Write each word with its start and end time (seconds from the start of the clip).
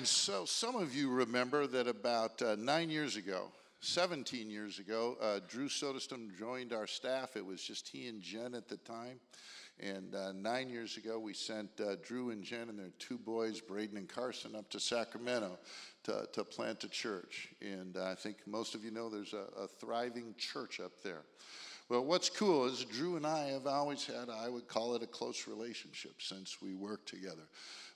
And 0.00 0.08
so, 0.08 0.46
some 0.46 0.76
of 0.76 0.94
you 0.94 1.10
remember 1.10 1.66
that 1.66 1.86
about 1.86 2.40
uh, 2.40 2.56
nine 2.58 2.88
years 2.88 3.16
ago, 3.16 3.48
17 3.80 4.48
years 4.48 4.78
ago, 4.78 5.18
uh, 5.20 5.40
Drew 5.46 5.68
Soderstrom 5.68 6.34
joined 6.38 6.72
our 6.72 6.86
staff. 6.86 7.36
It 7.36 7.44
was 7.44 7.62
just 7.62 7.86
he 7.86 8.08
and 8.08 8.22
Jen 8.22 8.54
at 8.54 8.66
the 8.66 8.78
time. 8.78 9.20
And 9.78 10.14
uh, 10.14 10.32
nine 10.32 10.70
years 10.70 10.96
ago, 10.96 11.18
we 11.18 11.34
sent 11.34 11.68
uh, 11.82 11.96
Drew 12.02 12.30
and 12.30 12.42
Jen 12.42 12.70
and 12.70 12.78
their 12.78 12.92
two 12.98 13.18
boys, 13.18 13.60
Braden 13.60 13.98
and 13.98 14.08
Carson, 14.08 14.56
up 14.56 14.70
to 14.70 14.80
Sacramento 14.80 15.58
to, 16.04 16.26
to 16.32 16.44
plant 16.44 16.82
a 16.84 16.88
church. 16.88 17.50
And 17.60 17.98
I 17.98 18.14
think 18.14 18.38
most 18.46 18.74
of 18.74 18.82
you 18.82 18.92
know 18.92 19.10
there's 19.10 19.34
a, 19.34 19.64
a 19.64 19.68
thriving 19.68 20.34
church 20.38 20.80
up 20.80 20.92
there. 21.04 21.24
Well, 21.90 22.06
what's 22.06 22.30
cool 22.30 22.64
is 22.66 22.84
Drew 22.84 23.16
and 23.16 23.26
I 23.26 23.48
have 23.48 23.66
always 23.66 24.06
had, 24.06 24.30
I 24.30 24.48
would 24.48 24.66
call 24.66 24.94
it 24.94 25.02
a 25.02 25.06
close 25.06 25.46
relationship 25.46 26.22
since 26.22 26.62
we 26.62 26.72
worked 26.72 27.08
together. 27.08 27.42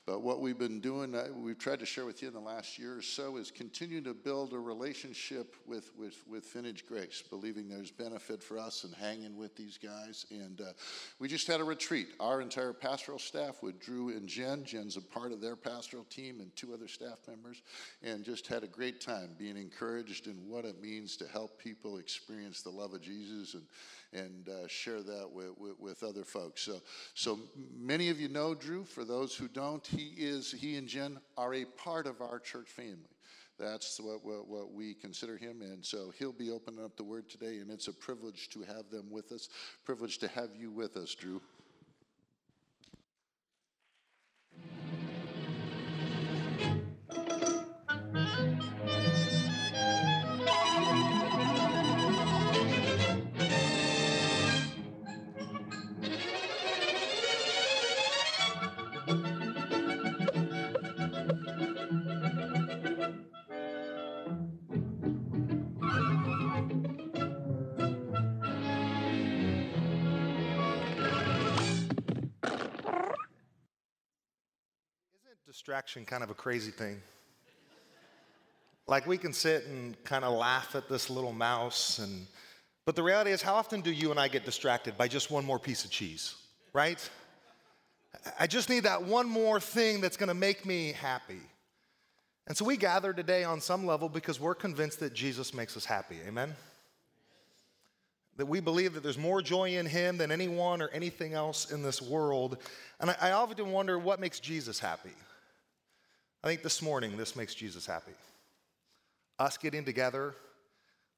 But 0.06 0.20
what 0.20 0.40
we've 0.40 0.58
been 0.58 0.80
doing, 0.80 1.14
uh, 1.14 1.28
we've 1.34 1.58
tried 1.58 1.78
to 1.78 1.86
share 1.86 2.04
with 2.04 2.20
you 2.20 2.28
in 2.28 2.34
the 2.34 2.40
last 2.40 2.78
year 2.78 2.98
or 2.98 3.02
so, 3.02 3.38
is 3.38 3.50
continue 3.50 4.02
to 4.02 4.12
build 4.12 4.52
a 4.52 4.58
relationship 4.58 5.56
with, 5.66 5.92
with, 5.98 6.22
with 6.28 6.52
Vintage 6.52 6.84
Grace, 6.86 7.22
believing 7.30 7.70
there's 7.70 7.90
benefit 7.90 8.42
for 8.42 8.58
us 8.58 8.84
in 8.84 8.92
hanging 8.92 9.34
with 9.34 9.56
these 9.56 9.78
guys. 9.78 10.26
And 10.30 10.60
uh, 10.60 10.72
we 11.18 11.26
just 11.26 11.46
had 11.46 11.60
a 11.60 11.64
retreat. 11.64 12.08
Our 12.20 12.42
entire 12.42 12.74
pastoral 12.74 13.18
staff 13.18 13.62
with 13.62 13.80
Drew 13.80 14.10
and 14.10 14.28
Jen. 14.28 14.64
Jen's 14.64 14.98
a 14.98 15.00
part 15.00 15.32
of 15.32 15.40
their 15.40 15.56
pastoral 15.56 16.04
team 16.04 16.40
and 16.40 16.54
two 16.54 16.74
other 16.74 16.88
staff 16.88 17.18
members, 17.26 17.62
and 18.02 18.24
just 18.24 18.46
had 18.46 18.62
a 18.62 18.68
great 18.68 19.00
time 19.00 19.30
being 19.38 19.56
encouraged 19.56 20.26
in 20.26 20.34
what 20.46 20.66
it 20.66 20.82
means 20.82 21.16
to 21.16 21.26
help 21.28 21.58
people 21.58 21.96
experience 21.96 22.60
the 22.60 22.70
love 22.70 22.92
of 22.92 23.00
Jesus 23.00 23.54
and, 23.54 23.62
and 24.14 24.48
uh, 24.48 24.66
share 24.68 25.02
that 25.02 25.28
with, 25.30 25.58
with, 25.58 25.78
with, 25.78 26.02
other 26.02 26.24
folks. 26.24 26.62
So, 26.62 26.80
so 27.14 27.38
many 27.76 28.08
of 28.08 28.20
you 28.20 28.28
know 28.28 28.54
Drew. 28.54 28.84
For 28.84 29.04
those 29.04 29.34
who 29.34 29.48
don't, 29.48 29.86
he 29.86 30.14
is 30.16 30.52
he 30.52 30.76
and 30.76 30.88
Jen 30.88 31.18
are 31.36 31.54
a 31.54 31.64
part 31.64 32.06
of 32.06 32.20
our 32.20 32.38
church 32.38 32.68
family. 32.68 33.14
That's 33.58 34.00
what, 34.00 34.24
what, 34.24 34.48
what 34.48 34.72
we 34.72 34.94
consider 34.94 35.36
him. 35.36 35.62
And 35.62 35.84
so 35.84 36.12
he'll 36.18 36.32
be 36.32 36.50
opening 36.50 36.84
up 36.84 36.96
the 36.96 37.04
word 37.04 37.28
today, 37.28 37.58
and 37.58 37.70
it's 37.70 37.86
a 37.86 37.92
privilege 37.92 38.48
to 38.50 38.62
have 38.62 38.90
them 38.90 39.10
with 39.10 39.30
us. 39.30 39.48
Privilege 39.84 40.18
to 40.18 40.28
have 40.28 40.50
you 40.58 40.70
with 40.70 40.96
us, 40.96 41.14
Drew. 41.14 41.40
Distraction 75.64 76.04
kind 76.04 76.22
of 76.22 76.28
a 76.28 76.34
crazy 76.34 76.70
thing? 76.70 77.00
Like 78.86 79.06
we 79.06 79.16
can 79.16 79.32
sit 79.32 79.64
and 79.64 79.96
kind 80.04 80.22
of 80.22 80.34
laugh 80.34 80.74
at 80.74 80.90
this 80.90 81.08
little 81.08 81.32
mouse 81.32 82.00
and 82.00 82.26
but 82.84 82.96
the 82.96 83.02
reality 83.02 83.30
is 83.30 83.40
how 83.40 83.54
often 83.54 83.80
do 83.80 83.90
you 83.90 84.10
and 84.10 84.20
I 84.20 84.28
get 84.28 84.44
distracted 84.44 84.98
by 84.98 85.08
just 85.08 85.30
one 85.30 85.42
more 85.42 85.58
piece 85.58 85.86
of 85.86 85.90
cheese, 85.90 86.34
right? 86.74 86.98
I 88.38 88.46
just 88.46 88.68
need 88.68 88.80
that 88.80 89.04
one 89.04 89.26
more 89.26 89.58
thing 89.58 90.02
that's 90.02 90.18
going 90.18 90.28
to 90.28 90.34
make 90.34 90.66
me 90.66 90.92
happy. 90.92 91.40
And 92.46 92.54
so 92.54 92.66
we 92.66 92.76
gather 92.76 93.14
today 93.14 93.42
on 93.42 93.62
some 93.62 93.86
level 93.86 94.10
because 94.10 94.38
we're 94.38 94.54
convinced 94.54 95.00
that 95.00 95.14
Jesus 95.14 95.54
makes 95.54 95.78
us 95.78 95.86
happy. 95.86 96.18
Amen. 96.28 96.54
That 98.36 98.44
we 98.44 98.60
believe 98.60 98.92
that 98.92 99.02
there's 99.02 99.16
more 99.16 99.40
joy 99.40 99.78
in 99.78 99.86
him 99.86 100.18
than 100.18 100.30
anyone 100.30 100.82
or 100.82 100.88
anything 100.88 101.32
else 101.32 101.72
in 101.72 101.82
this 101.82 102.02
world. 102.02 102.58
And 103.00 103.08
I, 103.08 103.16
I 103.22 103.32
often 103.32 103.72
wonder 103.72 103.98
what 103.98 104.20
makes 104.20 104.40
Jesus 104.40 104.78
happy. 104.78 105.12
I 106.44 106.46
think 106.48 106.62
this 106.62 106.82
morning, 106.82 107.16
this 107.16 107.36
makes 107.36 107.54
Jesus 107.54 107.86
happy. 107.86 108.12
Us 109.38 109.56
getting 109.56 109.82
together, 109.82 110.34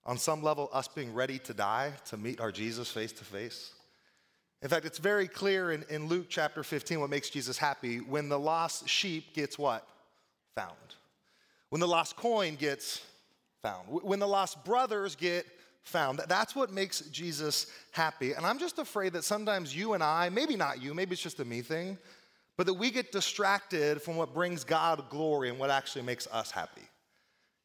on 0.05 0.19
some 0.19 0.41
level, 0.41 0.71
us 0.73 0.87
being 0.87 1.13
ready 1.13 1.41
to 1.41 1.53
die 1.53 1.95
to 2.11 2.17
meet 2.17 2.41
our 2.41 2.53
Jesus 2.53 2.89
face 2.89 3.11
to 3.11 3.25
face. 3.25 3.73
In 4.63 4.69
fact, 4.69 4.87
it's 4.87 4.99
very 4.99 5.27
clear 5.27 5.73
in, 5.73 5.85
in 5.91 6.07
Luke 6.07 6.27
chapter 6.29 6.63
15 6.63 7.01
what 7.01 7.11
makes 7.11 7.29
Jesus 7.29 7.59
happy 7.59 7.99
when 7.99 8.29
the 8.29 8.39
lost 8.39 8.89
sheep 8.89 9.35
gets 9.35 9.59
what? 9.59 9.85
Found. 10.55 10.77
When 11.71 11.81
the 11.81 11.89
lost 11.89 12.15
coin 12.15 12.55
gets 12.55 13.05
found. 13.63 13.89
When 13.89 14.21
the 14.21 14.29
lost 14.29 14.65
brothers 14.65 15.17
get 15.17 15.45
found. 15.83 16.21
That's 16.29 16.55
what 16.55 16.73
makes 16.73 17.01
Jesus 17.01 17.67
happy. 17.91 18.35
And 18.35 18.47
I'm 18.47 18.61
just 18.61 18.79
afraid 18.79 19.13
that 19.15 19.25
sometimes 19.25 19.75
you 19.75 19.95
and 19.95 20.05
I, 20.05 20.29
maybe 20.29 20.55
not 20.55 20.81
you, 20.81 20.95
maybe 20.95 21.15
it's 21.15 21.23
just 21.23 21.41
a 21.41 21.45
me 21.45 21.63
thing, 21.63 21.99
but 22.57 22.67
that 22.67 22.75
we 22.75 22.91
get 22.91 23.13
distracted 23.13 24.01
from 24.01 24.17
what 24.17 24.33
brings 24.33 24.65
God 24.65 25.09
glory 25.11 25.49
and 25.49 25.59
what 25.59 25.71
actually 25.71 26.03
makes 26.03 26.27
us 26.29 26.51
happy. 26.51 26.83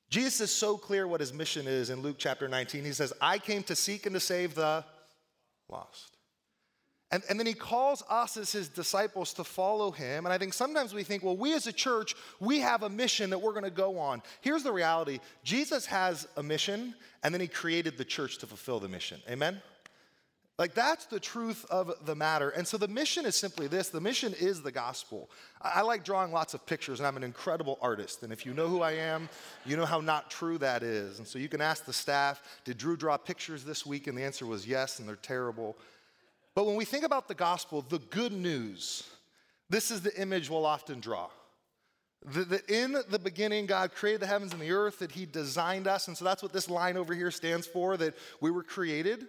Jesus 0.10 0.42
is 0.42 0.52
so 0.52 0.78
clear 0.78 1.08
what 1.08 1.22
his 1.22 1.34
mission 1.34 1.68
is 1.68 1.90
in 1.90 2.02
Luke 2.02 2.18
chapter 2.20 2.48
19. 2.50 2.84
He 2.84 2.92
says, 2.92 3.14
I 3.22 3.38
came 3.38 3.64
to 3.64 3.76
seek 3.76 4.06
and 4.06 4.14
to 4.14 4.20
save 4.20 4.56
the 4.56 4.84
lost. 5.70 6.18
And, 7.12 7.24
and 7.30 7.38
then 7.38 7.48
he 7.48 7.54
calls 7.54 8.04
us 8.10 8.38
as 8.38 8.52
his 8.52 8.70
disciples 8.70 9.34
to 9.34 9.44
follow 9.44 9.92
him. 9.92 10.26
And 10.26 10.34
I 10.34 10.38
think 10.38 10.54
sometimes 10.54 10.94
we 10.94 11.04
think, 11.04 11.24
well, 11.24 11.36
we 11.36 11.54
as 11.54 11.68
a 11.68 11.74
church, 11.74 12.16
we 12.40 12.60
have 12.60 12.84
a 12.84 12.90
mission 12.90 13.30
that 13.30 13.42
we're 13.42 13.52
going 13.52 13.66
to 13.66 13.70
go 13.70 14.00
on. 14.00 14.22
Here's 14.40 14.64
the 14.64 14.72
reality 14.72 15.20
Jesus 15.44 15.86
has 15.86 16.28
a 16.38 16.44
mission, 16.44 16.94
and 17.24 17.34
then 17.34 17.42
he 17.42 17.48
created 17.48 17.98
the 17.98 18.06
church 18.06 18.38
to 18.40 18.48
fulfill 18.48 18.80
the 18.80 18.88
mission. 18.88 19.22
Amen? 19.30 19.62
Like, 20.62 20.76
that's 20.76 21.08
the 21.08 21.20
truth 21.20 21.66
of 21.72 21.92
the 22.06 22.14
matter. 22.14 22.52
And 22.52 22.68
so 22.68 22.78
the 22.78 22.88
mission 22.88 23.26
is 23.26 23.36
simply 23.36 23.66
this 23.66 23.90
the 23.90 24.00
mission 24.00 24.36
is 24.40 24.62
the 24.62 24.72
gospel. 24.72 25.28
I 25.60 25.82
like 25.82 26.04
drawing 26.04 26.32
lots 26.32 26.54
of 26.54 26.68
pictures, 26.68 27.00
and 27.00 27.08
I'm 27.08 27.18
an 27.18 27.24
incredible 27.24 27.80
artist. 27.82 28.22
And 28.22 28.32
if 28.32 28.46
you 28.46 28.54
know 28.54 28.68
who 28.68 28.84
I 28.84 28.92
am, 28.92 29.28
you 29.66 29.76
know 29.76 29.88
how 29.88 30.02
not 30.02 30.30
true 30.30 30.60
that 30.60 30.84
is. 30.84 31.18
And 31.18 31.28
so 31.28 31.40
you 31.40 31.50
can 31.50 31.62
ask 31.62 31.86
the 31.86 31.94
staff, 31.94 32.44
did 32.64 32.78
Drew 32.78 32.96
draw 32.96 33.18
pictures 33.18 33.64
this 33.64 33.88
week? 33.88 34.06
And 34.06 34.16
the 34.16 34.22
answer 34.22 34.46
was 34.46 34.68
yes, 34.68 35.00
and 35.00 35.10
they're 35.10 35.16
terrible. 35.16 35.78
But 36.54 36.68
when 36.68 36.76
we 36.76 36.86
think 36.86 37.06
about 37.06 37.28
the 37.28 37.34
gospel, 37.34 37.82
the 37.82 37.98
good 37.98 38.32
news, 38.32 39.10
this 39.68 39.90
is 39.90 40.04
the 40.04 40.16
image 40.22 40.52
we'll 40.52 40.68
often 40.68 41.00
draw. 41.00 41.30
That 42.36 42.70
in 42.70 42.98
the 43.10 43.18
beginning, 43.18 43.66
God 43.66 43.96
created 43.96 44.22
the 44.22 44.28
heavens 44.28 44.54
and 44.54 44.62
the 44.62 44.74
earth, 44.74 45.00
that 45.00 45.14
He 45.14 45.26
designed 45.26 45.88
us. 45.88 46.08
And 46.08 46.16
so 46.16 46.24
that's 46.24 46.44
what 46.44 46.54
this 46.54 46.70
line 46.70 46.98
over 46.98 47.16
here 47.16 47.32
stands 47.32 47.66
for 47.66 47.98
that 47.98 48.14
we 48.42 48.52
were 48.52 48.62
created. 48.62 49.26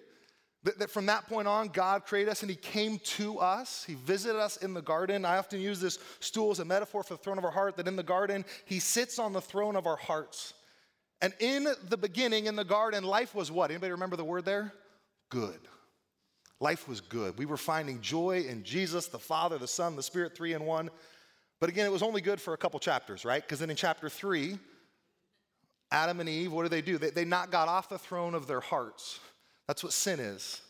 That, 0.65 0.79
that, 0.79 0.91
from 0.91 1.07
that 1.07 1.27
point 1.27 1.49
on, 1.49 1.69
God 1.69 2.05
created 2.05 2.31
us 2.31 2.43
and 2.43 2.51
He 2.51 2.57
came 2.57 2.99
to 3.01 3.39
us. 3.39 3.85
He 3.85 3.95
visited 3.95 4.39
us 4.39 4.59
in 4.59 4.75
the 4.75 4.83
garden. 4.83 5.25
I 5.25 5.39
often 5.39 5.61
use 5.61 5.81
this 5.81 5.99
stool 6.21 6.53
as 6.53 6.61
a 6.61 6.65
metaphor 6.65 7.03
for 7.03 7.15
the 7.15 7.23
throne 7.23 7.39
of 7.39 7.45
our 7.45 7.51
heart, 7.51 7.77
that 7.77 7.89
in 7.89 7.97
the 7.97 8.03
garden, 8.03 8.45
He 8.65 8.79
sits 8.79 9.19
on 9.19 9.33
the 9.33 9.41
throne 9.41 9.75
of 9.75 9.87
our 9.87 9.97
hearts. 9.97 10.55
And 11.21 11.33
in 11.41 11.69
the 11.89 11.97
beginning, 11.97 12.47
in 12.47 12.57
the 12.57 12.65
garden, 12.65 13.05
life 13.05 13.35
was 13.35 13.51
what? 13.51 13.71
Anybody 13.71 13.93
remember 13.93 14.17
the 14.17 14.25
word 14.25 14.45
there? 14.45 14.73
Good. 15.31 15.59
Life 16.61 16.89
was 16.89 17.01
good. 17.01 17.39
We 17.39 17.47
were 17.47 17.57
finding 17.57 18.01
joy 18.01 18.45
in 18.49 18.63
Jesus, 18.63 19.09
the 19.09 19.19
Father, 19.19 19.59
the 19.59 19.67
Son, 19.67 19.97
the 19.97 20.03
Spirit, 20.03 20.37
three 20.37 20.53
in 20.53 20.65
one. 20.65 20.91
But 21.59 21.71
again, 21.71 21.87
it 21.87 21.93
was 21.93 22.03
only 22.03 22.21
good 22.21 22.41
for 22.41 22.55
a 22.55 22.57
couple 22.57 22.79
chapters, 22.79 23.25
right? 23.25 23.43
Because 23.43 23.59
then 23.59 23.71
in 23.71 23.77
chapter 23.77 24.09
three, 24.09 24.59
Adam 25.91 26.21
and 26.21 26.29
Eve, 26.29 26.53
what 26.53 26.63
do 26.63 26.69
they 26.69 26.83
do? 26.83 26.99
They, 26.99 27.11
they 27.11 27.25
knock 27.25 27.51
God 27.51 27.69
off 27.69 27.89
the 27.89 27.99
throne 27.99 28.35
of 28.35 28.47
their 28.47 28.61
hearts 28.61 29.19
that's 29.67 29.83
what 29.83 29.93
sin 29.93 30.21
is. 30.21 30.61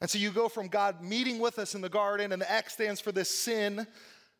And 0.00 0.10
so 0.10 0.18
you 0.18 0.30
go 0.30 0.48
from 0.48 0.68
God 0.68 1.02
meeting 1.02 1.38
with 1.38 1.58
us 1.58 1.74
in 1.74 1.80
the 1.80 1.88
garden, 1.88 2.32
and 2.32 2.42
the 2.42 2.50
X 2.50 2.74
stands 2.74 3.00
for 3.00 3.12
this 3.12 3.30
sin 3.30 3.86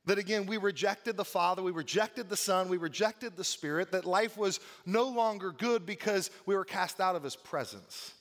that 0.06 0.18
again, 0.18 0.44
we 0.44 0.58
rejected 0.58 1.16
the 1.16 1.24
Father, 1.24 1.62
we 1.62 1.72
rejected 1.72 2.28
the 2.28 2.36
Son, 2.36 2.68
we 2.68 2.76
rejected 2.76 3.36
the 3.36 3.44
Spirit, 3.44 3.90
that 3.92 4.04
life 4.04 4.36
was 4.36 4.60
no 4.84 5.08
longer 5.08 5.50
good 5.50 5.86
because 5.86 6.30
we 6.44 6.54
were 6.54 6.64
cast 6.64 7.00
out 7.00 7.16
of 7.16 7.22
His 7.22 7.36
presence. 7.36 8.12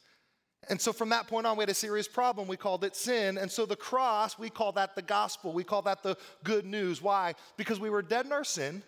And 0.70 0.80
so 0.80 0.94
from 0.94 1.10
that 1.10 1.28
point 1.28 1.46
on, 1.46 1.58
we 1.58 1.64
had 1.64 1.70
a 1.70 1.74
serious 1.74 2.08
problem. 2.08 2.48
We 2.48 2.56
called 2.56 2.86
it 2.86 2.96
sin. 2.96 3.38
And 3.38 3.52
so 3.52 3.66
the 3.66 3.76
cross, 3.76 4.40
we 4.40 4.50
call 4.50 4.72
that 4.74 4.96
the 4.96 5.02
gospel. 5.02 5.52
We 5.52 5.66
call 5.66 5.82
that 5.82 6.04
the 6.04 6.16
good 6.44 6.66
news. 6.66 7.02
Why? 7.02 7.36
Because 7.58 7.82
we 7.82 7.90
were 7.90 8.02
dead 8.02 8.26
in 8.26 8.32
our 8.32 8.46
sin, 8.46 8.82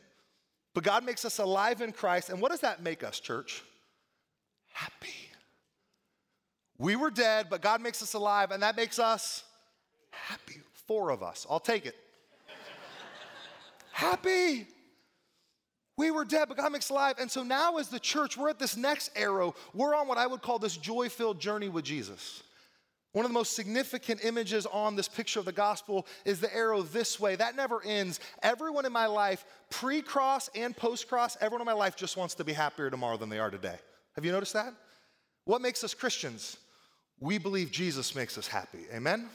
but 0.73 0.85
God 0.85 1.03
makes 1.03 1.25
us 1.25 1.39
alive 1.39 1.81
in 1.81 1.91
Christ. 1.91 2.29
And 2.29 2.39
what 2.39 2.51
does 2.51 2.61
that 2.61 2.81
make 2.81 3.03
us, 3.03 3.19
church? 3.19 3.61
Happy. 4.71 5.24
We 6.77 6.95
were 6.95 7.11
dead, 7.11 7.47
but 7.49 7.61
God 7.61 7.81
makes 7.81 8.01
us 8.01 8.13
alive, 8.13 8.51
and 8.51 8.61
that 8.63 8.75
makes 8.75 8.99
us 8.99 9.43
happy. 10.11 10.61
Four 10.87 11.09
of 11.09 11.23
us. 11.23 11.47
I'll 11.49 11.59
take 11.59 11.85
it. 11.85 11.95
happy. 13.91 14.67
We 15.97 16.11
were 16.11 16.25
dead, 16.25 16.49
but 16.49 16.57
God 16.57 16.71
makes 16.71 16.89
alive. 16.89 17.15
And 17.19 17.31
so 17.31 17.41
now, 17.43 17.77
as 17.77 17.87
the 17.87 17.99
church, 17.99 18.37
we're 18.37 18.49
at 18.49 18.59
this 18.59 18.75
next 18.75 19.11
arrow. 19.15 19.55
We're 19.73 19.95
on 19.95 20.07
what 20.07 20.17
I 20.17 20.27
would 20.27 20.41
call 20.41 20.59
this 20.59 20.75
joy 20.75 21.09
filled 21.09 21.39
journey 21.39 21.69
with 21.69 21.85
Jesus. 21.85 22.43
One 23.13 23.23
of 23.23 23.31
the 23.31 23.33
most 23.33 23.55
significant 23.55 24.25
images 24.25 24.65
on 24.65 24.97
this 24.97 25.07
picture 25.07 25.39
of 25.39 25.45
the 25.45 25.53
gospel 25.53 26.05
is 26.25 26.41
the 26.41 26.53
arrow 26.53 26.81
this 26.81 27.17
way. 27.17 27.37
That 27.37 27.55
never 27.55 27.81
ends. 27.85 28.19
Everyone 28.43 28.85
in 28.85 28.91
my 28.91 29.05
life, 29.05 29.45
pre 29.69 30.01
cross 30.01 30.49
and 30.53 30.75
post 30.75 31.07
cross, 31.07 31.37
everyone 31.39 31.61
in 31.61 31.65
my 31.65 31.71
life 31.71 31.95
just 31.95 32.17
wants 32.17 32.35
to 32.35 32.43
be 32.43 32.51
happier 32.51 32.89
tomorrow 32.89 33.15
than 33.15 33.29
they 33.29 33.39
are 33.39 33.49
today. 33.49 33.77
Have 34.15 34.25
you 34.25 34.33
noticed 34.33 34.51
that? 34.51 34.73
What 35.45 35.61
makes 35.61 35.81
us 35.85 35.93
Christians? 35.93 36.57
We 37.19 37.37
believe 37.37 37.71
Jesus 37.71 38.15
makes 38.15 38.37
us 38.37 38.47
happy. 38.47 38.85
Amen? 38.93 39.29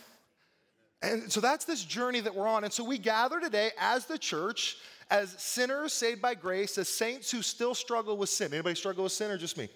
And 1.03 1.33
so 1.33 1.41
that's 1.41 1.65
this 1.65 1.85
journey 1.85 2.21
that 2.21 2.35
we're 2.35 2.47
on. 2.47 2.65
And 2.65 2.73
so 2.73 2.85
we 2.85 2.99
gather 2.99 3.41
today 3.41 3.71
as 3.79 4.07
the 4.07 4.19
church, 4.19 4.77
as 5.11 5.31
sinners 5.39 5.93
saved 5.93 6.21
by 6.21 6.35
grace, 6.35 6.77
as 6.77 6.89
saints 6.89 7.31
who 7.31 7.41
still 7.41 7.75
struggle 7.75 8.17
with 8.17 8.29
sin. 8.29 8.53
Anybody 8.53 8.75
struggle 8.75 9.05
with 9.05 9.13
sin 9.13 9.31
or 9.31 9.39
just 9.39 9.57
me? 9.57 9.69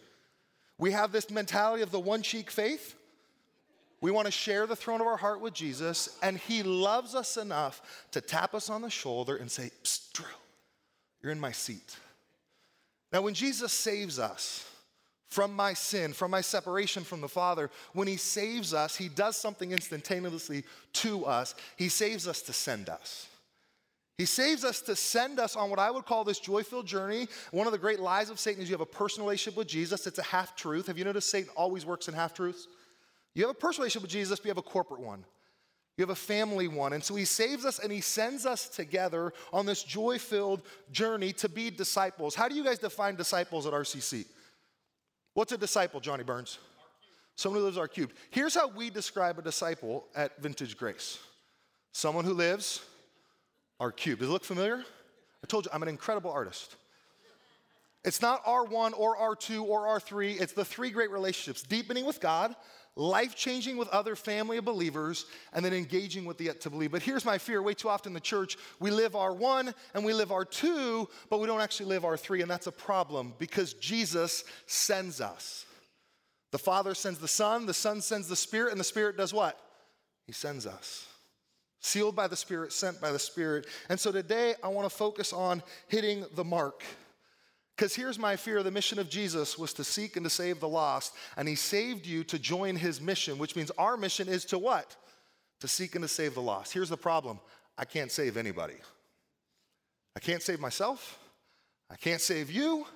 We 0.76 0.92
have 0.92 1.12
this 1.12 1.30
mentality 1.30 1.82
of 1.82 1.90
the 1.90 2.00
one 2.00 2.22
cheek 2.22 2.50
faith 2.50 2.94
we 4.04 4.10
want 4.10 4.26
to 4.26 4.30
share 4.30 4.66
the 4.66 4.76
throne 4.76 5.00
of 5.00 5.06
our 5.06 5.16
heart 5.16 5.40
with 5.40 5.54
Jesus, 5.54 6.18
and 6.22 6.36
He 6.36 6.62
loves 6.62 7.14
us 7.14 7.38
enough 7.38 8.04
to 8.10 8.20
tap 8.20 8.54
us 8.54 8.68
on 8.68 8.82
the 8.82 8.90
shoulder 8.90 9.36
and 9.36 9.50
say, 9.50 9.70
Psst, 9.82 10.12
Drew, 10.12 10.26
you're 11.22 11.32
in 11.32 11.40
my 11.40 11.52
seat. 11.52 11.96
Now, 13.14 13.22
when 13.22 13.32
Jesus 13.32 13.72
saves 13.72 14.18
us 14.18 14.70
from 15.34 15.52
my 15.52 15.74
sin, 15.74 16.12
from 16.12 16.30
my 16.30 16.40
separation 16.40 17.02
from 17.02 17.20
the 17.20 17.28
Father, 17.28 17.68
when 17.92 18.06
He 18.06 18.16
saves 18.16 18.72
us, 18.72 18.94
He 18.94 19.08
does 19.08 19.36
something 19.36 19.72
instantaneously 19.72 20.62
to 20.92 21.24
us. 21.24 21.56
He 21.76 21.88
saves 21.88 22.28
us 22.28 22.40
to 22.42 22.52
send 22.52 22.88
us. 22.88 23.26
He 24.16 24.26
saves 24.26 24.64
us 24.64 24.80
to 24.82 24.94
send 24.94 25.40
us 25.40 25.56
on 25.56 25.70
what 25.70 25.80
I 25.80 25.90
would 25.90 26.06
call 26.06 26.22
this 26.22 26.38
joy 26.38 26.62
filled 26.62 26.86
journey. 26.86 27.26
One 27.50 27.66
of 27.66 27.72
the 27.72 27.80
great 27.80 27.98
lies 27.98 28.30
of 28.30 28.38
Satan 28.38 28.62
is 28.62 28.68
you 28.68 28.74
have 28.74 28.80
a 28.80 28.86
personal 28.86 29.26
relationship 29.26 29.58
with 29.58 29.66
Jesus. 29.66 30.06
It's 30.06 30.20
a 30.20 30.22
half 30.22 30.54
truth. 30.54 30.86
Have 30.86 30.98
you 30.98 31.04
noticed 31.04 31.30
Satan 31.30 31.50
always 31.56 31.84
works 31.84 32.06
in 32.06 32.14
half 32.14 32.32
truths? 32.32 32.68
You 33.34 33.42
have 33.42 33.50
a 33.50 33.58
personal 33.58 33.82
relationship 33.82 34.02
with 34.02 34.12
Jesus, 34.12 34.38
but 34.38 34.44
you 34.44 34.50
have 34.50 34.58
a 34.58 34.62
corporate 34.62 35.00
one. 35.00 35.24
You 35.96 36.02
have 36.02 36.10
a 36.10 36.14
family 36.14 36.68
one. 36.68 36.92
And 36.92 37.02
so 37.02 37.16
he 37.16 37.24
saves 37.24 37.64
us 37.64 37.80
and 37.80 37.90
he 37.90 38.00
sends 38.00 38.46
us 38.46 38.68
together 38.68 39.32
on 39.52 39.66
this 39.66 39.82
joy 39.82 40.20
filled 40.20 40.62
journey 40.92 41.32
to 41.32 41.48
be 41.48 41.70
disciples. 41.70 42.36
How 42.36 42.48
do 42.48 42.54
you 42.54 42.62
guys 42.62 42.78
define 42.78 43.16
disciples 43.16 43.66
at 43.66 43.72
RCC? 43.72 44.26
What's 45.34 45.52
a 45.52 45.58
disciple, 45.58 46.00
Johnny 46.00 46.22
Burns? 46.22 46.58
Someone 47.36 47.60
who 47.60 47.66
lives 47.66 47.76
R 47.76 47.88
cubed. 47.88 48.14
Here's 48.30 48.54
how 48.54 48.68
we 48.68 48.88
describe 48.88 49.38
a 49.38 49.42
disciple 49.42 50.06
at 50.14 50.40
Vintage 50.40 50.76
Grace 50.76 51.18
someone 51.92 52.24
who 52.24 52.32
lives 52.32 52.84
R 53.78 53.92
cubed. 53.92 54.20
Does 54.20 54.28
it 54.28 54.32
look 54.32 54.44
familiar? 54.44 54.78
I 55.42 55.46
told 55.46 55.66
you, 55.66 55.70
I'm 55.74 55.82
an 55.82 55.88
incredible 55.88 56.30
artist. 56.30 56.76
It's 58.04 58.20
not 58.20 58.44
R1 58.44 58.92
or 58.98 59.16
R2 59.16 59.62
or 59.62 59.86
R3, 59.98 60.40
it's 60.40 60.52
the 60.52 60.64
three 60.64 60.90
great 60.90 61.10
relationships 61.10 61.62
deepening 61.62 62.04
with 62.04 62.20
God, 62.20 62.54
life 62.96 63.34
changing 63.34 63.76
with 63.76 63.88
other 63.88 64.14
family 64.14 64.56
of 64.56 64.64
believers, 64.64 65.26
and 65.52 65.64
then 65.64 65.72
engaging 65.72 66.24
with 66.24 66.38
the 66.38 66.44
yet 66.44 66.60
to 66.60 66.70
believe. 66.70 66.92
But 66.92 67.02
here's 67.02 67.24
my 67.24 67.38
fear 67.38 67.60
way 67.62 67.74
too 67.74 67.88
often 67.88 68.12
the 68.12 68.20
church, 68.20 68.56
we 68.78 68.90
live 68.90 69.16
our 69.16 69.34
one 69.34 69.74
and 69.94 70.04
we 70.04 70.12
live 70.12 70.30
our 70.30 70.44
two, 70.44 71.08
but 71.28 71.40
we 71.40 71.46
don't 71.46 71.60
actually 71.60 71.86
live 71.86 72.04
our 72.04 72.16
three, 72.16 72.42
and 72.42 72.50
that's 72.50 72.66
a 72.66 72.72
problem 72.72 73.34
because 73.38 73.74
Jesus 73.74 74.44
sends 74.66 75.20
us. 75.20 75.66
The 76.52 76.58
Father 76.58 76.94
sends 76.94 77.18
the 77.18 77.26
Son, 77.26 77.66
the 77.66 77.74
Son 77.74 78.00
sends 78.00 78.28
the 78.28 78.36
Spirit, 78.36 78.70
and 78.70 78.78
the 78.78 78.84
Spirit 78.84 79.16
does 79.16 79.34
what? 79.34 79.58
He 80.26 80.32
sends 80.32 80.66
us. 80.66 81.06
Sealed 81.80 82.14
by 82.14 82.28
the 82.28 82.36
Spirit, 82.36 82.72
sent 82.72 83.00
by 83.00 83.10
the 83.10 83.18
Spirit. 83.18 83.66
And 83.88 83.98
so 83.98 84.12
today 84.12 84.54
I 84.62 84.68
want 84.68 84.88
to 84.88 84.96
focus 84.96 85.32
on 85.32 85.62
hitting 85.88 86.24
the 86.34 86.44
mark. 86.44 86.82
Because 87.76 87.94
here's 87.94 88.18
my 88.18 88.36
fear 88.36 88.62
the 88.62 88.70
mission 88.70 88.98
of 88.98 89.08
Jesus 89.08 89.58
was 89.58 89.72
to 89.74 89.84
seek 89.84 90.16
and 90.16 90.24
to 90.24 90.30
save 90.30 90.60
the 90.60 90.68
lost, 90.68 91.14
and 91.36 91.48
he 91.48 91.56
saved 91.56 92.06
you 92.06 92.22
to 92.24 92.38
join 92.38 92.76
his 92.76 93.00
mission, 93.00 93.36
which 93.38 93.56
means 93.56 93.70
our 93.76 93.96
mission 93.96 94.28
is 94.28 94.44
to 94.46 94.58
what? 94.58 94.96
To 95.60 95.68
seek 95.68 95.94
and 95.96 96.04
to 96.04 96.08
save 96.08 96.34
the 96.34 96.42
lost. 96.42 96.72
Here's 96.72 96.88
the 96.88 96.96
problem 96.96 97.40
I 97.76 97.84
can't 97.84 98.12
save 98.12 98.36
anybody. 98.36 98.76
I 100.16 100.20
can't 100.20 100.42
save 100.42 100.60
myself, 100.60 101.18
I 101.90 101.96
can't 101.96 102.20
save 102.20 102.48
you, 102.48 102.86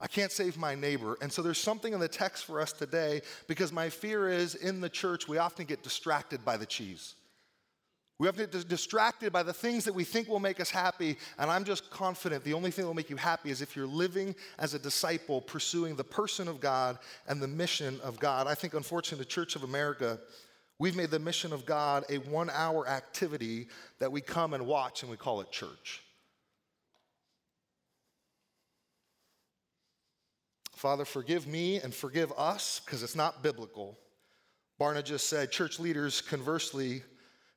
I 0.00 0.06
can't 0.06 0.32
save 0.32 0.56
my 0.56 0.74
neighbor. 0.74 1.18
And 1.20 1.30
so 1.30 1.42
there's 1.42 1.58
something 1.58 1.92
in 1.92 2.00
the 2.00 2.08
text 2.08 2.44
for 2.44 2.60
us 2.60 2.72
today 2.72 3.20
because 3.46 3.72
my 3.72 3.90
fear 3.90 4.28
is 4.28 4.54
in 4.54 4.80
the 4.80 4.88
church, 4.88 5.28
we 5.28 5.36
often 5.36 5.66
get 5.66 5.82
distracted 5.82 6.44
by 6.44 6.56
the 6.56 6.66
cheese. 6.66 7.14
We 8.18 8.28
often 8.28 8.48
get 8.48 8.68
distracted 8.68 9.32
by 9.32 9.42
the 9.42 9.52
things 9.52 9.84
that 9.84 9.94
we 9.94 10.04
think 10.04 10.28
will 10.28 10.38
make 10.38 10.60
us 10.60 10.70
happy, 10.70 11.16
and 11.36 11.50
I'm 11.50 11.64
just 11.64 11.90
confident 11.90 12.44
the 12.44 12.54
only 12.54 12.70
thing 12.70 12.84
that 12.84 12.86
will 12.86 12.94
make 12.94 13.10
you 13.10 13.16
happy 13.16 13.50
is 13.50 13.60
if 13.60 13.74
you're 13.74 13.88
living 13.88 14.36
as 14.58 14.72
a 14.72 14.78
disciple, 14.78 15.40
pursuing 15.40 15.96
the 15.96 16.04
person 16.04 16.46
of 16.46 16.60
God 16.60 16.98
and 17.26 17.42
the 17.42 17.48
mission 17.48 17.98
of 18.04 18.20
God. 18.20 18.46
I 18.46 18.54
think, 18.54 18.74
unfortunately, 18.74 19.24
the 19.24 19.28
Church 19.30 19.56
of 19.56 19.64
America, 19.64 20.20
we've 20.78 20.94
made 20.94 21.10
the 21.10 21.18
mission 21.18 21.52
of 21.52 21.66
God 21.66 22.04
a 22.08 22.18
one 22.18 22.50
hour 22.50 22.86
activity 22.86 23.66
that 23.98 24.12
we 24.12 24.20
come 24.20 24.54
and 24.54 24.64
watch, 24.64 25.02
and 25.02 25.10
we 25.10 25.16
call 25.16 25.40
it 25.40 25.50
church. 25.50 26.00
Father, 30.76 31.04
forgive 31.04 31.48
me 31.48 31.80
and 31.80 31.92
forgive 31.92 32.30
us 32.36 32.80
because 32.84 33.02
it's 33.02 33.16
not 33.16 33.42
biblical. 33.42 33.98
Barna 34.80 35.02
just 35.02 35.28
said, 35.28 35.50
church 35.50 35.80
leaders, 35.80 36.20
conversely, 36.20 37.02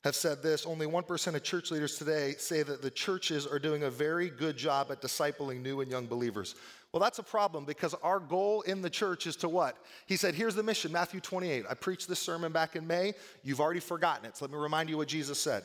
have 0.08 0.16
said 0.16 0.42
this 0.42 0.66
only 0.66 0.88
1% 0.88 1.36
of 1.36 1.44
church 1.44 1.70
leaders 1.70 1.98
today 1.98 2.34
say 2.38 2.64
that 2.64 2.82
the 2.82 2.90
churches 2.90 3.46
are 3.46 3.60
doing 3.60 3.84
a 3.84 3.90
very 3.90 4.30
good 4.30 4.58
job 4.58 4.92
at 4.92 5.02
discipling 5.02 5.62
new 5.62 5.82
and 5.82 5.92
young 5.92 6.08
believers. 6.08 6.56
Well, 6.92 7.02
that's 7.02 7.20
a 7.20 7.24
problem 7.24 7.66
because 7.66 7.94
our 8.02 8.20
goal 8.20 8.62
in 8.62 8.82
the 8.82 8.90
church 8.90 9.28
is 9.28 9.36
to 9.38 9.50
what? 9.50 9.78
He 10.06 10.16
said, 10.16 10.34
Here's 10.34 10.56
the 10.56 10.64
mission, 10.64 10.92
Matthew 10.92 11.20
28. 11.20 11.66
I 11.70 11.74
preached 11.74 12.08
this 12.08 12.20
sermon 12.20 12.52
back 12.52 12.76
in 12.76 12.88
May. 12.88 13.14
You've 13.44 13.60
already 13.60 13.82
forgotten 13.82 14.26
it. 14.26 14.38
So 14.38 14.46
let 14.46 14.52
me 14.52 14.58
remind 14.58 14.90
you 14.90 14.98
what 14.98 15.10
Jesus 15.10 15.40
said. 15.40 15.64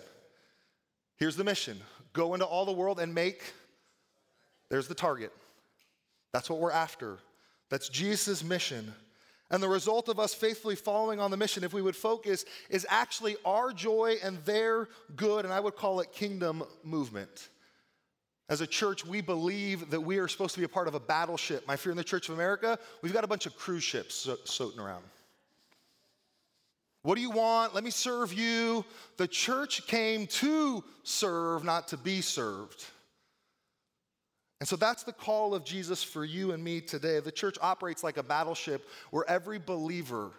Here's 1.17 1.37
the 1.37 1.45
mission 1.45 1.81
go 2.13 2.35
into 2.35 2.45
all 2.45 2.67
the 2.67 2.73
world 2.73 3.01
and 3.01 3.15
make, 3.15 3.55
there's 4.69 4.89
the 4.89 4.95
target. 4.95 5.33
That's 6.33 6.51
what 6.51 6.59
we're 6.59 6.73
after. 6.73 7.19
That's 7.71 7.89
Jesus' 7.89 8.43
mission. 8.43 8.93
And 9.53 9.63
the 9.63 9.69
result 9.69 10.09
of 10.09 10.19
us 10.19 10.33
faithfully 10.33 10.75
following 10.75 11.21
on 11.21 11.31
the 11.31 11.37
mission, 11.37 11.63
if 11.63 11.75
we 11.75 11.83
would 11.83 11.95
focus, 11.95 12.47
is 12.71 12.87
actually 12.89 13.37
our 13.45 13.71
joy 13.71 14.17
and 14.25 14.39
their 14.39 14.89
good, 15.15 15.45
and 15.45 15.53
I 15.53 15.61
would 15.61 15.77
call 15.77 16.01
it 16.01 16.11
kingdom 16.11 16.65
movement. 16.83 17.51
As 18.49 18.63
a 18.63 18.67
church, 18.67 19.05
we 19.05 19.21
believe 19.21 19.91
that 19.91 20.01
we 20.01 20.17
are 20.17 20.27
supposed 20.27 20.55
to 20.55 20.61
be 20.61 20.65
a 20.65 20.71
part 20.71 20.89
of 20.89 20.95
a 20.95 21.01
battleship. 21.01 21.67
My 21.69 21.77
fear 21.77 21.93
in 21.93 21.99
the 21.99 22.05
Church 22.05 22.31
of 22.31 22.35
America, 22.35 22.79
we've 23.03 23.13
got 23.13 23.25
a 23.25 23.29
bunch 23.29 23.45
of 23.45 23.55
cruise 23.55 23.85
ships 23.85 24.15
so- 24.15 24.39
soaking 24.45 24.81
around. 24.81 25.05
What 27.03 27.17
do 27.17 27.21
you 27.21 27.31
want? 27.31 27.75
Let 27.75 27.85
me 27.85 27.91
serve 27.91 28.33
you. 28.33 28.87
The 29.19 29.29
church 29.29 29.87
came 29.87 30.27
to 30.29 30.83
serve, 31.03 31.63
not 31.63 31.89
to 31.89 31.99
be 31.99 32.23
served. 32.23 32.87
And 34.63 34.69
so 34.69 34.77
that's 34.77 35.03
the 35.03 35.13
call 35.13 35.57
of 35.57 35.65
Jesus 35.65 36.05
for 36.05 36.25
you 36.25 36.53
and 36.53 36.63
me 36.63 36.81
today. 36.81 37.19
The 37.19 37.33
church 37.33 37.59
operates 37.61 38.05
like 38.05 38.17
a 38.17 38.23
battleship 38.23 38.89
where 39.11 39.29
every 39.29 39.59
believer 39.59 40.31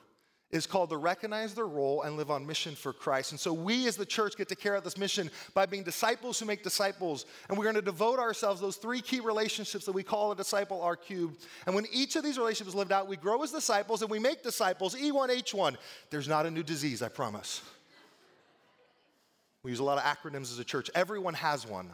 is 0.49 0.65
called 0.65 0.91
to 0.91 0.95
recognize 0.95 1.53
their 1.53 1.67
role 1.67 2.03
and 2.03 2.15
live 2.15 2.31
on 2.31 2.47
mission 2.47 2.73
for 2.73 2.93
Christ. 2.93 3.31
And 3.31 3.39
so 3.39 3.51
we 3.51 3.85
as 3.85 3.97
the 3.97 4.05
church 4.05 4.37
get 4.37 4.47
to 4.47 4.55
carry 4.55 4.77
out 4.77 4.85
this 4.85 4.97
mission 4.97 5.29
by 5.53 5.65
being 5.65 5.83
disciples 5.83 6.39
who 6.39 6.45
make 6.45 6.63
disciples. 6.63 7.25
And 7.49 7.57
we're 7.57 7.65
going 7.65 7.75
to 7.75 7.81
devote 7.81 8.17
ourselves 8.17 8.61
those 8.61 8.77
three 8.77 9.01
key 9.01 9.19
relationships 9.19 9.83
that 9.83 9.91
we 9.91 10.03
call 10.03 10.31
a 10.31 10.37
disciple 10.37 10.81
R 10.81 10.95
cubed. 10.95 11.45
And 11.65 11.75
when 11.75 11.85
each 11.91 12.15
of 12.15 12.23
these 12.23 12.37
relationships 12.37 12.77
lived 12.77 12.93
out, 12.93 13.09
we 13.09 13.17
grow 13.17 13.43
as 13.43 13.51
disciples 13.51 14.03
and 14.03 14.09
we 14.09 14.19
make 14.19 14.41
disciples 14.41 14.95
E1H1. 14.95 15.75
There's 16.11 16.29
not 16.29 16.45
a 16.45 16.49
new 16.49 16.63
disease, 16.63 17.01
I 17.01 17.09
promise. 17.09 17.61
We 19.63 19.71
use 19.71 19.79
a 19.79 19.83
lot 19.83 19.97
of 19.97 20.05
acronyms 20.05 20.43
as 20.43 20.59
a 20.59 20.63
church. 20.63 20.89
Everyone 20.95 21.33
has 21.33 21.67
one. 21.67 21.89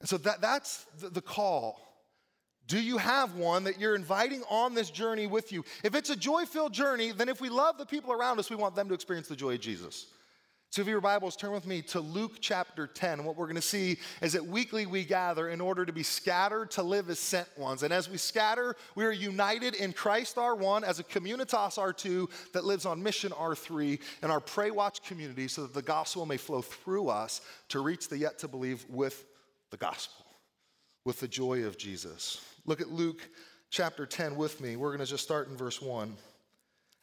And 0.00 0.08
so 0.08 0.16
that, 0.18 0.40
that's 0.40 0.86
the, 1.00 1.10
the 1.10 1.20
call. 1.20 1.80
Do 2.66 2.80
you 2.80 2.98
have 2.98 3.34
one 3.34 3.64
that 3.64 3.80
you're 3.80 3.94
inviting 3.94 4.42
on 4.50 4.74
this 4.74 4.90
journey 4.90 5.26
with 5.26 5.52
you? 5.52 5.64
If 5.82 5.94
it's 5.94 6.10
a 6.10 6.16
joy 6.16 6.44
filled 6.44 6.74
journey, 6.74 7.12
then 7.12 7.28
if 7.30 7.40
we 7.40 7.48
love 7.48 7.78
the 7.78 7.86
people 7.86 8.12
around 8.12 8.38
us, 8.38 8.50
we 8.50 8.56
want 8.56 8.74
them 8.74 8.88
to 8.88 8.94
experience 8.94 9.26
the 9.26 9.36
joy 9.36 9.54
of 9.54 9.60
Jesus. 9.60 10.06
So, 10.70 10.82
if 10.82 10.88
your 10.88 11.00
Bibles, 11.00 11.34
turn 11.34 11.52
with 11.52 11.66
me 11.66 11.80
to 11.80 12.00
Luke 12.00 12.32
chapter 12.40 12.86
10. 12.86 13.24
What 13.24 13.36
we're 13.36 13.46
going 13.46 13.56
to 13.56 13.62
see 13.62 13.96
is 14.20 14.34
that 14.34 14.44
weekly 14.44 14.84
we 14.84 15.02
gather 15.02 15.48
in 15.48 15.62
order 15.62 15.86
to 15.86 15.94
be 15.94 16.02
scattered 16.02 16.70
to 16.72 16.82
live 16.82 17.08
as 17.08 17.18
sent 17.18 17.48
ones. 17.56 17.84
And 17.84 17.90
as 17.90 18.10
we 18.10 18.18
scatter, 18.18 18.76
we 18.94 19.06
are 19.06 19.10
united 19.10 19.74
in 19.74 19.94
Christ 19.94 20.36
R1 20.36 20.82
as 20.82 20.98
a 20.98 21.04
communitas 21.04 21.78
R2 21.78 22.52
that 22.52 22.66
lives 22.66 22.84
on 22.84 23.02
mission 23.02 23.32
R3 23.32 23.98
in 24.22 24.30
our 24.30 24.40
Pray 24.40 24.70
Watch 24.70 25.02
community 25.02 25.48
so 25.48 25.62
that 25.62 25.72
the 25.72 25.80
gospel 25.80 26.26
may 26.26 26.36
flow 26.36 26.60
through 26.60 27.08
us 27.08 27.40
to 27.70 27.80
reach 27.80 28.10
the 28.10 28.18
yet 28.18 28.38
to 28.40 28.46
believe 28.46 28.84
with 28.90 29.24
the 29.70 29.76
gospel 29.76 30.26
with 31.04 31.20
the 31.20 31.28
joy 31.28 31.64
of 31.64 31.78
Jesus. 31.78 32.44
Look 32.66 32.80
at 32.80 32.90
Luke 32.90 33.28
chapter 33.70 34.06
10 34.06 34.36
with 34.36 34.60
me. 34.60 34.76
We're 34.76 34.90
going 34.90 35.04
to 35.04 35.10
just 35.10 35.24
start 35.24 35.48
in 35.48 35.56
verse 35.56 35.80
1. 35.80 36.14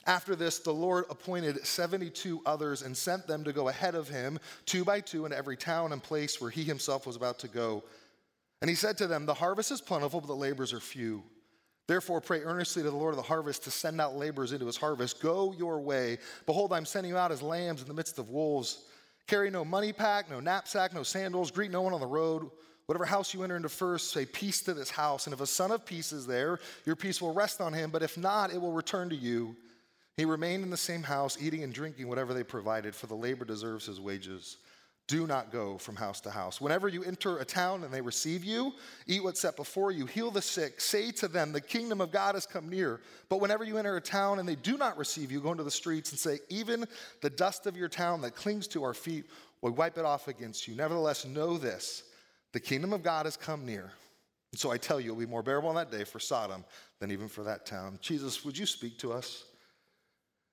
After 0.08 0.36
this, 0.36 0.60
the 0.60 0.72
Lord 0.72 1.06
appointed 1.10 1.66
72 1.66 2.42
others 2.46 2.84
and 2.84 2.96
sent 2.96 3.26
them 3.26 3.44
to 3.44 3.54
go 3.54 3.70
ahead 3.70 3.96
of 3.96 4.08
him, 4.08 4.40
two 4.66 4.86
by 4.86 5.02
two, 5.02 5.26
in 5.26 5.34
every 5.34 5.58
town 5.58 5.94
and 5.94 6.04
place 6.04 6.40
where 6.40 6.52
he 6.52 6.64
himself 6.64 7.08
was 7.08 7.16
about 7.16 7.40
to 7.40 7.48
go. 7.48 7.84
And 8.62 8.70
he 8.70 8.76
said 8.76 8.98
to 9.00 9.08
them, 9.08 9.26
The 9.26 9.34
harvest 9.34 9.72
is 9.72 9.82
plentiful, 9.82 10.22
but 10.22 10.28
the 10.28 10.36
laborers 10.36 10.74
are 10.74 10.80
few. 10.80 11.24
Therefore, 11.88 12.22
pray 12.22 12.42
earnestly 12.42 12.84
to 12.84 12.90
the 12.90 12.96
Lord 12.96 13.14
of 13.14 13.18
the 13.18 13.24
harvest 13.24 13.64
to 13.64 13.72
send 13.72 14.00
out 14.02 14.16
laborers 14.16 14.52
into 14.52 14.66
his 14.66 14.78
harvest. 14.78 15.22
Go 15.22 15.54
your 15.58 15.80
way. 15.80 16.18
Behold, 16.46 16.74
I'm 16.74 16.86
sending 16.86 17.12
you 17.12 17.18
out 17.18 17.32
as 17.32 17.42
lambs 17.42 17.82
in 17.82 17.88
the 17.88 17.94
midst 17.94 18.18
of 18.18 18.30
wolves. 18.30 18.86
Carry 19.28 19.50
no 19.50 19.66
money 19.66 19.92
pack, 19.92 20.30
no 20.30 20.40
knapsack, 20.40 20.94
no 20.94 21.04
sandals. 21.04 21.52
Greet 21.52 21.72
no 21.72 21.82
one 21.82 21.94
on 21.94 22.00
the 22.00 22.06
road. 22.06 22.50
Whatever 22.86 23.06
house 23.06 23.34
you 23.34 23.42
enter 23.44 23.56
into 23.56 23.70
first, 23.70 24.12
say 24.12 24.26
peace 24.26 24.62
to 24.62 24.74
this 24.74 24.92
house. 24.92 25.26
And 25.26 25.34
if 25.34 25.42
a 25.42 25.48
son 25.48 25.72
of 25.72 25.86
peace 25.86 26.12
is 26.12 26.28
there, 26.28 26.60
your 26.86 26.96
peace 26.96 27.20
will 27.20 27.34
rest 27.34 27.60
on 27.60 27.74
him. 27.74 27.90
But 27.90 28.04
if 28.04 28.18
not, 28.18 28.54
it 28.54 28.62
will 28.62 28.74
return 28.74 29.10
to 29.10 29.16
you. 29.16 29.56
He 30.18 30.26
remained 30.26 30.64
in 30.64 30.70
the 30.70 30.78
same 30.78 31.04
house, 31.04 31.38
eating 31.42 31.64
and 31.64 31.74
drinking 31.74 32.08
whatever 32.08 32.34
they 32.34 32.44
provided, 32.44 32.96
for 32.96 33.08
the 33.08 33.16
labor 33.16 33.44
deserves 33.44 33.88
his 33.88 34.00
wages. 34.00 34.58
Do 35.08 35.28
not 35.28 35.52
go 35.52 35.78
from 35.78 35.96
house 35.96 36.20
to 36.22 36.32
house. 36.32 36.60
Whenever 36.60 36.88
you 36.88 37.04
enter 37.04 37.38
a 37.38 37.46
town 37.46 37.84
and 37.84 37.94
they 37.94 38.02
receive 38.02 38.44
you, 38.44 38.74
eat 39.06 39.24
what's 39.24 39.40
set 39.40 39.56
before 39.56 39.92
you, 39.92 40.08
heal 40.08 40.32
the 40.32 40.42
sick, 40.42 40.82
say 40.82 41.12
to 41.12 41.28
them, 41.28 41.52
The 41.52 41.62
kingdom 41.62 42.02
of 42.02 42.12
God 42.12 42.34
has 42.34 42.48
come 42.48 42.68
near. 42.70 43.02
But 43.30 43.40
whenever 43.40 43.64
you 43.64 43.78
enter 43.78 43.98
a 43.98 44.02
town 44.02 44.40
and 44.40 44.50
they 44.50 44.56
do 44.56 44.78
not 44.78 44.98
receive 44.98 45.32
you, 45.32 45.42
go 45.42 45.52
into 45.52 45.64
the 45.64 45.70
streets 45.70 46.10
and 46.10 46.20
say, 46.20 46.40
Even 46.50 46.86
the 47.22 47.30
dust 47.30 47.68
of 47.68 47.78
your 47.78 47.88
town 47.88 48.22
that 48.22 48.36
clings 48.36 48.68
to 48.70 48.84
our 48.84 48.96
feet, 48.96 49.26
we 49.62 49.70
wipe 49.70 50.00
it 50.00 50.06
off 50.06 50.28
against 50.28 50.68
you. 50.68 50.76
Nevertheless, 50.76 51.24
know 51.24 51.58
this 51.58 52.04
the 52.54 52.60
kingdom 52.60 52.92
of 52.92 53.04
God 53.04 53.26
has 53.26 53.38
come 53.38 53.64
near. 53.66 53.92
And 54.52 54.60
so 54.60 54.72
I 54.72 54.78
tell 54.78 55.00
you, 55.00 55.12
it 55.12 55.14
will 55.14 55.20
be 55.20 55.30
more 55.30 55.44
bearable 55.44 55.70
on 55.70 55.76
that 55.76 55.92
day 55.92 56.04
for 56.04 56.20
Sodom 56.20 56.66
than 57.00 57.12
even 57.12 57.28
for 57.28 57.44
that 57.44 57.66
town. 57.66 58.00
Jesus, 58.02 58.44
would 58.44 58.58
you 58.58 58.66
speak 58.66 58.98
to 59.00 59.12
us? 59.12 59.44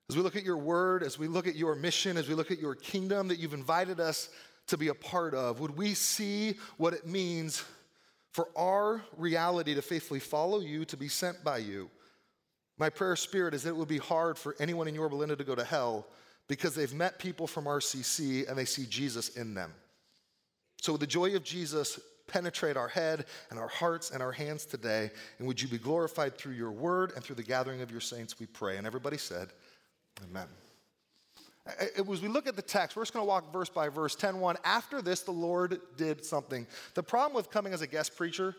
As 0.09 0.17
we 0.17 0.23
look 0.23 0.37
at 0.37 0.45
your 0.45 0.57
word, 0.57 1.03
as 1.03 1.19
we 1.19 1.27
look 1.27 1.47
at 1.47 1.57
your 1.57 1.75
mission, 1.75 2.17
as 2.17 2.29
we 2.29 2.35
look 2.35 2.51
at 2.51 2.59
your 2.59 2.75
kingdom 2.75 3.29
that 3.29 3.39
you've 3.39 3.55
invited 3.55 4.01
us 4.01 4.29
to 4.67 4.77
be 4.77 4.89
a 4.89 4.95
part 4.95 5.35
of, 5.35 5.61
would 5.61 5.77
we 5.77 5.95
see 5.95 6.55
what 6.77 6.93
it 6.93 7.07
means 7.07 7.65
for 8.33 8.49
our 8.57 9.03
reality 9.17 9.75
to 9.75 9.83
faithfully 9.83 10.21
follow 10.21 10.61
you, 10.61 10.85
to 10.87 10.97
be 10.97 11.09
sent 11.09 11.43
by 11.45 11.59
you? 11.59 11.91
My 12.79 12.91
prayer 12.91 13.17
spirit 13.17 13.55
is 13.55 13.63
that 13.63 13.71
it 13.71 13.77
would 13.77 13.89
be 13.89 13.99
hard 13.99 14.39
for 14.39 14.57
anyone 14.59 14.89
in 14.89 14.95
Yorba 14.95 15.15
Linda 15.15 15.37
to 15.37 15.45
go 15.45 15.55
to 15.55 15.65
hell 15.65 16.07
because 16.49 16.75
they've 16.75 16.93
met 16.93 17.19
people 17.19 17.47
from 17.47 17.65
RCC 17.65 18.49
and 18.49 18.59
they 18.59 18.65
see 18.65 18.87
Jesus 18.87 19.31
in 19.37 19.55
them. 19.55 19.73
So, 20.81 20.97
the 20.97 21.07
joy 21.07 21.37
of 21.37 21.45
Jesus 21.45 22.01
penetrate 22.27 22.77
our 22.77 22.89
head 22.89 23.27
and 23.51 23.59
our 23.59 23.69
hearts 23.69 24.11
and 24.11 24.23
our 24.23 24.33
hands 24.33 24.65
today? 24.65 25.11
And 25.39 25.47
would 25.47 25.61
you 25.61 25.69
be 25.69 25.79
glorified 25.79 26.37
through 26.37 26.55
your 26.55 26.73
word 26.73 27.13
and 27.15 27.23
through 27.23 27.37
the 27.37 27.43
gathering 27.43 27.83
of 27.83 27.91
your 27.91 28.01
saints, 28.01 28.41
we 28.41 28.47
pray. 28.47 28.79
And 28.79 28.87
everybody 28.87 29.19
said, 29.19 29.49
Amen. 30.25 30.47
As 31.97 32.21
we 32.21 32.29
look 32.29 32.49
at 32.49 32.57
the 32.57 32.63
text, 32.63 32.97
we're 32.97 33.03
just 33.03 33.13
going 33.13 33.25
to 33.25 33.29
walk 33.29 33.53
verse 33.53 33.69
by 33.69 33.89
verse. 33.89 34.17
10:1. 34.17 34.57
After 34.65 35.01
this, 35.01 35.21
the 35.21 35.31
Lord 35.31 35.81
did 35.97 36.25
something. 36.25 36.67
The 36.95 37.03
problem 37.03 37.35
with 37.35 37.51
coming 37.51 37.73
as 37.73 37.83
a 37.83 37.87
guest 37.87 38.17
preacher 38.17 38.57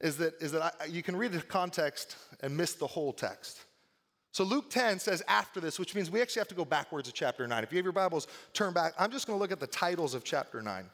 is 0.00 0.16
that, 0.18 0.34
is 0.40 0.52
that 0.52 0.74
I, 0.80 0.84
you 0.84 1.02
can 1.02 1.16
read 1.16 1.32
the 1.32 1.42
context 1.42 2.16
and 2.42 2.56
miss 2.56 2.74
the 2.74 2.86
whole 2.86 3.12
text. 3.12 3.64
So 4.30 4.44
Luke 4.44 4.68
10 4.68 4.98
says 4.98 5.22
after 5.28 5.60
this, 5.60 5.78
which 5.78 5.94
means 5.94 6.10
we 6.10 6.20
actually 6.20 6.40
have 6.40 6.48
to 6.48 6.54
go 6.56 6.64
backwards 6.64 7.08
to 7.08 7.14
chapter 7.14 7.46
9. 7.46 7.62
If 7.62 7.72
you 7.72 7.78
have 7.78 7.84
your 7.84 7.92
Bibles, 7.92 8.26
turn 8.52 8.72
back. 8.72 8.92
I'm 8.98 9.12
just 9.12 9.26
going 9.26 9.36
to 9.36 9.40
look 9.40 9.52
at 9.52 9.60
the 9.60 9.66
titles 9.68 10.12
of 10.12 10.24
chapter 10.24 10.60
9, 10.60 10.86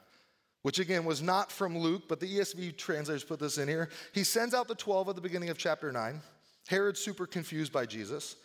which 0.63 0.79
again 0.79 1.05
was 1.05 1.23
not 1.23 1.51
from 1.51 1.77
Luke, 1.77 2.03
but 2.07 2.21
the 2.21 2.27
ESV 2.27 2.77
translators 2.77 3.25
put 3.25 3.41
this 3.41 3.57
in 3.57 3.67
here. 3.67 3.89
He 4.13 4.25
sends 4.25 4.55
out 4.55 4.69
the 4.69 4.75
12 4.75 5.09
at 5.11 5.15
the 5.15 5.23
beginning 5.23 5.49
of 5.49 5.57
chapter 5.57 5.91
9. 5.91 6.21
Herod's 6.69 7.01
super 7.01 7.27
confused 7.27 7.73
by 7.73 7.87
Jesus. 7.87 8.37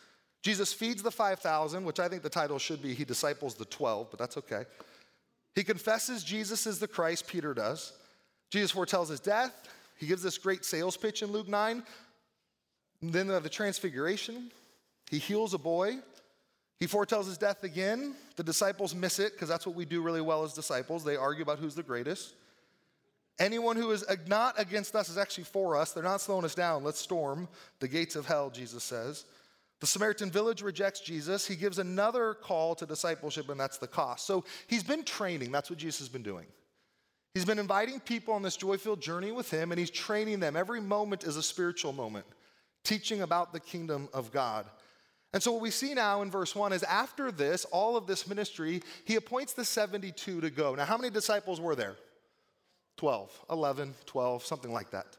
Jesus 0.45 0.71
feeds 0.71 1.01
the 1.01 1.09
5,000, 1.09 1.83
which 1.83 1.99
I 1.99 2.07
think 2.07 2.21
the 2.21 2.29
title 2.29 2.59
should 2.59 2.79
be 2.79 2.93
He 2.93 3.03
disciples 3.03 3.55
the 3.55 3.65
12, 3.65 4.11
but 4.11 4.19
that's 4.19 4.37
okay. 4.37 4.65
He 5.55 5.63
confesses 5.63 6.23
Jesus 6.23 6.67
is 6.67 6.77
the 6.77 6.87
Christ, 6.87 7.25
Peter 7.25 7.55
does. 7.55 7.93
Jesus 8.51 8.69
foretells 8.69 9.09
his 9.09 9.19
death. 9.19 9.67
He 9.97 10.05
gives 10.05 10.21
this 10.21 10.37
great 10.37 10.63
sales 10.63 10.97
pitch 10.97 11.23
in 11.23 11.31
Luke 11.31 11.47
9. 11.47 11.81
And 13.01 13.11
then 13.11 13.25
the 13.25 13.49
transfiguration. 13.49 14.51
He 15.09 15.17
heals 15.17 15.55
a 15.55 15.57
boy. 15.57 15.97
He 16.79 16.85
foretells 16.85 17.25
his 17.25 17.39
death 17.39 17.63
again. 17.63 18.13
The 18.35 18.43
disciples 18.43 18.93
miss 18.93 19.17
it 19.17 19.31
because 19.31 19.49
that's 19.49 19.65
what 19.65 19.75
we 19.75 19.83
do 19.83 20.03
really 20.03 20.21
well 20.21 20.43
as 20.43 20.53
disciples. 20.53 21.03
They 21.03 21.15
argue 21.15 21.41
about 21.41 21.57
who's 21.57 21.73
the 21.73 21.81
greatest. 21.81 22.35
Anyone 23.39 23.77
who 23.77 23.89
is 23.89 24.05
not 24.27 24.59
against 24.59 24.95
us 24.95 25.09
is 25.09 25.17
actually 25.17 25.45
for 25.45 25.75
us. 25.75 25.91
They're 25.91 26.03
not 26.03 26.21
slowing 26.21 26.45
us 26.45 26.53
down. 26.53 26.83
Let's 26.83 26.99
storm 26.99 27.47
the 27.79 27.87
gates 27.87 28.15
of 28.15 28.27
hell, 28.27 28.51
Jesus 28.51 28.83
says. 28.83 29.25
The 29.85 29.91
Samaritan 29.91 30.31
village 30.31 30.63
rejects 30.63 30.99
Jesus. 30.99 31.45
He 31.45 31.55
gives 31.55 31.77
another 31.77 32.33
call 32.33 32.73
to 32.73 32.87
discipleship, 32.87 33.49
and 33.49 33.59
that's 33.59 33.77
the 33.77 33.85
cost. 33.85 34.25
So 34.25 34.43
he's 34.65 34.81
been 34.81 35.03
training. 35.03 35.51
That's 35.51 35.69
what 35.69 35.77
Jesus 35.77 35.99
has 35.99 36.09
been 36.09 36.23
doing. 36.23 36.47
He's 37.35 37.45
been 37.45 37.59
inviting 37.59 37.99
people 37.99 38.33
on 38.33 38.41
this 38.41 38.57
joy 38.57 38.77
filled 38.77 38.99
journey 38.99 39.31
with 39.31 39.51
him, 39.51 39.71
and 39.71 39.77
he's 39.77 39.91
training 39.91 40.39
them. 40.39 40.55
Every 40.55 40.81
moment 40.81 41.23
is 41.23 41.37
a 41.37 41.43
spiritual 41.43 41.93
moment, 41.93 42.25
teaching 42.83 43.21
about 43.21 43.53
the 43.53 43.59
kingdom 43.59 44.09
of 44.11 44.31
God. 44.31 44.65
And 45.33 45.43
so, 45.43 45.51
what 45.51 45.61
we 45.61 45.69
see 45.69 45.93
now 45.93 46.23
in 46.23 46.31
verse 46.31 46.55
1 46.55 46.73
is 46.73 46.81
after 46.81 47.31
this, 47.31 47.63
all 47.65 47.95
of 47.95 48.07
this 48.07 48.27
ministry, 48.27 48.81
he 49.03 49.17
appoints 49.17 49.53
the 49.53 49.65
72 49.65 50.41
to 50.41 50.49
go. 50.49 50.73
Now, 50.73 50.85
how 50.85 50.97
many 50.97 51.11
disciples 51.11 51.61
were 51.61 51.75
there? 51.75 51.95
12, 52.97 53.39
11, 53.51 53.93
12, 54.07 54.43
something 54.43 54.73
like 54.73 54.89
that. 54.89 55.15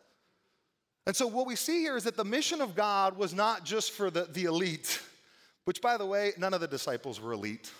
And 1.06 1.14
so, 1.14 1.26
what 1.26 1.46
we 1.46 1.54
see 1.54 1.80
here 1.80 1.96
is 1.96 2.04
that 2.04 2.16
the 2.16 2.24
mission 2.24 2.60
of 2.60 2.74
God 2.74 3.16
was 3.16 3.32
not 3.32 3.64
just 3.64 3.92
for 3.92 4.10
the, 4.10 4.24
the 4.24 4.44
elite, 4.44 5.00
which, 5.64 5.80
by 5.80 5.96
the 5.96 6.06
way, 6.06 6.32
none 6.36 6.52
of 6.52 6.60
the 6.60 6.66
disciples 6.66 7.20
were 7.20 7.32
elite. 7.32 7.72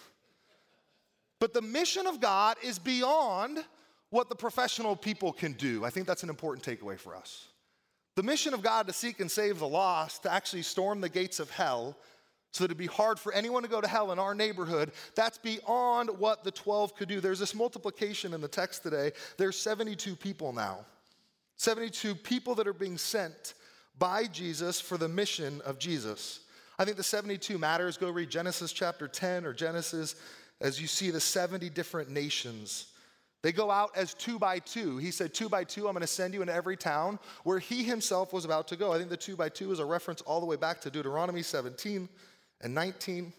But 1.40 1.52
the 1.52 1.62
mission 1.62 2.06
of 2.06 2.20
God 2.20 2.56
is 2.62 2.78
beyond 2.78 3.64
what 4.10 4.28
the 4.28 4.36
professional 4.36 4.96
people 4.96 5.32
can 5.32 5.52
do. 5.52 5.84
I 5.84 5.90
think 5.90 6.06
that's 6.06 6.22
an 6.22 6.30
important 6.30 6.64
takeaway 6.64 6.98
for 6.98 7.14
us. 7.14 7.48
The 8.14 8.22
mission 8.22 8.54
of 8.54 8.62
God 8.62 8.86
to 8.86 8.92
seek 8.92 9.20
and 9.20 9.30
save 9.30 9.58
the 9.58 9.68
lost, 9.68 10.22
to 10.22 10.32
actually 10.32 10.62
storm 10.62 11.00
the 11.00 11.08
gates 11.08 11.38
of 11.40 11.50
hell, 11.50 11.96
so 12.52 12.64
that 12.64 12.66
it'd 12.66 12.78
be 12.78 12.86
hard 12.86 13.18
for 13.18 13.34
anyone 13.34 13.62
to 13.62 13.68
go 13.68 13.82
to 13.82 13.88
hell 13.88 14.12
in 14.12 14.18
our 14.18 14.34
neighborhood, 14.34 14.92
that's 15.14 15.36
beyond 15.36 16.08
what 16.08 16.42
the 16.42 16.50
12 16.50 16.96
could 16.96 17.08
do. 17.08 17.20
There's 17.20 17.38
this 17.38 17.54
multiplication 17.54 18.32
in 18.32 18.40
the 18.40 18.48
text 18.48 18.82
today. 18.82 19.12
There's 19.36 19.58
72 19.58 20.16
people 20.16 20.54
now. 20.54 20.78
72 21.56 22.14
people 22.14 22.54
that 22.56 22.66
are 22.66 22.72
being 22.72 22.98
sent 22.98 23.54
by 23.98 24.24
Jesus 24.26 24.80
for 24.80 24.98
the 24.98 25.08
mission 25.08 25.60
of 25.64 25.78
Jesus. 25.78 26.40
I 26.78 26.84
think 26.84 26.96
the 26.96 27.02
72 27.02 27.56
matters. 27.56 27.96
Go 27.96 28.10
read 28.10 28.30
Genesis 28.30 28.72
chapter 28.72 29.08
10 29.08 29.46
or 29.46 29.52
Genesis 29.52 30.16
as 30.60 30.80
you 30.80 30.86
see 30.86 31.10
the 31.10 31.20
70 31.20 31.70
different 31.70 32.10
nations. 32.10 32.88
They 33.42 33.52
go 33.52 33.70
out 33.70 33.90
as 33.94 34.12
two 34.14 34.38
by 34.38 34.58
two. 34.58 34.96
He 34.98 35.10
said, 35.10 35.32
Two 35.32 35.48
by 35.48 35.64
two, 35.64 35.86
I'm 35.86 35.94
going 35.94 36.00
to 36.00 36.06
send 36.06 36.34
you 36.34 36.40
into 36.40 36.52
every 36.52 36.76
town 36.76 37.18
where 37.44 37.58
he 37.58 37.84
himself 37.84 38.32
was 38.32 38.44
about 38.44 38.66
to 38.68 38.76
go. 38.76 38.92
I 38.92 38.98
think 38.98 39.08
the 39.08 39.16
two 39.16 39.36
by 39.36 39.48
two 39.48 39.70
is 39.72 39.78
a 39.78 39.84
reference 39.84 40.20
all 40.22 40.40
the 40.40 40.46
way 40.46 40.56
back 40.56 40.80
to 40.82 40.90
Deuteronomy 40.90 41.42
17 41.42 42.08
and 42.62 42.74
19. 42.74 43.32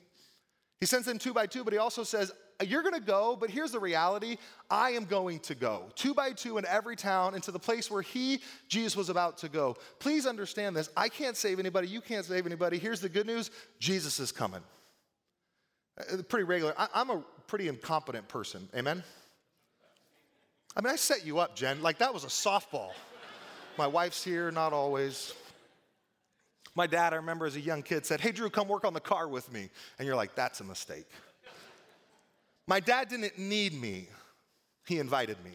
He 0.79 0.86
sends 0.86 1.07
them 1.07 1.19
two 1.19 1.33
by 1.33 1.45
two, 1.47 1.63
but 1.63 1.74
he 1.74 1.79
also 1.79 2.03
says, 2.03 2.31
you're 2.65 2.81
going 2.81 2.95
to 2.95 2.99
go, 2.99 3.37
but 3.39 3.49
here's 3.49 3.71
the 3.71 3.79
reality 3.79 4.37
I 4.69 4.91
am 4.91 5.05
going 5.05 5.39
to 5.41 5.55
go, 5.55 5.91
two 5.95 6.13
by 6.13 6.31
two 6.31 6.57
in 6.57 6.65
every 6.65 6.95
town, 6.95 7.35
into 7.35 7.51
the 7.51 7.59
place 7.59 7.91
where 7.91 8.01
he, 8.01 8.41
Jesus, 8.67 8.95
was 8.95 9.09
about 9.09 9.37
to 9.39 9.49
go. 9.49 9.77
Please 9.99 10.25
understand 10.25 10.75
this. 10.75 10.89
I 10.97 11.09
can't 11.09 11.37
save 11.37 11.59
anybody. 11.59 11.87
You 11.87 12.01
can't 12.01 12.25
save 12.25 12.45
anybody. 12.45 12.79
Here's 12.79 12.99
the 12.99 13.09
good 13.09 13.27
news 13.27 13.51
Jesus 13.79 14.19
is 14.19 14.31
coming. 14.31 14.61
Uh, 15.99 16.21
pretty 16.23 16.45
regular. 16.45 16.73
I, 16.77 16.87
I'm 16.95 17.09
a 17.11 17.23
pretty 17.45 17.67
incompetent 17.67 18.27
person. 18.27 18.67
Amen? 18.75 19.03
I 20.75 20.81
mean, 20.81 20.93
I 20.93 20.95
set 20.95 21.25
you 21.25 21.39
up, 21.39 21.55
Jen. 21.55 21.81
Like 21.81 21.99
that 21.99 22.13
was 22.13 22.23
a 22.23 22.27
softball. 22.27 22.89
My 23.77 23.87
wife's 23.87 24.23
here, 24.23 24.51
not 24.51 24.73
always. 24.73 25.33
My 26.75 26.87
dad, 26.87 27.13
I 27.13 27.17
remember 27.17 27.45
as 27.45 27.55
a 27.55 27.61
young 27.61 27.81
kid, 27.81 28.05
said, 28.05 28.21
Hey, 28.21 28.31
Drew, 28.31 28.49
come 28.49 28.67
work 28.67 28.85
on 28.85 28.93
the 28.93 28.99
car 28.99 29.27
with 29.27 29.51
me. 29.51 29.69
And 29.97 30.07
you're 30.07 30.15
like, 30.15 30.35
That's 30.35 30.59
a 30.59 30.63
mistake. 30.63 31.05
My 32.67 32.79
dad 32.79 33.09
didn't 33.09 33.38
need 33.39 33.74
me, 33.79 34.09
he 34.86 35.00
invited 35.00 35.38
me. 35.43 35.51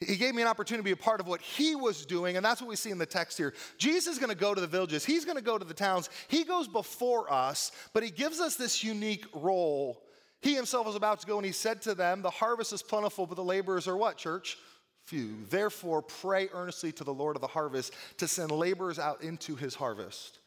He 0.00 0.16
gave 0.16 0.34
me 0.34 0.42
an 0.42 0.48
opportunity 0.48 0.82
to 0.82 0.96
be 0.96 1.00
a 1.00 1.04
part 1.04 1.20
of 1.20 1.26
what 1.26 1.40
he 1.40 1.74
was 1.74 2.04
doing, 2.04 2.36
and 2.36 2.44
that's 2.44 2.60
what 2.60 2.68
we 2.68 2.76
see 2.76 2.90
in 2.90 2.98
the 2.98 3.06
text 3.06 3.38
here. 3.38 3.54
Jesus 3.78 4.14
is 4.14 4.18
going 4.18 4.30
to 4.30 4.36
go 4.36 4.54
to 4.54 4.60
the 4.60 4.66
villages, 4.66 5.04
he's 5.04 5.24
going 5.24 5.38
to 5.38 5.42
go 5.42 5.58
to 5.58 5.64
the 5.64 5.74
towns. 5.74 6.10
He 6.28 6.44
goes 6.44 6.68
before 6.68 7.32
us, 7.32 7.72
but 7.94 8.02
he 8.02 8.10
gives 8.10 8.38
us 8.38 8.56
this 8.56 8.84
unique 8.84 9.24
role. 9.34 10.02
He 10.42 10.54
himself 10.54 10.86
was 10.86 10.96
about 10.96 11.20
to 11.20 11.26
go, 11.26 11.38
and 11.38 11.46
he 11.46 11.52
said 11.52 11.80
to 11.82 11.94
them, 11.94 12.20
The 12.20 12.30
harvest 12.30 12.72
is 12.74 12.82
plentiful, 12.82 13.26
but 13.26 13.36
the 13.36 13.44
laborers 13.44 13.88
are 13.88 13.96
what, 13.96 14.18
church? 14.18 14.58
Few. 15.06 15.44
Therefore, 15.48 16.02
pray 16.02 16.48
earnestly 16.52 16.92
to 16.92 17.04
the 17.04 17.14
Lord 17.14 17.36
of 17.36 17.40
the 17.40 17.48
harvest 17.48 17.94
to 18.18 18.28
send 18.28 18.50
laborers 18.50 18.98
out 18.98 19.22
into 19.22 19.56
his 19.56 19.74
harvest. 19.74 20.40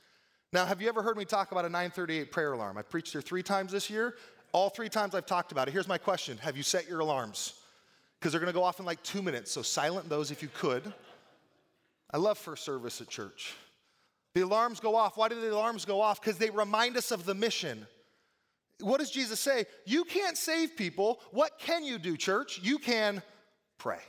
Now, 0.53 0.65
have 0.65 0.81
you 0.81 0.89
ever 0.89 1.01
heard 1.01 1.17
me 1.17 1.25
talk 1.25 1.51
about 1.51 1.65
a 1.65 1.69
938 1.69 2.31
prayer 2.31 2.53
alarm? 2.53 2.77
I 2.77 2.81
preached 2.81 3.13
here 3.13 3.21
three 3.21 3.43
times 3.43 3.71
this 3.71 3.89
year. 3.89 4.15
All 4.51 4.69
three 4.69 4.89
times 4.89 5.15
I've 5.15 5.25
talked 5.25 5.51
about 5.51 5.67
it. 5.67 5.71
Here's 5.71 5.87
my 5.87 5.97
question 5.97 6.37
Have 6.39 6.57
you 6.57 6.63
set 6.63 6.87
your 6.87 6.99
alarms? 6.99 7.53
Because 8.19 8.33
they're 8.33 8.41
going 8.41 8.51
to 8.51 8.57
go 8.57 8.63
off 8.63 8.79
in 8.79 8.85
like 8.85 9.01
two 9.03 9.21
minutes, 9.21 9.51
so 9.51 9.61
silent 9.61 10.09
those 10.09 10.29
if 10.31 10.41
you 10.41 10.49
could. 10.53 10.93
I 12.11 12.17
love 12.17 12.37
first 12.37 12.65
service 12.65 12.99
at 13.01 13.07
church. 13.07 13.53
The 14.33 14.41
alarms 14.41 14.79
go 14.79 14.95
off. 14.95 15.17
Why 15.17 15.29
do 15.29 15.39
the 15.39 15.53
alarms 15.53 15.85
go 15.85 16.01
off? 16.01 16.19
Because 16.19 16.37
they 16.37 16.49
remind 16.49 16.97
us 16.97 17.11
of 17.11 17.25
the 17.25 17.33
mission. 17.33 17.85
What 18.81 18.99
does 18.99 19.11
Jesus 19.11 19.39
say? 19.39 19.65
You 19.85 20.03
can't 20.03 20.37
save 20.37 20.75
people. 20.75 21.19
What 21.31 21.59
can 21.59 21.83
you 21.83 21.97
do, 21.97 22.17
church? 22.17 22.59
You 22.61 22.77
can 22.77 23.21
pray. 23.77 23.99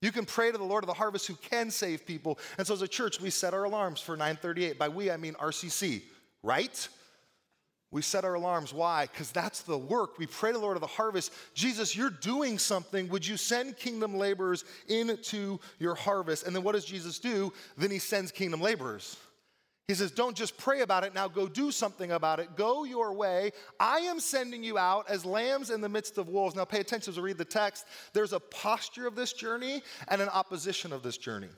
You 0.00 0.12
can 0.12 0.24
pray 0.24 0.52
to 0.52 0.58
the 0.58 0.64
Lord 0.64 0.84
of 0.84 0.88
the 0.88 0.94
harvest 0.94 1.26
who 1.26 1.34
can 1.34 1.70
save 1.70 2.06
people. 2.06 2.38
And 2.56 2.66
so 2.66 2.74
as 2.74 2.82
a 2.82 2.88
church, 2.88 3.20
we 3.20 3.30
set 3.30 3.54
our 3.54 3.64
alarms 3.64 4.00
for 4.00 4.16
938. 4.16 4.78
By 4.78 4.88
we, 4.88 5.10
I 5.10 5.16
mean 5.16 5.34
RCC, 5.34 6.02
right? 6.42 6.88
We 7.90 8.02
set 8.02 8.24
our 8.24 8.34
alarms. 8.34 8.74
Why? 8.74 9.06
Because 9.06 9.30
that's 9.30 9.62
the 9.62 9.78
work. 9.78 10.18
We 10.18 10.26
pray 10.26 10.52
to 10.52 10.58
the 10.58 10.62
Lord 10.62 10.76
of 10.76 10.82
the 10.82 10.86
harvest. 10.86 11.32
Jesus, 11.54 11.96
you're 11.96 12.10
doing 12.10 12.58
something. 12.58 13.08
Would 13.08 13.26
you 13.26 13.38
send 13.38 13.78
kingdom 13.78 14.18
laborers 14.18 14.64
into 14.88 15.58
your 15.78 15.94
harvest? 15.94 16.46
And 16.46 16.54
then 16.54 16.62
what 16.62 16.72
does 16.72 16.84
Jesus 16.84 17.18
do? 17.18 17.52
Then 17.78 17.90
he 17.90 17.98
sends 17.98 18.30
kingdom 18.30 18.60
laborers. 18.60 19.16
He 19.86 19.94
says, 19.94 20.10
Don't 20.10 20.36
just 20.36 20.58
pray 20.58 20.82
about 20.82 21.02
it, 21.02 21.14
now 21.14 21.28
go 21.28 21.48
do 21.48 21.70
something 21.70 22.12
about 22.12 22.40
it. 22.40 22.56
Go 22.56 22.84
your 22.84 23.14
way. 23.14 23.52
I 23.80 24.00
am 24.00 24.20
sending 24.20 24.62
you 24.62 24.76
out 24.76 25.08
as 25.08 25.24
lambs 25.24 25.70
in 25.70 25.80
the 25.80 25.88
midst 25.88 26.18
of 26.18 26.28
wolves. 26.28 26.54
Now 26.54 26.66
pay 26.66 26.80
attention 26.80 27.12
as 27.12 27.16
we 27.16 27.22
read 27.22 27.38
the 27.38 27.44
text. 27.46 27.86
There's 28.12 28.34
a 28.34 28.40
posture 28.40 29.06
of 29.06 29.16
this 29.16 29.32
journey 29.32 29.82
and 30.08 30.20
an 30.20 30.28
opposition 30.28 30.92
of 30.92 31.02
this 31.02 31.16
journey. 31.16 31.48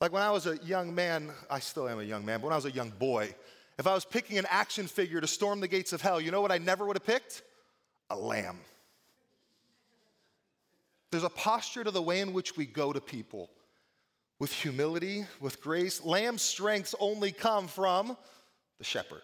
Like 0.00 0.12
when 0.12 0.22
I 0.22 0.30
was 0.30 0.46
a 0.46 0.56
young 0.64 0.94
man, 0.94 1.30
I 1.50 1.60
still 1.60 1.88
am 1.88 2.00
a 2.00 2.04
young 2.04 2.24
man, 2.24 2.40
but 2.40 2.46
when 2.46 2.52
I 2.54 2.56
was 2.56 2.64
a 2.64 2.72
young 2.72 2.90
boy, 2.90 3.34
if 3.78 3.86
I 3.86 3.94
was 3.94 4.04
picking 4.04 4.38
an 4.38 4.46
action 4.48 4.86
figure 4.86 5.20
to 5.20 5.26
storm 5.26 5.60
the 5.60 5.68
gates 5.68 5.92
of 5.92 6.00
hell, 6.00 6.20
you 6.20 6.30
know 6.30 6.40
what 6.40 6.52
I 6.52 6.58
never 6.58 6.86
would 6.86 6.96
have 6.96 7.06
picked? 7.06 7.42
A 8.10 8.16
lamb. 8.16 8.58
There's 11.10 11.24
a 11.24 11.30
posture 11.30 11.84
to 11.84 11.90
the 11.90 12.02
way 12.02 12.20
in 12.20 12.32
which 12.32 12.56
we 12.56 12.66
go 12.66 12.92
to 12.92 13.00
people 13.00 13.50
with 14.38 14.52
humility, 14.52 15.24
with 15.40 15.60
grace. 15.62 16.02
Lamb 16.04 16.38
strengths 16.38 16.94
only 16.98 17.32
come 17.32 17.68
from 17.68 18.16
the 18.78 18.84
shepherd. 18.84 19.22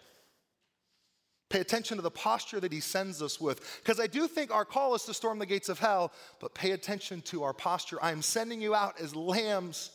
Pay 1.49 1.61
attention 1.61 1.97
to 1.97 2.03
the 2.03 2.11
posture 2.11 2.59
that 2.59 2.71
he 2.71 2.79
sends 2.79 3.21
us 3.23 3.41
with. 3.41 3.81
Because 3.83 3.99
I 3.99 4.05
do 4.05 4.27
think 4.27 4.51
our 4.51 4.65
call 4.65 4.93
is 4.93 5.03
to 5.03 5.13
storm 5.15 5.39
the 5.39 5.47
gates 5.47 5.67
of 5.67 5.79
hell, 5.79 6.13
but 6.39 6.53
pay 6.53 6.71
attention 6.71 7.21
to 7.23 7.43
our 7.43 7.53
posture. 7.53 7.97
I 8.03 8.11
am 8.11 8.21
sending 8.21 8.61
you 8.61 8.75
out 8.75 9.01
as 9.01 9.15
lambs, 9.15 9.91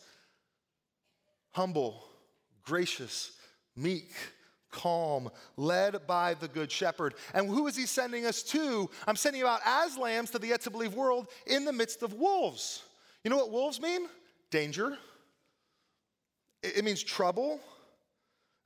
humble, 1.52 2.04
gracious, 2.64 3.32
meek, 3.76 4.11
calm, 4.74 5.30
led 5.56 6.06
by 6.06 6.34
the 6.34 6.48
good 6.48 6.70
shepherd. 6.70 7.14
And 7.32 7.48
who 7.48 7.66
is 7.66 7.76
he 7.76 7.86
sending 7.86 8.26
us 8.26 8.42
to? 8.44 8.90
I'm 9.06 9.16
sending 9.16 9.40
you 9.40 9.46
out 9.46 9.60
as 9.64 9.96
lambs 9.96 10.30
to 10.30 10.38
the 10.38 10.48
yet 10.48 10.60
to 10.62 10.70
believe 10.70 10.94
world 10.94 11.28
in 11.46 11.64
the 11.64 11.72
midst 11.72 12.02
of 12.02 12.12
wolves. 12.14 12.82
You 13.22 13.30
know 13.30 13.36
what 13.38 13.50
wolves 13.50 13.80
mean? 13.80 14.08
Danger 14.50 14.98
it 16.64 16.84
means 16.84 17.02
trouble. 17.02 17.60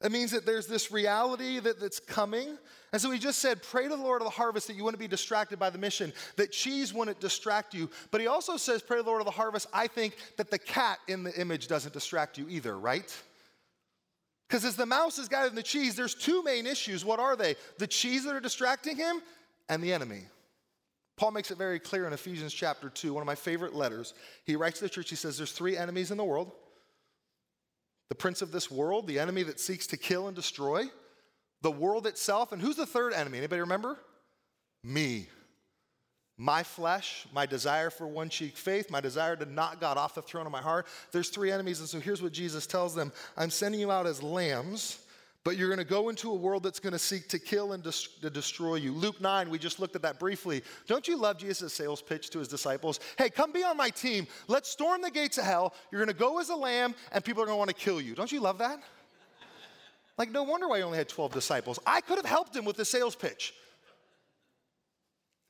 It 0.02 0.12
means 0.12 0.30
that 0.30 0.46
there's 0.46 0.68
this 0.68 0.92
reality 0.92 1.58
that, 1.58 1.80
that's 1.80 1.98
coming. 1.98 2.56
And 2.92 3.02
so 3.02 3.10
he 3.10 3.18
just 3.18 3.40
said, 3.40 3.60
Pray 3.62 3.84
to 3.84 3.88
the 3.88 3.96
Lord 3.96 4.22
of 4.22 4.26
the 4.26 4.30
harvest 4.30 4.68
that 4.68 4.76
you 4.76 4.84
wouldn't 4.84 5.00
be 5.00 5.08
distracted 5.08 5.58
by 5.58 5.70
the 5.70 5.78
mission, 5.78 6.12
that 6.36 6.52
cheese 6.52 6.94
wouldn't 6.94 7.18
distract 7.18 7.74
you. 7.74 7.90
But 8.12 8.20
he 8.20 8.28
also 8.28 8.56
says, 8.56 8.80
Pray 8.80 8.98
to 8.98 9.02
the 9.02 9.08
Lord 9.08 9.20
of 9.20 9.26
the 9.26 9.32
harvest. 9.32 9.66
I 9.72 9.88
think 9.88 10.16
that 10.36 10.50
the 10.50 10.58
cat 10.58 10.98
in 11.08 11.24
the 11.24 11.38
image 11.38 11.66
doesn't 11.66 11.92
distract 11.92 12.38
you 12.38 12.48
either, 12.48 12.78
right? 12.78 13.12
Because 14.49 14.64
as 14.64 14.76
the 14.76 14.87
mouse 14.87 15.19
is 15.19 15.28
guiding 15.28 15.55
the 15.55 15.62
cheese, 15.62 15.95
there's 15.95 16.14
two 16.14 16.43
main 16.43 16.67
issues. 16.67 17.05
What 17.05 17.21
are 17.21 17.37
they? 17.37 17.57
The 17.78 17.87
cheese 17.87 18.25
that 18.25 18.35
are 18.35 18.40
distracting 18.40 18.97
him 18.97 19.21
and 19.69 19.83
the 19.83 19.93
enemy. 19.93 20.23
Paul 21.17 21.33
makes 21.33 21.50
it 21.50 21.59
very 21.59 21.78
clear 21.78 22.07
in 22.07 22.12
Ephesians 22.12 22.55
chapter 22.55 22.88
2, 22.88 23.12
one 23.12 23.23
of 23.23 23.26
my 23.26 23.35
favorite 23.35 23.75
letters. 23.75 24.14
He 24.45 24.57
writes 24.57 24.78
to 24.78 24.85
the 24.85 24.90
church, 24.90 25.11
he 25.11 25.17
says, 25.17 25.37
There's 25.37 25.52
three 25.52 25.76
enemies 25.76 26.11
in 26.11 26.17
the 26.17 26.25
world 26.25 26.52
the 28.09 28.14
prince 28.14 28.40
of 28.40 28.52
this 28.52 28.71
world, 28.71 29.07
the 29.07 29.19
enemy 29.19 29.43
that 29.43 29.61
seeks 29.61 29.87
to 29.88 29.97
kill 29.97 30.28
and 30.28 30.37
destroy, 30.37 30.85
the 31.61 31.71
world 31.71 32.07
itself, 32.07 32.52
and 32.52 32.62
who's 32.62 32.76
the 32.76 32.87
third 32.87 33.12
enemy? 33.12 33.38
Anybody 33.38 33.61
remember? 33.61 33.99
Me. 34.83 35.28
My 36.38 36.62
flesh, 36.62 37.26
my 37.35 37.45
desire 37.45 37.90
for 37.90 38.07
one 38.07 38.28
cheek 38.28 38.57
faith, 38.57 38.90
my 38.90 39.00
desire 39.00 39.37
to 39.37 39.45
knock 39.45 39.80
God 39.80 39.99
off 39.99 40.14
the 40.14 40.23
throne 40.23 40.47
of 40.47 40.52
my 40.52 40.62
heart. 40.62 40.87
There's 41.12 41.28
three 41.28 41.50
enemies, 41.50 41.80
and 41.80 41.88
so 41.88 41.99
here's 41.99 42.23
what 42.23 42.33
Jesus 42.33 42.66
tells 42.66 42.95
them 42.95 43.12
I'm 43.37 43.50
sending 43.50 43.80
you 43.80 43.90
out 43.90 44.07
as 44.07 44.23
lambs 44.23 45.00
but 45.49 45.57
you're 45.57 45.68
going 45.68 45.78
to 45.78 45.85
go 45.85 46.11
into 46.11 46.30
a 46.30 46.35
world 46.35 46.62
that's 46.62 46.78
going 46.78 46.92
to 46.92 46.99
seek 46.99 47.26
to 47.28 47.38
kill 47.38 47.73
and 47.73 47.83
to 47.83 48.28
destroy 48.28 48.75
you. 48.75 48.92
Luke 48.92 49.18
9, 49.18 49.49
we 49.49 49.59
just 49.59 49.80
looked 49.80 49.97
at 49.97 50.02
that 50.02 50.18
briefly. 50.18 50.62
Don't 50.87 51.09
you 51.09 51.16
love 51.16 51.38
Jesus' 51.38 51.73
sales 51.73 52.02
pitch 52.02 52.28
to 52.30 52.38
his 52.38 52.49
disciples? 52.49 53.00
Hey, 53.16 53.30
come 53.30 53.50
be 53.50 53.64
on 53.64 53.75
my 53.75 53.88
team. 53.88 54.26
Let's 54.47 54.68
storm 54.68 55.00
the 55.00 55.11
gates 55.11 55.38
of 55.38 55.45
hell. 55.45 55.73
You're 55.90 56.04
going 56.04 56.14
to 56.14 56.18
go 56.18 56.38
as 56.38 56.50
a 56.50 56.54
lamb, 56.54 56.95
and 57.12 57.25
people 57.25 57.42
are 57.42 57.47
going 57.47 57.54
to 57.54 57.59
want 57.59 57.71
to 57.71 57.75
kill 57.75 57.99
you. 57.99 58.14
Don't 58.14 58.30
you 58.30 58.41
love 58.41 58.58
that? 58.58 58.80
Like, 60.19 60.30
no 60.30 60.43
wonder 60.43 60.69
why 60.69 60.78
he 60.78 60.82
only 60.82 60.99
had 60.99 61.08
12 61.08 61.32
disciples. 61.32 61.78
I 61.86 62.02
could 62.02 62.19
have 62.19 62.26
helped 62.26 62.54
him 62.54 62.67
with 62.67 62.76
the 62.76 62.84
sales 62.84 63.17
pitch. 63.17 63.54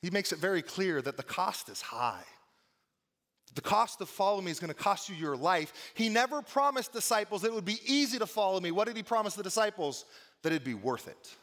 He 0.02 0.10
makes 0.10 0.32
it 0.32 0.38
very 0.38 0.62
clear 0.62 1.02
that 1.02 1.16
the 1.16 1.22
cost 1.22 1.68
is 1.68 1.80
high. 1.80 2.24
The 3.54 3.60
cost 3.60 4.00
of 4.00 4.08
following 4.08 4.44
me 4.44 4.50
is 4.50 4.60
going 4.60 4.72
to 4.72 4.74
cost 4.74 5.08
you 5.08 5.16
your 5.16 5.36
life. 5.36 5.72
He 5.94 6.08
never 6.08 6.42
promised 6.42 6.92
disciples 6.92 7.42
that 7.42 7.48
it 7.48 7.54
would 7.54 7.64
be 7.64 7.80
easy 7.84 8.18
to 8.18 8.26
follow 8.26 8.60
me. 8.60 8.70
What 8.70 8.86
did 8.86 8.96
he 8.96 9.02
promise 9.02 9.34
the 9.34 9.42
disciples? 9.42 10.04
That 10.42 10.52
it'd 10.52 10.64
be 10.64 10.74
worth 10.74 11.08
it. 11.08 11.34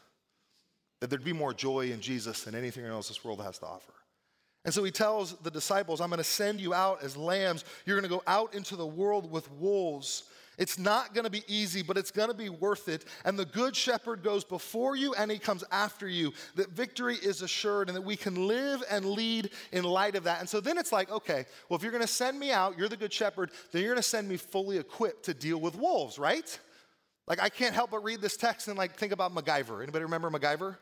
That 1.00 1.10
there'd 1.10 1.24
be 1.24 1.32
more 1.32 1.52
joy 1.52 1.90
in 1.90 2.00
Jesus 2.00 2.44
than 2.44 2.54
anything 2.54 2.86
else 2.86 3.08
this 3.08 3.24
world 3.24 3.42
has 3.42 3.58
to 3.58 3.66
offer. 3.66 3.92
And 4.64 4.72
so 4.72 4.82
he 4.82 4.90
tells 4.90 5.36
the 5.38 5.50
disciples, 5.50 6.00
I'm 6.00 6.08
going 6.08 6.18
to 6.18 6.24
send 6.24 6.60
you 6.60 6.74
out 6.74 7.02
as 7.02 7.16
lambs. 7.16 7.64
You're 7.84 8.00
going 8.00 8.10
to 8.10 8.16
go 8.16 8.22
out 8.26 8.54
into 8.54 8.74
the 8.74 8.86
world 8.86 9.30
with 9.30 9.50
wolves. 9.52 10.24
It's 10.58 10.78
not 10.78 11.12
going 11.12 11.24
to 11.24 11.30
be 11.30 11.42
easy, 11.48 11.82
but 11.82 11.98
it's 11.98 12.10
going 12.10 12.28
to 12.28 12.34
be 12.34 12.48
worth 12.48 12.88
it. 12.88 13.04
And 13.24 13.38
the 13.38 13.44
good 13.44 13.76
shepherd 13.76 14.22
goes 14.22 14.42
before 14.42 14.96
you 14.96 15.12
and 15.14 15.30
he 15.30 15.38
comes 15.38 15.64
after 15.70 16.08
you. 16.08 16.32
That 16.54 16.70
victory 16.70 17.16
is 17.16 17.42
assured 17.42 17.88
and 17.88 17.96
that 17.96 18.02
we 18.02 18.16
can 18.16 18.46
live 18.46 18.82
and 18.90 19.04
lead 19.04 19.50
in 19.72 19.84
light 19.84 20.16
of 20.16 20.24
that. 20.24 20.40
And 20.40 20.48
so 20.48 20.60
then 20.60 20.78
it's 20.78 20.92
like, 20.92 21.10
okay, 21.10 21.44
well, 21.68 21.76
if 21.76 21.82
you're 21.82 21.92
going 21.92 22.02
to 22.02 22.08
send 22.08 22.38
me 22.38 22.52
out, 22.52 22.78
you're 22.78 22.88
the 22.88 22.96
good 22.96 23.12
shepherd, 23.12 23.50
then 23.70 23.82
you're 23.82 23.92
going 23.92 24.02
to 24.02 24.08
send 24.08 24.28
me 24.28 24.38
fully 24.38 24.78
equipped 24.78 25.24
to 25.24 25.34
deal 25.34 25.58
with 25.58 25.76
wolves, 25.76 26.18
right? 26.18 26.58
Like, 27.26 27.42
I 27.42 27.48
can't 27.48 27.74
help 27.74 27.90
but 27.90 28.02
read 28.02 28.20
this 28.20 28.36
text 28.36 28.68
and 28.68 28.78
like 28.78 28.96
think 28.96 29.12
about 29.12 29.34
MacGyver. 29.34 29.82
Anybody 29.82 30.04
remember 30.04 30.30
MacGyver? 30.30 30.76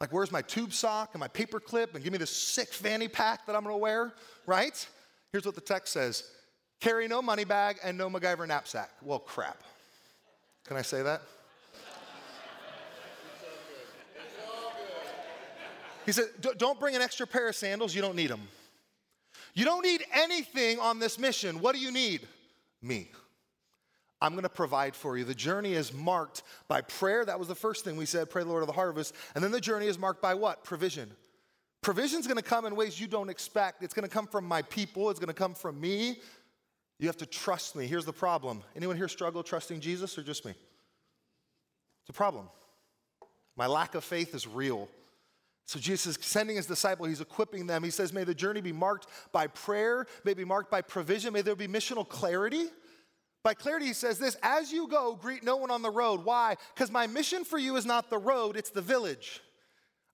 Like, 0.00 0.12
where's 0.12 0.32
my 0.32 0.42
tube 0.42 0.72
sock 0.72 1.10
and 1.12 1.20
my 1.20 1.28
paper 1.28 1.60
clip 1.60 1.94
and 1.94 2.02
give 2.02 2.12
me 2.12 2.18
this 2.18 2.30
sick 2.30 2.72
fanny 2.72 3.08
pack 3.08 3.46
that 3.46 3.54
I'm 3.54 3.62
going 3.62 3.74
to 3.74 3.78
wear, 3.78 4.12
right? 4.46 4.86
Here's 5.32 5.46
what 5.46 5.54
the 5.54 5.60
text 5.60 5.92
says 5.92 6.30
Carry 6.80 7.08
no 7.08 7.22
money 7.22 7.44
bag 7.44 7.78
and 7.82 7.96
no 7.96 8.08
MacGyver 8.10 8.46
knapsack. 8.46 8.90
Well, 9.02 9.18
crap. 9.18 9.62
Can 10.66 10.76
I 10.76 10.82
say 10.82 11.02
that? 11.02 11.22
He 16.04 16.12
said, 16.12 16.26
Don't 16.56 16.78
bring 16.78 16.94
an 16.94 17.02
extra 17.02 17.26
pair 17.26 17.48
of 17.48 17.56
sandals, 17.56 17.94
you 17.94 18.00
don't 18.00 18.16
need 18.16 18.30
them. 18.30 18.42
You 19.54 19.64
don't 19.64 19.82
need 19.82 20.04
anything 20.12 20.78
on 20.78 20.98
this 20.98 21.18
mission. 21.18 21.60
What 21.60 21.74
do 21.74 21.80
you 21.80 21.90
need? 21.90 22.28
Me. 22.82 23.10
I'm 24.20 24.32
going 24.32 24.44
to 24.44 24.48
provide 24.48 24.94
for 24.94 25.18
you. 25.18 25.24
The 25.24 25.34
journey 25.34 25.74
is 25.74 25.92
marked 25.92 26.42
by 26.68 26.80
prayer. 26.82 27.24
That 27.24 27.38
was 27.38 27.48
the 27.48 27.54
first 27.54 27.84
thing 27.84 27.96
we 27.96 28.06
said, 28.06 28.30
pray 28.30 28.42
the 28.42 28.48
Lord 28.48 28.62
of 28.62 28.66
the 28.66 28.72
harvest. 28.72 29.14
And 29.34 29.42
then 29.42 29.50
the 29.50 29.60
journey 29.60 29.86
is 29.86 29.98
marked 29.98 30.22
by 30.22 30.34
what? 30.34 30.64
Provision. 30.64 31.10
Provision's 31.82 32.26
going 32.26 32.38
to 32.38 32.42
come 32.42 32.64
in 32.66 32.76
ways 32.76 32.98
you 33.00 33.06
don't 33.06 33.28
expect. 33.28 33.82
It's 33.82 33.94
going 33.94 34.08
to 34.08 34.12
come 34.12 34.26
from 34.26 34.46
my 34.46 34.62
people, 34.62 35.10
it's 35.10 35.20
going 35.20 35.28
to 35.28 35.34
come 35.34 35.54
from 35.54 35.80
me. 35.80 36.18
You 36.98 37.08
have 37.08 37.16
to 37.18 37.26
trust 37.26 37.76
me. 37.76 37.86
Here's 37.86 38.04
the 38.04 38.12
problem. 38.12 38.62
Anyone 38.74 38.96
here 38.96 39.08
struggle 39.08 39.42
trusting 39.42 39.80
Jesus 39.80 40.16
or 40.16 40.22
just 40.22 40.44
me? 40.44 40.52
It's 40.52 42.10
a 42.10 42.12
problem. 42.12 42.48
My 43.56 43.66
lack 43.66 43.94
of 43.94 44.04
faith 44.04 44.34
is 44.34 44.46
real. 44.46 44.88
So 45.66 45.80
Jesus 45.80 46.16
is 46.16 46.24
sending 46.24 46.56
his 46.56 46.66
disciple, 46.66 47.06
he's 47.06 47.20
equipping 47.20 47.66
them. 47.66 47.82
He 47.82 47.90
says, 47.90 48.12
May 48.12 48.22
the 48.22 48.34
journey 48.34 48.60
be 48.60 48.72
marked 48.72 49.08
by 49.32 49.48
prayer, 49.48 50.06
may 50.24 50.32
be 50.32 50.44
marked 50.44 50.70
by 50.70 50.80
provision, 50.80 51.32
may 51.32 51.42
there 51.42 51.56
be 51.56 51.66
missional 51.66 52.08
clarity. 52.08 52.66
By 53.42 53.54
clarity, 53.54 53.86
he 53.86 53.92
says 53.92 54.18
this 54.18 54.36
as 54.42 54.72
you 54.72 54.88
go, 54.88 55.14
greet 55.14 55.44
no 55.44 55.56
one 55.56 55.70
on 55.70 55.82
the 55.82 55.90
road. 55.90 56.24
Why? 56.24 56.56
Because 56.74 56.90
my 56.90 57.06
mission 57.06 57.44
for 57.44 57.58
you 57.58 57.76
is 57.76 57.86
not 57.86 58.10
the 58.10 58.18
road, 58.18 58.56
it's 58.56 58.70
the 58.70 58.82
village. 58.82 59.40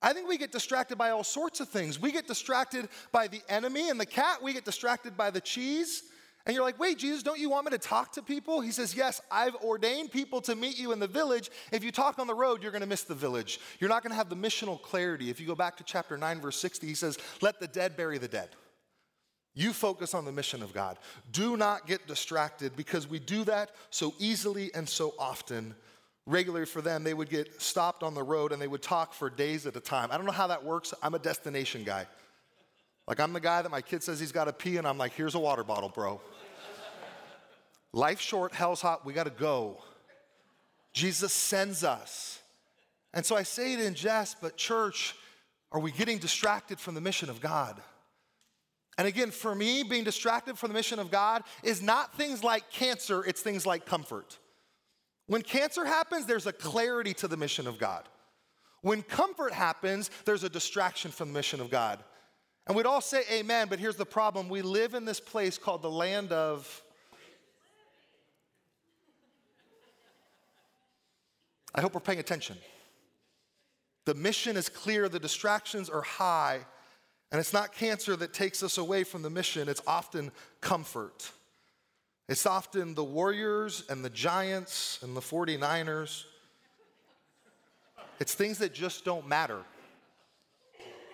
I 0.03 0.13
think 0.13 0.29
we 0.29 0.37
get 0.37 0.53
distracted 0.53 0.99
by 0.99 1.11
all 1.11 1.25
sorts 1.25 1.61
of 1.61 1.69
things. 1.69 1.99
We 1.99 2.13
get 2.13 2.27
distracted 2.27 2.89
by 3.11 3.29
the 3.29 3.41
enemy 3.49 3.89
and 3.89 3.99
the 3.99 4.07
cat, 4.07 4.43
we 4.43 4.53
get 4.53 4.65
distracted 4.65 5.17
by 5.17 5.31
the 5.31 5.41
cheese. 5.41 6.03
And 6.45 6.55
you're 6.55 6.65
like, 6.65 6.79
wait, 6.79 6.99
Jesus, 6.99 7.23
don't 7.23 7.39
you 7.39 7.51
want 7.51 7.67
me 7.67 7.71
to 7.71 7.79
talk 7.79 8.13
to 8.13 8.23
people? 8.23 8.61
He 8.61 8.73
says, 8.73 8.97
yes, 8.97 9.21
I've 9.31 9.55
ordained 9.57 10.11
people 10.11 10.41
to 10.43 10.57
meet 10.57 10.79
you 10.79 10.93
in 10.93 10.99
the 10.99 11.07
village. 11.07 11.51
If 11.71 11.85
you 11.85 11.93
talk 11.93 12.19
on 12.19 12.27
the 12.27 12.35
road, 12.35 12.63
you're 12.63 12.73
going 12.73 12.83
to 12.83 12.89
miss 12.89 13.05
the 13.05 13.15
village. 13.15 13.61
You're 13.79 13.91
not 13.91 14.03
going 14.03 14.11
to 14.11 14.17
have 14.17 14.29
the 14.29 14.37
missional 14.37 14.81
clarity. 14.81 15.31
If 15.31 15.41
you 15.41 15.47
go 15.47 15.55
back 15.55 15.77
to 15.77 15.85
chapter 15.85 16.17
9, 16.17 16.41
verse 16.41 16.59
60, 16.59 16.87
he 16.87 16.95
says, 16.95 17.17
let 17.41 17.61
the 17.61 17.69
dead 17.69 17.97
bury 17.97 18.19
the 18.19 18.29
dead. 18.29 18.51
You 19.55 19.73
focus 19.73 20.15
on 20.15 20.25
the 20.25 20.33
mission 20.33 20.63
of 20.63 20.73
God. 20.73 20.99
Do 21.31 21.57
not 21.57 21.87
get 21.87 22.07
distracted 22.07 22.75
because 22.75 23.07
we 23.07 23.19
do 23.19 23.45
that 23.45 23.71
so 23.91 24.15
easily 24.19 24.71
and 24.75 24.89
so 24.89 25.15
often. 25.19 25.75
Regularly 26.27 26.67
for 26.67 26.81
them, 26.81 27.05
they 27.05 27.15
would 27.15 27.29
get 27.29 27.61
stopped 27.61 28.03
on 28.03 28.15
the 28.15 28.23
road 28.23 28.53
and 28.53 28.63
they 28.63 28.69
would 28.69 28.83
talk 28.83 29.13
for 29.13 29.29
days 29.29 29.67
at 29.67 29.77
a 29.77 29.81
time. 29.81 30.09
I 30.11 30.17
don't 30.17 30.27
know 30.27 30.33
how 30.33 30.47
that 30.47 30.65
works. 30.65 30.95
I'm 31.03 31.15
a 31.15 31.19
destination 31.19 31.85
guy. 31.85 32.07
Like, 33.07 33.21
I'm 33.21 33.33
the 33.33 33.41
guy 33.41 33.63
that 33.63 33.71
my 33.71 33.81
kid 33.81 34.03
says 34.03 34.21
he's 34.21 34.33
got 34.33 34.45
to 34.45 34.53
pee, 34.53 34.77
and 34.77 34.87
I'm 34.87 34.99
like, 34.99 35.13
here's 35.13 35.35
a 35.35 35.39
water 35.39 35.65
bottle, 35.65 35.89
bro. 35.89 36.21
Life 37.93 38.21
short, 38.21 38.55
hell's 38.55 38.81
hot, 38.81 39.05
we 39.05 39.13
got 39.13 39.25
to 39.25 39.31
go. 39.31 39.83
Jesus 40.93 41.33
sends 41.33 41.85
us. 41.85 42.41
And 43.13 43.25
so 43.27 43.37
I 43.37 43.43
say 43.43 43.75
it 43.75 43.81
in 43.81 43.95
jest, 43.95 44.39
but 44.41 44.57
church, 44.57 45.15
are 45.71 45.81
we 45.81 45.91
getting 45.91 46.19
distracted 46.19 46.79
from 46.79 46.95
the 46.95 47.01
mission 47.01 47.29
of 47.29 47.41
God? 47.41 47.81
And 48.99 49.09
again, 49.09 49.31
for 49.31 49.55
me, 49.55 49.83
being 49.83 50.05
distracted 50.05 50.59
from 50.59 50.69
the 50.69 50.75
mission 50.75 50.99
of 50.99 51.11
God 51.11 51.45
is 51.63 51.83
not 51.83 52.15
things 52.15 52.45
like 52.45 52.71
cancer, 52.71 53.25
it's 53.25 53.41
things 53.41 53.67
like 53.67 53.87
comfort. 53.87 54.39
When 55.27 55.43
cancer 55.43 55.85
happens, 55.85 56.27
there's 56.27 56.47
a 56.47 56.53
clarity 56.53 57.15
to 57.15 57.29
the 57.29 57.37
mission 57.37 57.67
of 57.67 57.79
God. 57.79 58.09
When 58.83 59.03
comfort 59.03 59.53
happens, 59.53 60.11
there's 60.25 60.45
a 60.45 60.49
distraction 60.49 61.11
from 61.11 61.29
the 61.29 61.35
mission 61.35 61.61
of 61.61 61.71
God. 61.71 62.03
And 62.67 62.77
we'd 62.77 62.87
all 62.87 63.01
say 63.01 63.23
amen, 63.31 63.67
but 63.69 63.79
here's 63.79 63.97
the 63.97 64.07
problem 64.07 64.49
we 64.49 64.63
live 64.63 64.95
in 64.95 65.05
this 65.05 65.21
place 65.21 65.59
called 65.59 65.83
the 65.83 65.91
land 65.91 66.33
of. 66.33 66.83
I 71.75 71.81
hope 71.81 71.95
we're 71.95 72.01
paying 72.01 72.21
attention. 72.21 72.57
The 74.05 74.15
mission 74.15 74.57
is 74.57 74.69
clear, 74.69 75.09
the 75.09 75.19
distractions 75.19 75.89
are 75.89 76.03
high, 76.03 76.61
and 77.31 77.41
it's 77.41 77.53
not 77.53 77.73
cancer 77.73 78.15
that 78.17 78.35
takes 78.35 78.63
us 78.63 78.79
away 78.79 79.05
from 79.05 79.23
the 79.23 79.31
mission, 79.31 79.69
it's 79.69 79.83
often 79.87 80.31
comfort. 80.61 81.31
It's 82.29 82.47
often 82.47 82.95
the 82.95 83.05
Warriors 83.05 83.85
and 83.89 84.05
the 84.05 84.11
Giants 84.11 85.01
and 85.03 85.17
the 85.17 85.21
49ers. 85.21 86.25
It's 88.21 88.35
things 88.35 88.59
that 88.59 88.73
just 88.73 89.05
don't 89.05 89.27
matter. 89.27 89.59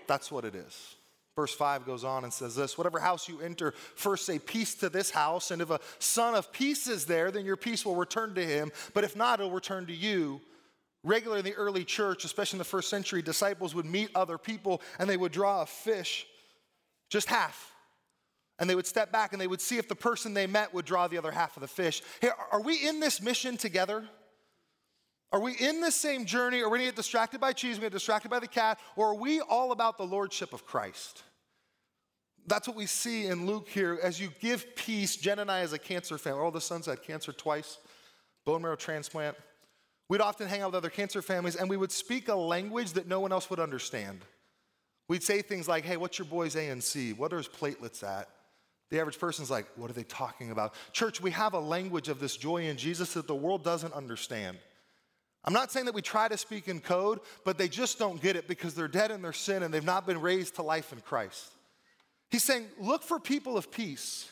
That's 0.07 0.31
what 0.31 0.45
it 0.45 0.55
is. 0.55 0.97
Verse 1.39 1.55
5 1.55 1.87
goes 1.87 2.03
on 2.03 2.25
and 2.25 2.33
says 2.33 2.57
this 2.57 2.77
Whatever 2.77 2.99
house 2.99 3.29
you 3.29 3.41
enter, 3.41 3.71
first 3.95 4.27
say 4.27 4.41
peace 4.41 4.75
to 4.75 4.89
this 4.89 5.09
house, 5.09 5.53
and 5.53 5.63
if 5.63 5.71
a 5.71 5.79
son 6.01 6.35
of 6.35 6.51
peace 6.51 6.89
is 6.89 7.07
there, 7.07 7.31
then 7.31 7.45
your 7.45 7.57
peace 7.57 7.87
will 7.87 7.95
return 7.95 8.35
to 8.35 8.45
him, 8.45 8.73
but 8.93 9.05
if 9.05 9.15
not, 9.15 9.39
it'll 9.39 9.53
return 9.53 9.87
to 9.87 9.95
you. 9.95 10.41
Regularly 11.05 11.39
in 11.39 11.45
the 11.45 11.55
early 11.55 11.85
church, 11.85 12.25
especially 12.25 12.57
in 12.57 12.59
the 12.59 12.65
first 12.65 12.91
century, 12.91 13.23
disciples 13.23 13.73
would 13.73 13.87
meet 13.87 14.11
other 14.17 14.37
people 14.37 14.83
and 14.99 15.09
they 15.09 15.17
would 15.17 15.31
draw 15.31 15.63
a 15.63 15.67
fish, 15.67 16.27
just 17.09 17.29
half. 17.29 17.73
And 18.59 18.69
they 18.69 18.75
would 18.75 18.89
step 18.89 19.13
back 19.13 19.33
and 19.33 19.41
they 19.41 19.47
would 19.47 19.61
see 19.61 19.79
if 19.79 19.87
the 19.87 19.95
person 19.95 20.35
they 20.35 20.49
met 20.49 20.75
would 20.75 20.87
draw 20.87 21.07
the 21.07 21.19
other 21.19 21.31
half 21.31 21.57
of 21.57 21.61
the 21.61 21.69
fish. 21.69 22.03
Hey, 22.21 22.31
are 22.51 22.61
we 22.61 22.85
in 22.85 22.99
this 22.99 23.23
mission 23.23 23.57
together? 23.57 24.09
Are 25.31 25.39
we 25.39 25.53
in 25.53 25.81
the 25.81 25.93
same 25.93 26.25
journey? 26.25 26.63
Are 26.63 26.69
we 26.69 26.79
going 26.79 26.81
to 26.81 26.87
get 26.87 26.97
distracted 26.97 27.41
by 27.41 27.53
cheese? 27.53 27.77
Are 27.77 27.81
we 27.83 27.85
get 27.85 27.93
distracted 27.93 28.29
by 28.29 28.41
the 28.41 28.49
cat? 28.49 28.81
Or 28.97 29.11
are 29.11 29.15
we 29.15 29.41
all 29.41 29.71
about 29.71 29.99
the 29.99 30.05
lordship 30.05 30.53
of 30.53 30.67
Christ? 30.67 31.23
That's 32.49 32.67
what 32.67 32.77
we 32.77 32.87
see 32.87 33.27
in 33.27 33.47
Luke 33.47 33.69
here. 33.69 33.99
As 34.03 34.19
you 34.19 34.31
give 34.41 34.75
peace, 34.75 35.17
Jen 35.17 35.39
and 35.39 35.51
I, 35.51 35.61
as 35.61 35.75
a 35.75 35.79
cancer 35.79 36.17
family, 36.17 36.41
all 36.41 36.51
the 36.51 36.61
sons 36.61 36.87
had 36.87 37.03
cancer 37.03 37.33
twice, 37.33 37.79
bone 38.47 38.63
marrow 38.63 38.77
transplant. 38.77 39.37
We'd 40.09 40.23
often 40.23 40.49
hang 40.49 40.63
out 40.63 40.69
with 40.69 40.77
other 40.77 40.89
cancer 40.89 41.21
families 41.21 41.57
and 41.57 41.69
we 41.69 41.77
would 41.77 41.93
speak 41.93 42.29
a 42.29 42.35
language 42.35 42.95
that 42.95 43.07
no 43.07 43.21
one 43.21 43.33
else 43.33 43.51
would 43.51 43.61
understand. 43.61 44.21
We'd 45.09 45.23
say 45.23 45.43
things 45.43 45.69
like, 45.69 45.85
hey, 45.85 45.99
what's 45.99 46.19
your 46.19 46.27
boy's 46.27 46.55
ANC? 46.55 47.17
What 47.19 47.33
are 47.35 47.37
his 47.37 47.49
platelets 47.49 48.03
at? 48.03 48.29
The 48.91 49.01
average 49.01 49.19
person's 49.19 49.51
like, 49.51 49.67
what 49.77 49.91
are 49.91 49.95
they 49.95 50.05
talking 50.05 50.51
about? 50.51 50.73
Church, 50.93 51.21
we 51.21 51.31
have 51.33 51.53
a 51.53 51.61
language 51.61 52.09
of 52.09 52.21
this 52.21 52.39
joy 52.39 52.65
in 52.65 52.79
Jesus 52.79 53.13
that 53.13 53.27
the 53.27 53.35
world 53.35 53.63
doesn't 53.63 53.93
understand. 53.93 54.57
I'm 55.45 55.53
not 55.53 55.71
saying 55.71 55.85
that 55.87 55.95
we 55.95 56.03
try 56.03 56.29
to 56.29 56.39
speak 56.39 56.69
in 56.69 56.81
code, 56.81 57.21
but 57.45 57.59
they 57.59 57.69
just 57.69 57.99
don't 57.99 58.21
get 58.21 58.37
it 58.37 58.49
because 58.49 58.75
they're 58.75 58.89
dead 58.89 59.11
in 59.11 59.21
their 59.21 59.35
sin 59.35 59.63
and 59.63 59.73
they've 59.73 59.85
not 59.85 60.07
been 60.07 60.21
raised 60.21 60.55
to 60.55 60.63
life 60.63 60.93
in 60.93 61.01
Christ. 61.01 61.53
He's 62.31 62.45
saying, 62.45 62.67
look 62.79 63.03
for 63.03 63.19
people 63.19 63.57
of 63.57 63.71
peace. 63.71 64.31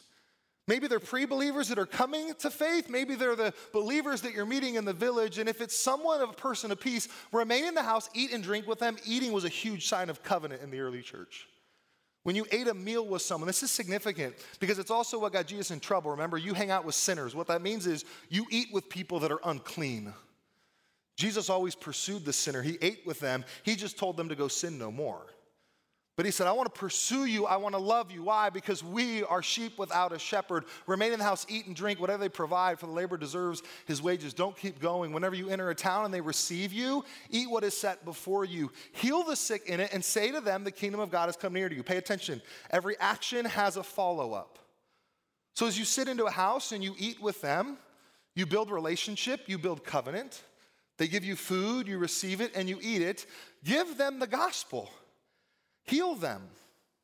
Maybe 0.68 0.88
they're 0.88 0.98
pre 0.98 1.26
believers 1.26 1.68
that 1.68 1.78
are 1.78 1.86
coming 1.86 2.34
to 2.40 2.50
faith. 2.50 2.90
Maybe 2.90 3.14
they're 3.14 3.36
the 3.36 3.54
believers 3.72 4.20
that 4.22 4.32
you're 4.32 4.46
meeting 4.46 4.74
in 4.74 4.84
the 4.84 4.92
village. 4.92 5.38
And 5.38 5.48
if 5.48 5.60
it's 5.60 5.76
someone 5.76 6.20
of 6.20 6.30
a 6.30 6.34
person 6.34 6.72
of 6.72 6.80
peace, 6.80 7.08
remain 7.32 7.64
in 7.64 7.74
the 7.74 7.82
house, 7.82 8.10
eat 8.14 8.32
and 8.32 8.42
drink 8.42 8.66
with 8.66 8.80
them. 8.80 8.96
Eating 9.06 9.32
was 9.32 9.44
a 9.44 9.48
huge 9.48 9.86
sign 9.86 10.10
of 10.10 10.22
covenant 10.22 10.62
in 10.62 10.70
the 10.70 10.80
early 10.80 11.02
church. 11.02 11.46
When 12.24 12.34
you 12.34 12.44
ate 12.50 12.66
a 12.66 12.74
meal 12.74 13.06
with 13.06 13.22
someone, 13.22 13.46
this 13.46 13.62
is 13.62 13.70
significant 13.70 14.34
because 14.58 14.80
it's 14.80 14.90
also 14.90 15.20
what 15.20 15.32
got 15.32 15.46
Jesus 15.46 15.70
in 15.70 15.78
trouble. 15.78 16.10
Remember, 16.10 16.36
you 16.36 16.54
hang 16.54 16.72
out 16.72 16.84
with 16.84 16.96
sinners. 16.96 17.36
What 17.36 17.46
that 17.46 17.62
means 17.62 17.86
is 17.86 18.04
you 18.28 18.46
eat 18.50 18.70
with 18.72 18.88
people 18.88 19.20
that 19.20 19.30
are 19.30 19.38
unclean. 19.44 20.12
Jesus 21.16 21.48
always 21.48 21.76
pursued 21.76 22.24
the 22.24 22.32
sinner, 22.32 22.62
he 22.62 22.78
ate 22.82 23.06
with 23.06 23.20
them, 23.20 23.44
he 23.62 23.76
just 23.76 23.96
told 23.96 24.16
them 24.16 24.28
to 24.28 24.34
go 24.34 24.48
sin 24.48 24.76
no 24.76 24.90
more. 24.90 25.24
But 26.16 26.24
he 26.24 26.32
said, 26.32 26.46
I 26.46 26.52
want 26.52 26.72
to 26.72 26.80
pursue 26.80 27.26
you. 27.26 27.44
I 27.44 27.56
want 27.56 27.74
to 27.74 27.80
love 27.80 28.10
you. 28.10 28.22
Why? 28.22 28.48
Because 28.48 28.82
we 28.82 29.22
are 29.24 29.42
sheep 29.42 29.78
without 29.78 30.14
a 30.14 30.18
shepherd. 30.18 30.64
Remain 30.86 31.12
in 31.12 31.18
the 31.18 31.24
house, 31.26 31.44
eat 31.46 31.66
and 31.66 31.76
drink, 31.76 32.00
whatever 32.00 32.22
they 32.22 32.30
provide, 32.30 32.80
for 32.80 32.86
the 32.86 32.92
labor 32.92 33.18
deserves 33.18 33.62
his 33.84 34.00
wages. 34.00 34.32
Don't 34.32 34.56
keep 34.56 34.80
going. 34.80 35.12
Whenever 35.12 35.34
you 35.34 35.50
enter 35.50 35.68
a 35.68 35.74
town 35.74 36.06
and 36.06 36.14
they 36.14 36.22
receive 36.22 36.72
you, 36.72 37.04
eat 37.28 37.50
what 37.50 37.64
is 37.64 37.76
set 37.76 38.06
before 38.06 38.46
you. 38.46 38.72
Heal 38.92 39.24
the 39.24 39.36
sick 39.36 39.66
in 39.66 39.78
it 39.78 39.90
and 39.92 40.02
say 40.02 40.32
to 40.32 40.40
them, 40.40 40.64
The 40.64 40.70
kingdom 40.70 41.00
of 41.00 41.10
God 41.10 41.26
has 41.26 41.36
come 41.36 41.52
near 41.52 41.68
to 41.68 41.74
you. 41.74 41.82
Pay 41.82 41.98
attention. 41.98 42.40
Every 42.70 42.98
action 42.98 43.44
has 43.44 43.76
a 43.76 43.82
follow 43.82 44.32
up. 44.32 44.58
So 45.52 45.66
as 45.66 45.78
you 45.78 45.84
sit 45.84 46.08
into 46.08 46.24
a 46.24 46.30
house 46.30 46.72
and 46.72 46.82
you 46.82 46.94
eat 46.98 47.20
with 47.20 47.42
them, 47.42 47.76
you 48.34 48.46
build 48.46 48.70
relationship, 48.70 49.42
you 49.48 49.58
build 49.58 49.84
covenant. 49.84 50.42
They 50.96 51.08
give 51.08 51.24
you 51.24 51.36
food, 51.36 51.86
you 51.86 51.98
receive 51.98 52.40
it, 52.40 52.52
and 52.54 52.70
you 52.70 52.78
eat 52.80 53.02
it. 53.02 53.26
Give 53.64 53.98
them 53.98 54.18
the 54.18 54.26
gospel 54.26 54.90
heal 55.86 56.14
them. 56.14 56.42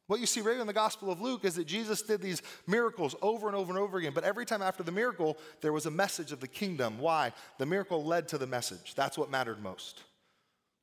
What 0.09 0.21
you 0.21 0.27
see 0.27 0.41
right 0.41 0.59
in 0.59 0.67
the 0.67 0.73
Gospel 0.73 1.11
of 1.11 1.21
Luke 1.21 1.45
is 1.45 1.55
that 1.55 1.67
Jesus 1.67 2.03
did 2.03 2.21
these 2.21 2.43
miracles 2.67 3.15
over 3.23 3.47
and 3.47 3.57
over 3.57 3.73
and 3.73 3.79
over 3.79 3.99
again. 3.99 4.13
But 4.15 4.25
every 4.25 4.45
time 4.45 4.61
after 4.61 4.83
the 4.83 4.93
miracle, 4.93 5.39
there 5.61 5.73
was 5.73 5.87
a 5.87 5.91
message 5.91 6.33
of 6.33 6.41
the 6.41 6.49
kingdom. 6.49 6.99
Why? 6.99 7.33
The 7.59 7.67
miracle 7.67 8.05
led 8.05 8.29
to 8.29 8.39
the 8.39 8.47
message. 8.47 8.95
That's 8.95 9.17
what 9.17 9.31
mattered 9.31 9.63
most. 9.63 10.03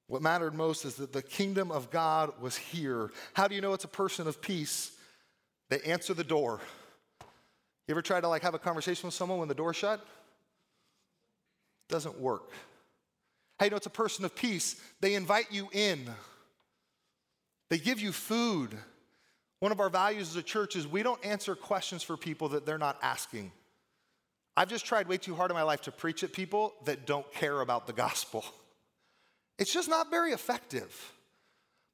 What 0.07 0.23
mattered 0.23 0.55
most 0.55 0.85
is 0.85 0.95
that 0.95 1.13
the 1.13 1.21
kingdom 1.21 1.71
of 1.71 1.91
God 1.91 2.31
was 2.41 2.57
here. 2.57 3.11
How 3.33 3.47
do 3.47 3.53
you 3.53 3.61
know 3.61 3.73
it's 3.73 3.83
a 3.83 3.89
person 3.89 4.27
of 4.27 4.41
peace? 4.41 4.91
They 5.69 5.79
answer 5.81 6.15
the 6.15 6.23
door. 6.23 6.59
You 7.87 7.91
ever 7.93 8.01
try 8.01 8.19
to 8.19 8.27
like 8.27 8.41
have 8.41 8.55
a 8.55 8.59
conversation 8.59 9.05
with 9.05 9.13
someone 9.13 9.37
when 9.37 9.47
the 9.47 9.53
door 9.53 9.73
shut? 9.73 10.03
Doesn't 11.89 12.19
work. 12.19 12.49
How 13.59 13.65
do 13.65 13.67
you 13.67 13.69
know 13.71 13.77
it's 13.77 13.85
a 13.85 13.91
person 13.91 14.25
of 14.25 14.35
peace? 14.35 14.81
They 15.01 15.13
invite 15.13 15.51
you 15.51 15.69
in. 15.71 16.09
They 17.69 17.77
give 17.77 17.99
you 17.99 18.11
food. 18.11 18.77
One 19.59 19.71
of 19.71 19.79
our 19.79 19.89
values 19.89 20.29
as 20.29 20.35
a 20.35 20.43
church 20.43 20.75
is 20.75 20.87
we 20.87 21.03
don't 21.03 21.23
answer 21.25 21.55
questions 21.55 22.01
for 22.03 22.17
people 22.17 22.49
that 22.49 22.65
they're 22.65 22.77
not 22.77 22.97
asking. 23.01 23.51
I've 24.55 24.69
just 24.69 24.85
tried 24.85 25.07
way 25.07 25.17
too 25.17 25.35
hard 25.35 25.51
in 25.51 25.55
my 25.55 25.63
life 25.63 25.81
to 25.81 25.91
preach 25.91 26.23
at 26.23 26.33
people 26.33 26.73
that 26.85 27.05
don't 27.05 27.31
care 27.33 27.61
about 27.61 27.87
the 27.87 27.93
gospel. 27.93 28.43
It's 29.57 29.73
just 29.73 29.89
not 29.89 30.09
very 30.09 30.31
effective. 30.31 31.13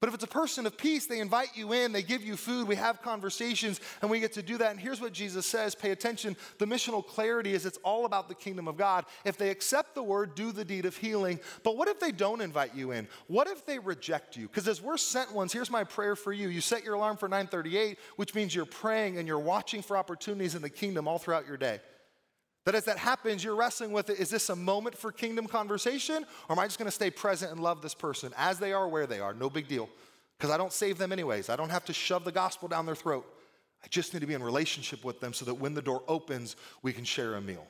But 0.01 0.09
if 0.09 0.15
it's 0.15 0.23
a 0.25 0.27
person 0.27 0.65
of 0.65 0.77
peace, 0.77 1.05
they 1.05 1.19
invite 1.19 1.55
you 1.55 1.71
in, 1.71 1.93
they 1.93 2.03
give 2.03 2.21
you 2.21 2.35
food, 2.35 2.67
we 2.67 2.75
have 2.75 3.01
conversations, 3.01 3.79
and 4.01 4.11
we 4.11 4.19
get 4.19 4.33
to 4.33 4.43
do 4.43 4.57
that. 4.57 4.71
And 4.71 4.79
here's 4.79 4.99
what 4.99 5.13
Jesus 5.13 5.45
says 5.45 5.73
pay 5.73 5.91
attention. 5.91 6.35
The 6.57 6.65
missional 6.65 7.05
clarity 7.05 7.53
is 7.53 7.65
it's 7.65 7.77
all 7.77 8.05
about 8.05 8.27
the 8.27 8.35
kingdom 8.35 8.67
of 8.67 8.75
God. 8.75 9.05
If 9.23 9.37
they 9.37 9.49
accept 9.49 9.95
the 9.95 10.03
word, 10.03 10.35
do 10.35 10.51
the 10.51 10.65
deed 10.65 10.85
of 10.85 10.97
healing. 10.97 11.39
But 11.63 11.77
what 11.77 11.87
if 11.87 11.99
they 11.99 12.11
don't 12.11 12.41
invite 12.41 12.75
you 12.75 12.91
in? 12.91 13.07
What 13.27 13.47
if 13.47 13.65
they 13.65 13.79
reject 13.79 14.35
you? 14.35 14.47
Because 14.47 14.67
as 14.67 14.81
we're 14.81 14.97
sent 14.97 15.33
ones, 15.33 15.53
here's 15.53 15.71
my 15.71 15.85
prayer 15.85 16.17
for 16.17 16.33
you. 16.33 16.49
You 16.49 16.61
set 16.61 16.83
your 16.83 16.95
alarm 16.95 17.15
for 17.15 17.29
938, 17.29 17.97
which 18.17 18.35
means 18.35 18.53
you're 18.53 18.65
praying 18.65 19.17
and 19.17 19.27
you're 19.27 19.39
watching 19.39 19.81
for 19.81 19.95
opportunities 19.95 20.55
in 20.55 20.61
the 20.61 20.69
kingdom 20.69 21.07
all 21.07 21.19
throughout 21.19 21.47
your 21.47 21.57
day. 21.57 21.79
That 22.65 22.75
as 22.75 22.85
that 22.85 22.97
happens, 22.97 23.43
you're 23.43 23.55
wrestling 23.55 23.91
with 23.91 24.09
it. 24.09 24.19
Is 24.19 24.29
this 24.29 24.49
a 24.49 24.55
moment 24.55 24.97
for 24.97 25.11
kingdom 25.11 25.47
conversation? 25.47 26.25
Or 26.49 26.53
am 26.53 26.59
I 26.59 26.65
just 26.65 26.79
going 26.79 26.87
to 26.87 26.91
stay 26.91 27.11
present 27.11 27.51
and 27.51 27.61
love 27.61 27.81
this 27.81 27.93
person 27.93 28.33
as 28.37 28.57
they 28.57 28.73
are, 28.73 28.87
where 28.87 29.05
they 29.05 29.19
are? 29.19 29.33
No 29.33 29.49
big 29.49 29.67
deal. 29.67 29.87
Because 30.37 30.49
I 30.49 30.57
don't 30.57 30.73
save 30.73 30.97
them 30.97 31.11
anyways. 31.11 31.49
I 31.49 31.55
don't 31.55 31.69
have 31.69 31.85
to 31.85 31.93
shove 31.93 32.25
the 32.25 32.31
gospel 32.31 32.67
down 32.67 32.85
their 32.85 32.95
throat. 32.95 33.25
I 33.83 33.87
just 33.87 34.13
need 34.13 34.21
to 34.21 34.25
be 34.25 34.33
in 34.33 34.41
relationship 34.41 35.05
with 35.05 35.19
them 35.19 35.31
so 35.31 35.45
that 35.45 35.53
when 35.53 35.75
the 35.75 35.81
door 35.81 36.01
opens, 36.07 36.55
we 36.81 36.91
can 36.91 37.03
share 37.03 37.35
a 37.35 37.41
meal. 37.41 37.65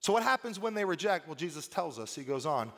So, 0.00 0.12
what 0.12 0.22
happens 0.24 0.58
when 0.58 0.74
they 0.74 0.84
reject? 0.84 1.28
Well, 1.28 1.36
Jesus 1.36 1.68
tells 1.68 1.98
us, 1.98 2.14
he 2.14 2.24
goes 2.24 2.44
on, 2.44 2.72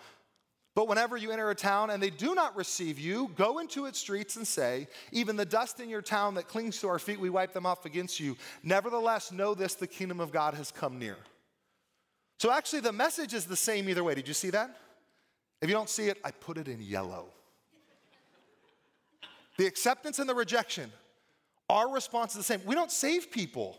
but 0.75 0.89
whenever 0.89 1.17
you 1.17 1.33
enter 1.33 1.51
a 1.51 1.55
town 1.55 1.91
and 1.91 2.03
they 2.03 2.11
do 2.11 2.35
not 2.35 2.57
receive 2.57 2.99
you, 2.99 3.31
go 3.35 3.59
into 3.59 3.87
its 3.87 3.99
streets 3.99 4.37
and 4.37 4.47
say, 4.47 4.89
Even 5.11 5.37
the 5.37 5.45
dust 5.45 5.81
in 5.81 5.89
your 5.89 6.03
town 6.03 6.35
that 6.35 6.49
clings 6.49 6.81
to 6.81 6.89
our 6.89 6.99
feet, 6.99 7.19
we 7.19 7.31
wipe 7.31 7.53
them 7.53 7.67
off 7.67 7.87
against 7.87 8.21
you. 8.21 8.37
Nevertheless, 8.63 9.33
know 9.33 9.55
this 9.55 9.75
the 9.75 9.87
kingdom 9.87 10.21
of 10.21 10.33
God 10.33 10.55
has 10.55 10.71
come 10.71 10.99
near. 10.99 11.17
So 12.41 12.51
actually, 12.51 12.81
the 12.81 12.93
message 12.93 13.35
is 13.35 13.45
the 13.45 13.55
same 13.55 13.87
either 13.91 14.03
way. 14.03 14.15
Did 14.15 14.27
you 14.27 14.33
see 14.33 14.49
that? 14.49 14.75
If 15.61 15.69
you 15.69 15.75
don't 15.75 15.91
see 15.91 16.09
it, 16.09 16.17
I 16.25 16.31
put 16.31 16.57
it 16.57 16.69
in 16.69 16.81
yellow. 16.81 17.27
the 19.59 19.67
acceptance 19.67 20.19
and 20.19 20.27
the 20.27 20.35
rejection, 20.35 20.91
our 21.69 21.93
response 21.93 22.33
is 22.33 22.39
the 22.39 22.45
same. 22.45 22.63
We 22.65 22.75
don't 22.75 22.91
save 22.91 23.31
people. 23.31 23.77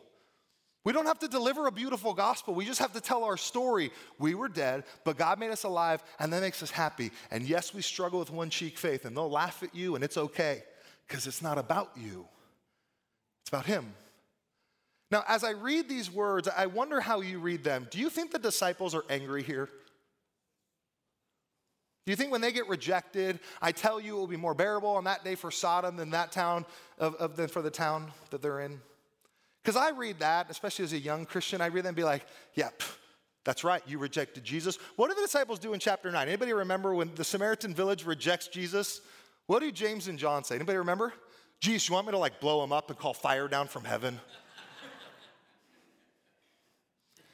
We 0.83 0.93
don't 0.93 1.07
have 1.07 1.17
to 1.19 1.27
deliver 1.27 1.65
a 1.65 1.71
beautiful 1.71 2.13
gospel. 2.13 2.53
We 2.53 2.65
just 2.65 2.77
have 2.77 2.93
to 2.93 3.01
tell 3.01 3.23
our 3.23 3.35
story. 3.35 3.89
We 4.19 4.35
were 4.35 4.47
dead, 4.47 4.83
but 5.05 5.17
God 5.17 5.39
made 5.39 5.49
us 5.49 5.63
alive, 5.63 6.03
and 6.19 6.31
that 6.31 6.41
makes 6.41 6.61
us 6.61 6.69
happy. 6.69 7.09
And 7.31 7.43
yes, 7.43 7.73
we 7.73 7.81
struggle 7.81 8.19
with 8.19 8.29
one 8.29 8.51
cheek 8.51 8.77
faith, 8.77 9.05
and 9.05 9.17
they'll 9.17 9.27
laugh 9.27 9.63
at 9.63 9.73
you, 9.73 9.95
and 9.95 10.03
it's 10.03 10.17
okay 10.17 10.61
because 11.07 11.25
it's 11.25 11.41
not 11.41 11.57
about 11.57 11.93
you, 11.95 12.27
it's 13.41 13.49
about 13.49 13.65
Him. 13.65 13.95
Now, 15.11 15.23
as 15.27 15.43
I 15.43 15.51
read 15.51 15.89
these 15.89 16.09
words, 16.09 16.47
I 16.47 16.67
wonder 16.67 17.01
how 17.01 17.19
you 17.21 17.39
read 17.39 17.63
them. 17.63 17.87
Do 17.91 17.99
you 17.99 18.09
think 18.09 18.31
the 18.31 18.39
disciples 18.39 18.95
are 18.95 19.03
angry 19.09 19.43
here? 19.43 19.67
Do 22.05 22.11
you 22.11 22.15
think 22.15 22.31
when 22.31 22.41
they 22.41 22.51
get 22.51 22.67
rejected, 22.67 23.39
I 23.61 23.73
tell 23.73 23.99
you 23.99 24.15
it 24.15 24.19
will 24.19 24.27
be 24.27 24.37
more 24.37 24.55
bearable 24.55 24.89
on 24.89 25.03
that 25.03 25.23
day 25.23 25.35
for 25.35 25.51
Sodom 25.51 25.97
than 25.97 26.09
that 26.11 26.31
town 26.31 26.65
of, 26.97 27.15
of 27.15 27.35
than 27.35 27.47
for 27.47 27.61
the 27.61 27.69
town 27.69 28.11
that 28.31 28.41
they're 28.41 28.61
in? 28.61 28.79
Because 29.63 29.75
I 29.75 29.91
read 29.91 30.19
that, 30.19 30.49
especially 30.49 30.85
as 30.85 30.93
a 30.93 30.99
young 30.99 31.25
Christian, 31.25 31.61
I 31.61 31.67
read 31.67 31.83
that 31.83 31.89
and 31.89 31.97
be 31.97 32.03
like, 32.03 32.25
pff, 32.57 32.95
that's 33.43 33.63
right, 33.63 33.83
you 33.85 33.99
rejected 33.99 34.43
Jesus. 34.43 34.77
What 34.95 35.09
do 35.09 35.15
the 35.15 35.21
disciples 35.21 35.59
do 35.59 35.73
in 35.73 35.79
chapter 35.79 36.11
9? 36.11 36.27
Anybody 36.27 36.53
remember 36.53 36.95
when 36.95 37.13
the 37.15 37.23
Samaritan 37.23 37.73
village 37.73 38.05
rejects 38.05 38.47
Jesus? 38.47 39.01
What 39.45 39.59
do 39.59 39.71
James 39.71 40.07
and 40.07 40.17
John 40.17 40.43
say? 40.43 40.55
Anybody 40.55 40.77
remember? 40.77 41.13
Jesus, 41.59 41.89
you 41.89 41.93
want 41.93 42.07
me 42.07 42.11
to 42.11 42.17
like 42.17 42.39
blow 42.39 42.63
him 42.63 42.71
up 42.71 42.89
and 42.89 42.97
call 42.97 43.13
fire 43.13 43.47
down 43.47 43.67
from 43.67 43.83
heaven? 43.83 44.19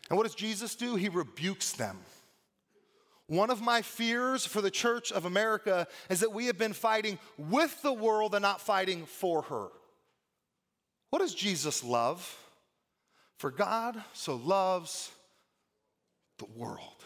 And 0.10 0.18
what 0.18 0.24
does 0.24 0.36
Jesus 0.36 0.76
do? 0.76 0.96
He 0.96 1.10
rebukes 1.10 1.72
them. 1.72 1.98
One 3.28 3.50
of 3.50 3.62
my 3.62 3.82
fears 3.82 4.46
for 4.46 4.62
the 4.62 4.72
church 4.72 5.12
of 5.12 5.26
America 5.26 5.88
is 6.10 6.22
that 6.22 6.32
we 6.32 6.46
have 6.46 6.58
been 6.58 6.74
fighting 6.74 7.20
with 7.38 7.82
the 7.82 7.92
world 7.92 8.34
and 8.34 8.42
not 8.42 8.62
fighting 8.62 9.06
for 9.06 9.42
her. 9.44 9.68
What 11.10 11.20
does 11.20 11.36
Jesus 11.36 11.84
love? 11.84 12.38
For 13.38 13.52
God 13.52 14.02
so 14.14 14.36
loves 14.36 15.12
the 16.40 16.48
world. 16.56 17.04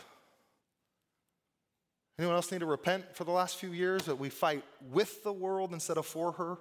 Anyone 2.19 2.35
else 2.35 2.51
need 2.51 2.59
to 2.59 2.67
repent 2.67 3.15
for 3.15 3.23
the 3.23 3.31
last 3.31 3.57
few 3.57 3.71
years 3.71 4.05
that 4.05 4.19
we 4.19 4.29
fight 4.29 4.63
with 4.91 5.23
the 5.23 5.33
world 5.33 5.73
instead 5.73 5.97
of 5.97 6.05
for 6.05 6.33
her? 6.33 6.57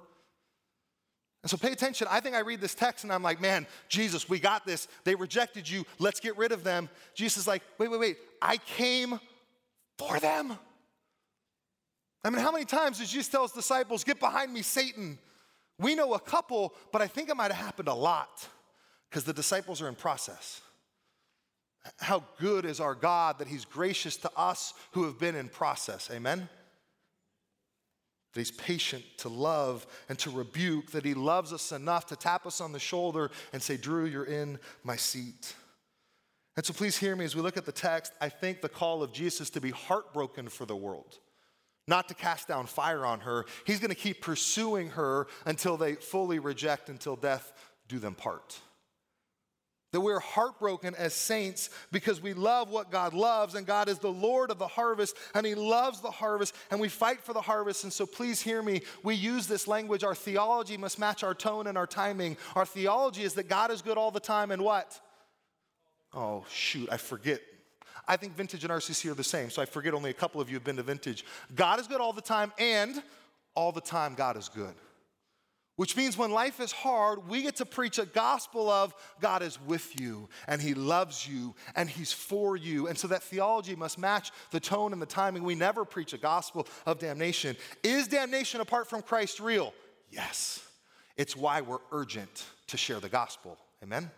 And 1.42 1.50
so 1.50 1.56
pay 1.56 1.72
attention. 1.72 2.06
I 2.10 2.20
think 2.20 2.34
I 2.34 2.40
read 2.40 2.60
this 2.60 2.74
text 2.74 3.04
and 3.04 3.12
I'm 3.12 3.22
like, 3.22 3.40
man, 3.40 3.66
Jesus, 3.88 4.28
we 4.28 4.38
got 4.38 4.66
this. 4.66 4.88
They 5.04 5.14
rejected 5.14 5.68
you. 5.68 5.86
Let's 5.98 6.20
get 6.20 6.36
rid 6.36 6.52
of 6.52 6.64
them. 6.64 6.88
Jesus 7.14 7.38
is 7.38 7.46
like, 7.46 7.62
wait, 7.78 7.90
wait, 7.90 8.00
wait. 8.00 8.16
I 8.42 8.58
came 8.58 9.18
for 9.96 10.18
them. 10.18 10.58
I 12.22 12.28
mean, 12.30 12.40
how 12.42 12.52
many 12.52 12.66
times 12.66 12.98
did 12.98 13.08
Jesus 13.08 13.28
tell 13.28 13.42
his 13.42 13.52
disciples, 13.52 14.04
get 14.04 14.20
behind 14.20 14.52
me, 14.52 14.60
Satan? 14.60 15.18
We 15.78 15.94
know 15.94 16.12
a 16.12 16.20
couple, 16.20 16.74
but 16.92 17.00
I 17.00 17.06
think 17.06 17.30
it 17.30 17.36
might 17.36 17.50
have 17.50 17.64
happened 17.64 17.88
a 17.88 17.94
lot 17.94 18.46
because 19.08 19.24
the 19.24 19.32
disciples 19.32 19.80
are 19.80 19.88
in 19.88 19.94
process. 19.94 20.60
How 21.98 22.22
good 22.38 22.66
is 22.66 22.80
our 22.80 22.94
God 22.94 23.38
that 23.38 23.48
He's 23.48 23.64
gracious 23.64 24.18
to 24.18 24.30
us 24.36 24.74
who 24.92 25.04
have 25.04 25.18
been 25.18 25.34
in 25.34 25.48
process. 25.48 26.10
Amen? 26.12 26.50
That 28.32 28.40
He's 28.40 28.50
patient 28.50 29.04
to 29.18 29.28
love 29.28 29.86
and 30.08 30.18
to 30.20 30.30
rebuke, 30.30 30.92
that 30.92 31.04
He 31.04 31.14
loves 31.14 31.52
us 31.52 31.72
enough 31.72 32.06
to 32.06 32.16
tap 32.16 32.46
us 32.46 32.60
on 32.60 32.72
the 32.72 32.78
shoulder 32.78 33.30
and 33.52 33.62
say, 33.62 33.76
Drew, 33.76 34.04
you're 34.04 34.24
in 34.24 34.58
my 34.84 34.96
seat. 34.96 35.54
And 36.56 36.66
so 36.66 36.72
please 36.72 36.96
hear 36.96 37.16
me 37.16 37.24
as 37.24 37.34
we 37.34 37.42
look 37.42 37.56
at 37.56 37.64
the 37.64 37.72
text. 37.72 38.12
I 38.20 38.28
think 38.28 38.60
the 38.60 38.68
call 38.68 39.02
of 39.02 39.12
Jesus 39.12 39.50
to 39.50 39.60
be 39.60 39.70
heartbroken 39.70 40.48
for 40.48 40.66
the 40.66 40.76
world, 40.76 41.18
not 41.88 42.08
to 42.08 42.14
cast 42.14 42.48
down 42.48 42.66
fire 42.66 43.06
on 43.06 43.20
her. 43.20 43.46
He's 43.66 43.80
going 43.80 43.90
to 43.90 43.94
keep 43.96 44.20
pursuing 44.20 44.90
her 44.90 45.26
until 45.46 45.76
they 45.76 45.94
fully 45.94 46.38
reject, 46.38 46.88
until 46.88 47.16
death 47.16 47.52
do 47.88 47.98
them 47.98 48.14
part. 48.14 48.60
That 49.92 50.00
we're 50.02 50.20
heartbroken 50.20 50.94
as 50.94 51.14
saints 51.14 51.68
because 51.90 52.20
we 52.20 52.32
love 52.32 52.70
what 52.70 52.92
God 52.92 53.12
loves, 53.12 53.56
and 53.56 53.66
God 53.66 53.88
is 53.88 53.98
the 53.98 54.12
Lord 54.12 54.52
of 54.52 54.58
the 54.58 54.68
harvest, 54.68 55.16
and 55.34 55.44
He 55.44 55.56
loves 55.56 56.00
the 56.00 56.10
harvest, 56.10 56.54
and 56.70 56.80
we 56.80 56.88
fight 56.88 57.20
for 57.20 57.32
the 57.32 57.40
harvest. 57.40 57.82
And 57.82 57.92
so, 57.92 58.06
please 58.06 58.40
hear 58.40 58.62
me. 58.62 58.82
We 59.02 59.16
use 59.16 59.48
this 59.48 59.66
language. 59.66 60.04
Our 60.04 60.14
theology 60.14 60.76
must 60.76 60.98
match 61.00 61.24
our 61.24 61.34
tone 61.34 61.66
and 61.66 61.76
our 61.76 61.88
timing. 61.88 62.36
Our 62.54 62.66
theology 62.66 63.24
is 63.24 63.34
that 63.34 63.48
God 63.48 63.72
is 63.72 63.82
good 63.82 63.98
all 63.98 64.12
the 64.12 64.20
time, 64.20 64.52
and 64.52 64.62
what? 64.62 65.00
Oh, 66.14 66.44
shoot, 66.50 66.88
I 66.90 66.96
forget. 66.96 67.40
I 68.06 68.16
think 68.16 68.36
vintage 68.36 68.64
and 68.64 68.72
RCC 68.72 69.10
are 69.10 69.14
the 69.14 69.24
same, 69.24 69.50
so 69.50 69.60
I 69.62 69.64
forget 69.64 69.94
only 69.94 70.10
a 70.10 70.14
couple 70.14 70.40
of 70.40 70.48
you 70.48 70.56
have 70.56 70.64
been 70.64 70.76
to 70.76 70.82
vintage. 70.82 71.24
God 71.54 71.80
is 71.80 71.86
good 71.86 72.00
all 72.00 72.12
the 72.12 72.20
time, 72.20 72.52
and 72.58 73.02
all 73.54 73.72
the 73.72 73.80
time, 73.80 74.14
God 74.14 74.36
is 74.36 74.48
good. 74.48 74.74
Which 75.80 75.96
means 75.96 76.18
when 76.18 76.30
life 76.30 76.60
is 76.60 76.72
hard, 76.72 77.26
we 77.26 77.40
get 77.40 77.56
to 77.56 77.64
preach 77.64 77.98
a 77.98 78.04
gospel 78.04 78.68
of 78.68 78.94
God 79.18 79.40
is 79.40 79.58
with 79.62 79.98
you 79.98 80.28
and 80.46 80.60
He 80.60 80.74
loves 80.74 81.26
you 81.26 81.54
and 81.74 81.88
He's 81.88 82.12
for 82.12 82.54
you. 82.54 82.86
And 82.86 82.98
so 82.98 83.08
that 83.08 83.22
theology 83.22 83.74
must 83.74 83.98
match 83.98 84.30
the 84.50 84.60
tone 84.60 84.92
and 84.92 85.00
the 85.00 85.06
timing. 85.06 85.42
We 85.42 85.54
never 85.54 85.86
preach 85.86 86.12
a 86.12 86.18
gospel 86.18 86.68
of 86.84 86.98
damnation. 86.98 87.56
Is 87.82 88.08
damnation 88.08 88.60
apart 88.60 88.90
from 88.90 89.00
Christ 89.00 89.40
real? 89.40 89.72
Yes. 90.10 90.62
It's 91.16 91.34
why 91.34 91.62
we're 91.62 91.78
urgent 91.92 92.44
to 92.66 92.76
share 92.76 93.00
the 93.00 93.08
gospel. 93.08 93.56
Amen? 93.82 94.10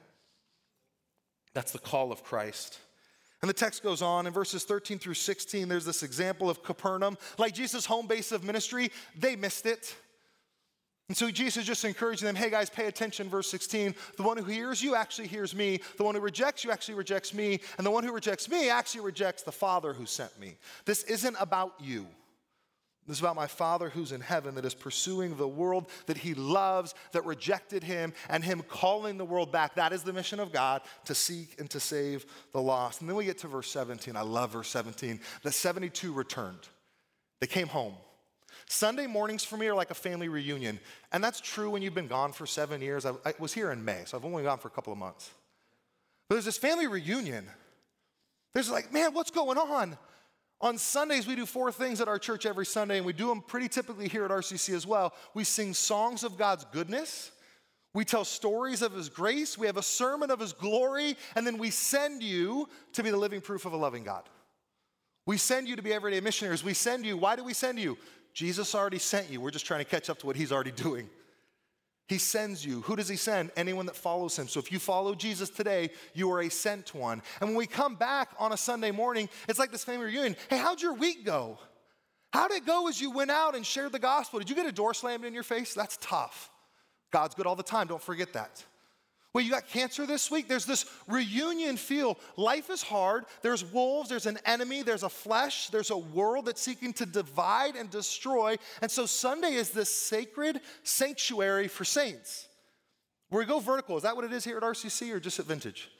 That's 1.54 1.70
the 1.70 1.78
call 1.78 2.10
of 2.10 2.24
Christ. 2.24 2.80
And 3.40 3.48
the 3.48 3.54
text 3.54 3.84
goes 3.84 4.02
on 4.02 4.26
in 4.26 4.32
verses 4.32 4.64
13 4.64 4.98
through 4.98 5.14
16. 5.14 5.68
There's 5.68 5.84
this 5.84 6.02
example 6.02 6.50
of 6.50 6.64
Capernaum. 6.64 7.16
Like 7.38 7.54
Jesus' 7.54 7.86
home 7.86 8.08
base 8.08 8.32
of 8.32 8.42
ministry, 8.42 8.90
they 9.16 9.36
missed 9.36 9.66
it. 9.66 9.94
And 11.08 11.16
so 11.16 11.30
Jesus 11.30 11.62
is 11.62 11.66
just 11.66 11.84
encouraging 11.84 12.26
them, 12.26 12.36
hey 12.36 12.48
guys, 12.48 12.70
pay 12.70 12.86
attention, 12.86 13.28
verse 13.28 13.50
16. 13.50 13.94
The 14.16 14.22
one 14.22 14.38
who 14.38 14.44
hears 14.44 14.82
you 14.82 14.94
actually 14.94 15.28
hears 15.28 15.54
me. 15.54 15.80
The 15.98 16.04
one 16.04 16.14
who 16.14 16.20
rejects 16.20 16.64
you 16.64 16.70
actually 16.70 16.94
rejects 16.94 17.34
me. 17.34 17.60
And 17.76 17.86
the 17.86 17.90
one 17.90 18.04
who 18.04 18.12
rejects 18.12 18.48
me 18.48 18.70
actually 18.70 19.02
rejects 19.02 19.42
the 19.42 19.52
Father 19.52 19.92
who 19.92 20.06
sent 20.06 20.38
me. 20.40 20.56
This 20.84 21.02
isn't 21.04 21.36
about 21.38 21.74
you. 21.80 22.06
This 23.06 23.16
is 23.16 23.20
about 23.20 23.34
my 23.34 23.48
Father 23.48 23.88
who's 23.88 24.12
in 24.12 24.20
heaven 24.20 24.54
that 24.54 24.64
is 24.64 24.74
pursuing 24.74 25.36
the 25.36 25.48
world 25.48 25.90
that 26.06 26.16
he 26.16 26.34
loves, 26.34 26.94
that 27.10 27.26
rejected 27.26 27.82
him, 27.82 28.12
and 28.28 28.44
him 28.44 28.62
calling 28.68 29.18
the 29.18 29.24
world 29.24 29.50
back. 29.50 29.74
That 29.74 29.92
is 29.92 30.04
the 30.04 30.12
mission 30.12 30.38
of 30.38 30.52
God 30.52 30.82
to 31.06 31.14
seek 31.14 31.58
and 31.58 31.68
to 31.70 31.80
save 31.80 32.24
the 32.52 32.62
lost. 32.62 33.00
And 33.00 33.10
then 33.10 33.16
we 33.16 33.24
get 33.24 33.38
to 33.38 33.48
verse 33.48 33.70
17. 33.72 34.16
I 34.16 34.22
love 34.22 34.52
verse 34.52 34.68
17. 34.68 35.20
The 35.42 35.50
72 35.50 36.12
returned, 36.12 36.68
they 37.40 37.48
came 37.48 37.66
home. 37.66 37.94
Sunday 38.72 39.06
mornings 39.06 39.44
for 39.44 39.58
me 39.58 39.66
are 39.66 39.74
like 39.74 39.90
a 39.90 39.94
family 39.94 40.28
reunion. 40.28 40.80
And 41.12 41.22
that's 41.22 41.40
true 41.40 41.70
when 41.70 41.82
you've 41.82 41.94
been 41.94 42.08
gone 42.08 42.32
for 42.32 42.46
seven 42.46 42.80
years. 42.80 43.04
I, 43.04 43.12
I, 43.24 43.34
was 43.38 43.52
here 43.52 43.70
in 43.70 43.84
May, 43.84 44.02
so 44.06 44.16
I've 44.16 44.24
only 44.24 44.42
gone 44.42 44.58
for 44.58 44.68
a 44.68 44.70
couple 44.70 44.92
of 44.92 44.98
months. 44.98 45.30
But 46.28 46.36
there's 46.36 46.46
this 46.46 46.56
family 46.56 46.86
reunion. 46.86 47.46
There's 48.54 48.70
like, 48.70 48.92
man, 48.92 49.12
what's 49.12 49.30
going 49.30 49.58
on? 49.58 49.98
On 50.62 50.78
Sundays, 50.78 51.26
we 51.26 51.36
do 51.36 51.44
four 51.44 51.70
things 51.70 52.00
at 52.00 52.08
our 52.08 52.18
church 52.18 52.46
every 52.46 52.64
Sunday, 52.64 52.96
and 52.96 53.04
we 53.04 53.12
do 53.12 53.26
them 53.26 53.42
pretty 53.42 53.68
typically 53.68 54.08
here 54.08 54.24
at 54.24 54.30
RCC 54.30 54.74
as 54.74 54.86
well. 54.86 55.12
We 55.34 55.44
sing 55.44 55.74
songs 55.74 56.24
of 56.24 56.38
God's 56.38 56.64
goodness. 56.72 57.30
We 57.92 58.06
tell 58.06 58.24
stories 58.24 58.80
of 58.80 58.94
His 58.94 59.10
grace. 59.10 59.58
We 59.58 59.66
have 59.66 59.76
a 59.76 59.82
sermon 59.82 60.30
of 60.30 60.40
His 60.40 60.54
glory, 60.54 61.16
and 61.36 61.46
then 61.46 61.58
we 61.58 61.70
send 61.70 62.22
you 62.22 62.68
to 62.94 63.02
be 63.02 63.10
the 63.10 63.16
living 63.18 63.40
proof 63.42 63.66
of 63.66 63.74
a 63.74 63.76
loving 63.76 64.04
God. 64.04 64.22
We 65.26 65.36
send 65.36 65.68
you 65.68 65.76
to 65.76 65.82
be 65.82 65.92
everyday 65.92 66.20
missionaries. 66.20 66.64
We 66.64 66.74
send 66.74 67.04
you. 67.04 67.16
Why 67.16 67.36
do 67.36 67.44
we 67.44 67.52
send 67.52 67.78
you? 67.78 67.98
Jesus 68.32 68.74
already 68.74 68.98
sent 68.98 69.30
you. 69.30 69.40
We're 69.40 69.50
just 69.50 69.66
trying 69.66 69.80
to 69.80 69.90
catch 69.90 70.08
up 70.08 70.18
to 70.20 70.26
what 70.26 70.36
he's 70.36 70.52
already 70.52 70.70
doing. 70.70 71.08
He 72.08 72.18
sends 72.18 72.64
you. 72.64 72.80
Who 72.82 72.96
does 72.96 73.08
he 73.08 73.16
send? 73.16 73.50
Anyone 73.56 73.86
that 73.86 73.96
follows 73.96 74.38
him. 74.38 74.48
So 74.48 74.60
if 74.60 74.72
you 74.72 74.78
follow 74.78 75.14
Jesus 75.14 75.48
today, 75.48 75.90
you 76.14 76.30
are 76.32 76.42
a 76.42 76.48
sent 76.50 76.94
one. 76.94 77.22
And 77.40 77.50
when 77.50 77.56
we 77.56 77.66
come 77.66 77.94
back 77.94 78.30
on 78.38 78.52
a 78.52 78.56
Sunday 78.56 78.90
morning, 78.90 79.28
it's 79.48 79.58
like 79.58 79.70
this 79.70 79.84
family 79.84 80.06
reunion. 80.06 80.36
Hey, 80.50 80.58
how'd 80.58 80.82
your 80.82 80.94
week 80.94 81.24
go? 81.24 81.58
How 82.32 82.48
did 82.48 82.58
it 82.58 82.66
go 82.66 82.88
as 82.88 83.00
you 83.00 83.10
went 83.10 83.30
out 83.30 83.54
and 83.54 83.64
shared 83.64 83.92
the 83.92 83.98
gospel? 83.98 84.38
Did 84.38 84.50
you 84.50 84.56
get 84.56 84.66
a 84.66 84.72
door 84.72 84.94
slammed 84.94 85.24
in 85.24 85.34
your 85.34 85.42
face? 85.42 85.74
That's 85.74 85.98
tough. 86.00 86.50
God's 87.12 87.34
good 87.34 87.46
all 87.46 87.56
the 87.56 87.62
time. 87.62 87.86
Don't 87.86 88.02
forget 88.02 88.32
that. 88.32 88.64
Well, 89.32 89.42
you 89.42 89.50
got 89.50 89.66
cancer 89.66 90.04
this 90.04 90.30
week? 90.30 90.46
There's 90.46 90.66
this 90.66 90.84
reunion 91.08 91.78
feel. 91.78 92.18
Life 92.36 92.68
is 92.68 92.82
hard. 92.82 93.24
There's 93.40 93.64
wolves, 93.64 94.10
there's 94.10 94.26
an 94.26 94.38
enemy, 94.44 94.82
there's 94.82 95.04
a 95.04 95.08
flesh, 95.08 95.68
there's 95.68 95.90
a 95.90 95.96
world 95.96 96.46
that's 96.46 96.60
seeking 96.60 96.92
to 96.94 97.06
divide 97.06 97.74
and 97.74 97.88
destroy. 97.88 98.56
And 98.82 98.90
so 98.90 99.06
Sunday 99.06 99.54
is 99.54 99.70
this 99.70 99.88
sacred 99.88 100.60
sanctuary 100.82 101.68
for 101.68 101.84
saints. 101.84 102.46
Where 103.30 103.40
we 103.40 103.46
go 103.46 103.58
vertical. 103.58 103.96
Is 103.96 104.02
that 104.02 104.16
what 104.16 104.26
it 104.26 104.32
is 104.34 104.44
here 104.44 104.58
at 104.58 104.62
RCC 104.62 105.10
or 105.10 105.20
just 105.20 105.40
at 105.40 105.46
Vintage? 105.46 105.90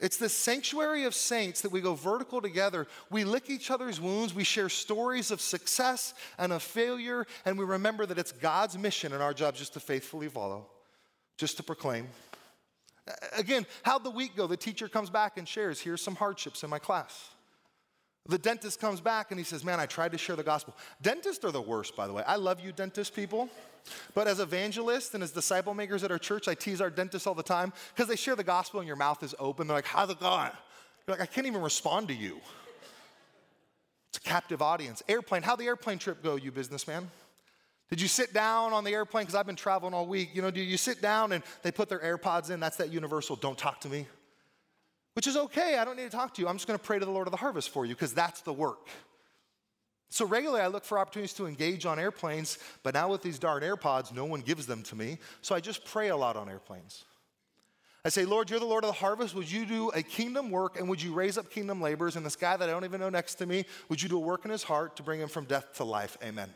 It's 0.00 0.16
this 0.16 0.32
sanctuary 0.32 1.04
of 1.04 1.14
saints 1.14 1.60
that 1.60 1.72
we 1.72 1.82
go 1.82 1.94
vertical 1.94 2.40
together. 2.40 2.86
We 3.10 3.24
lick 3.24 3.50
each 3.50 3.70
other's 3.70 4.00
wounds. 4.00 4.32
We 4.32 4.44
share 4.44 4.70
stories 4.70 5.30
of 5.30 5.42
success 5.42 6.14
and 6.38 6.52
of 6.52 6.62
failure. 6.62 7.26
And 7.44 7.58
we 7.58 7.66
remember 7.66 8.06
that 8.06 8.16
it's 8.16 8.32
God's 8.32 8.78
mission 8.78 9.12
and 9.12 9.22
our 9.22 9.34
job 9.34 9.56
just 9.56 9.74
to 9.74 9.80
faithfully 9.80 10.28
follow 10.28 10.68
just 11.38 11.56
to 11.56 11.62
proclaim. 11.62 12.08
Again, 13.36 13.64
how'd 13.82 14.04
the 14.04 14.10
week 14.10 14.36
go? 14.36 14.46
The 14.46 14.56
teacher 14.56 14.88
comes 14.88 15.08
back 15.08 15.38
and 15.38 15.48
shares, 15.48 15.80
here's 15.80 16.02
some 16.02 16.16
hardships 16.16 16.62
in 16.62 16.68
my 16.68 16.78
class. 16.78 17.30
The 18.26 18.36
dentist 18.36 18.78
comes 18.78 19.00
back 19.00 19.30
and 19.30 19.40
he 19.40 19.44
says, 19.44 19.64
Man, 19.64 19.80
I 19.80 19.86
tried 19.86 20.12
to 20.12 20.18
share 20.18 20.36
the 20.36 20.42
gospel. 20.42 20.76
Dentists 21.00 21.42
are 21.46 21.50
the 21.50 21.62
worst, 21.62 21.96
by 21.96 22.06
the 22.06 22.12
way. 22.12 22.22
I 22.26 22.36
love 22.36 22.60
you, 22.60 22.72
dentist 22.72 23.16
people. 23.16 23.48
But 24.14 24.28
as 24.28 24.38
evangelists 24.38 25.14
and 25.14 25.22
as 25.22 25.30
disciple 25.30 25.72
makers 25.72 26.04
at 26.04 26.10
our 26.10 26.18
church, 26.18 26.46
I 26.46 26.54
tease 26.54 26.82
our 26.82 26.90
dentists 26.90 27.26
all 27.26 27.34
the 27.34 27.42
time 27.42 27.72
because 27.94 28.06
they 28.06 28.16
share 28.16 28.36
the 28.36 28.44
gospel 28.44 28.80
and 28.80 28.86
your 28.86 28.96
mouth 28.96 29.22
is 29.22 29.34
open. 29.38 29.66
They're 29.66 29.78
like, 29.78 29.86
How's 29.86 30.10
it 30.10 30.20
going? 30.20 30.50
You're 31.06 31.16
like, 31.16 31.22
I 31.22 31.26
can't 31.26 31.46
even 31.46 31.62
respond 31.62 32.08
to 32.08 32.14
you. 32.14 32.38
It's 34.10 34.18
a 34.18 34.20
captive 34.20 34.60
audience. 34.60 35.02
Airplane, 35.08 35.42
how'd 35.42 35.58
the 35.58 35.66
airplane 35.66 35.98
trip 35.98 36.22
go, 36.22 36.36
you 36.36 36.52
businessman? 36.52 37.10
Did 37.90 38.00
you 38.00 38.08
sit 38.08 38.34
down 38.34 38.72
on 38.72 38.84
the 38.84 38.90
airplane? 38.90 39.24
Because 39.24 39.34
I've 39.34 39.46
been 39.46 39.56
traveling 39.56 39.94
all 39.94 40.06
week. 40.06 40.30
You 40.34 40.42
know, 40.42 40.50
do 40.50 40.60
you 40.60 40.76
sit 40.76 41.00
down 41.00 41.32
and 41.32 41.42
they 41.62 41.70
put 41.70 41.88
their 41.88 42.00
AirPods 42.00 42.50
in? 42.50 42.60
That's 42.60 42.76
that 42.76 42.92
universal, 42.92 43.36
don't 43.36 43.56
talk 43.56 43.80
to 43.82 43.88
me. 43.88 44.06
Which 45.14 45.26
is 45.26 45.36
okay. 45.36 45.78
I 45.78 45.84
don't 45.84 45.96
need 45.96 46.04
to 46.04 46.16
talk 46.16 46.34
to 46.34 46.42
you. 46.42 46.48
I'm 46.48 46.56
just 46.56 46.66
going 46.66 46.78
to 46.78 46.84
pray 46.84 46.98
to 46.98 47.04
the 47.04 47.10
Lord 47.10 47.26
of 47.26 47.32
the 47.32 47.38
harvest 47.38 47.70
for 47.70 47.84
you 47.84 47.94
because 47.94 48.12
that's 48.12 48.42
the 48.42 48.52
work. 48.52 48.88
So 50.10 50.24
regularly, 50.24 50.62
I 50.62 50.68
look 50.68 50.84
for 50.84 50.98
opportunities 50.98 51.34
to 51.34 51.46
engage 51.46 51.84
on 51.86 51.98
airplanes, 51.98 52.58
but 52.82 52.94
now 52.94 53.08
with 53.08 53.22
these 53.22 53.38
darn 53.38 53.62
AirPods, 53.62 54.14
no 54.14 54.24
one 54.24 54.40
gives 54.40 54.66
them 54.66 54.82
to 54.84 54.96
me. 54.96 55.18
So 55.42 55.54
I 55.54 55.60
just 55.60 55.84
pray 55.84 56.08
a 56.08 56.16
lot 56.16 56.36
on 56.36 56.48
airplanes. 56.48 57.04
I 58.04 58.10
say, 58.10 58.24
Lord, 58.24 58.48
you're 58.48 58.60
the 58.60 58.64
Lord 58.64 58.84
of 58.84 58.88
the 58.88 58.94
harvest. 58.94 59.34
Would 59.34 59.50
you 59.50 59.66
do 59.66 59.90
a 59.90 60.02
kingdom 60.02 60.50
work 60.50 60.78
and 60.78 60.88
would 60.88 61.02
you 61.02 61.12
raise 61.12 61.36
up 61.36 61.50
kingdom 61.50 61.82
laborers? 61.82 62.16
And 62.16 62.24
this 62.24 62.36
guy 62.36 62.56
that 62.56 62.68
I 62.68 62.72
don't 62.72 62.84
even 62.84 63.00
know 63.00 63.10
next 63.10 63.34
to 63.36 63.46
me, 63.46 63.66
would 63.88 64.00
you 64.00 64.08
do 64.08 64.16
a 64.16 64.20
work 64.20 64.44
in 64.44 64.50
his 64.50 64.62
heart 64.62 64.96
to 64.96 65.02
bring 65.02 65.20
him 65.20 65.28
from 65.28 65.44
death 65.44 65.74
to 65.74 65.84
life? 65.84 66.16
Amen. 66.22 66.48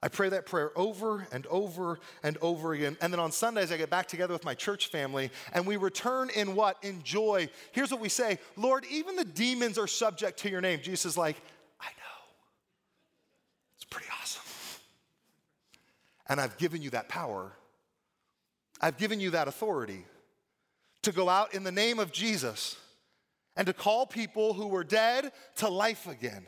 I 0.00 0.08
pray 0.08 0.28
that 0.28 0.46
prayer 0.46 0.70
over 0.76 1.26
and 1.32 1.44
over 1.46 1.98
and 2.22 2.38
over 2.40 2.72
again. 2.72 2.96
And 3.00 3.12
then 3.12 3.18
on 3.18 3.32
Sundays, 3.32 3.72
I 3.72 3.76
get 3.76 3.90
back 3.90 4.06
together 4.06 4.32
with 4.32 4.44
my 4.44 4.54
church 4.54 4.88
family 4.88 5.30
and 5.52 5.66
we 5.66 5.76
return 5.76 6.30
in 6.30 6.54
what? 6.54 6.76
In 6.82 7.02
joy. 7.02 7.48
Here's 7.72 7.90
what 7.90 8.00
we 8.00 8.08
say 8.08 8.38
Lord, 8.56 8.84
even 8.90 9.16
the 9.16 9.24
demons 9.24 9.76
are 9.76 9.88
subject 9.88 10.38
to 10.40 10.50
your 10.50 10.60
name. 10.60 10.80
Jesus 10.82 11.04
is 11.04 11.18
like, 11.18 11.36
I 11.80 11.86
know. 11.86 12.24
It's 13.76 13.86
pretty 13.86 14.06
awesome. 14.20 14.42
And 16.28 16.40
I've 16.40 16.56
given 16.58 16.80
you 16.80 16.90
that 16.90 17.08
power, 17.08 17.52
I've 18.80 18.98
given 18.98 19.18
you 19.18 19.30
that 19.30 19.48
authority 19.48 20.04
to 21.02 21.10
go 21.10 21.28
out 21.28 21.54
in 21.54 21.64
the 21.64 21.72
name 21.72 21.98
of 21.98 22.12
Jesus 22.12 22.76
and 23.56 23.66
to 23.66 23.72
call 23.72 24.06
people 24.06 24.52
who 24.52 24.68
were 24.68 24.84
dead 24.84 25.32
to 25.56 25.68
life 25.68 26.06
again 26.06 26.46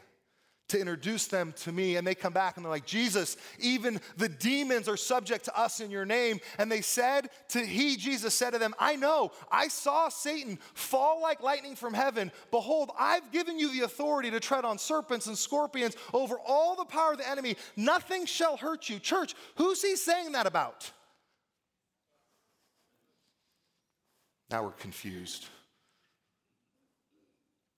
to 0.71 0.81
introduce 0.81 1.27
them 1.27 1.53
to 1.59 1.73
me. 1.73 1.97
And 1.97 2.07
they 2.07 2.15
come 2.15 2.33
back 2.33 2.57
and 2.57 2.65
they're 2.65 2.71
like, 2.71 2.87
Jesus, 2.87 3.37
even 3.59 4.01
the 4.17 4.29
demons 4.29 4.89
are 4.89 4.97
subject 4.97 5.45
to 5.47 5.59
us 5.59 5.81
in 5.81 5.91
your 5.91 6.05
name. 6.05 6.41
And 6.59 6.71
they 6.71 6.81
said 6.81 7.31
to 7.51 7.65
he, 7.65 7.97
Jesus 7.97 8.35
said 8.35 8.51
to 8.51 8.59
them, 8.59 8.75
I 8.79 8.97
know, 8.97 9.33
I 9.51 9.69
saw 9.69 10.09
Satan 10.09 10.59
fall 10.75 11.21
like 11.23 11.43
lightning 11.43 11.77
from 11.77 11.95
heaven. 11.95 12.33
Behold, 12.51 12.91
I've 12.99 13.31
given 13.31 13.59
you 13.59 13.73
the 13.73 13.85
authority 13.85 14.31
to 14.31 14.41
tread 14.41 14.65
on 14.65 14.79
serpents 14.79 15.27
and 15.27 15.37
scorpions 15.37 15.97
over 16.13 16.37
all 16.47 16.77
the 16.77 16.85
power 16.85 17.13
of 17.13 17.19
the 17.19 17.29
enemy. 17.29 17.57
Nothing 17.77 18.27
shall 18.27 18.57
hurt 18.57 18.89
you. 18.89 18.99
Church, 18.99 19.35
who's 19.57 19.83
he 19.83 19.97
saying 19.97 20.33
that 20.33 20.47
about? 20.47 20.91
Now 24.51 24.65
we're 24.65 24.73
confused. 24.73 25.47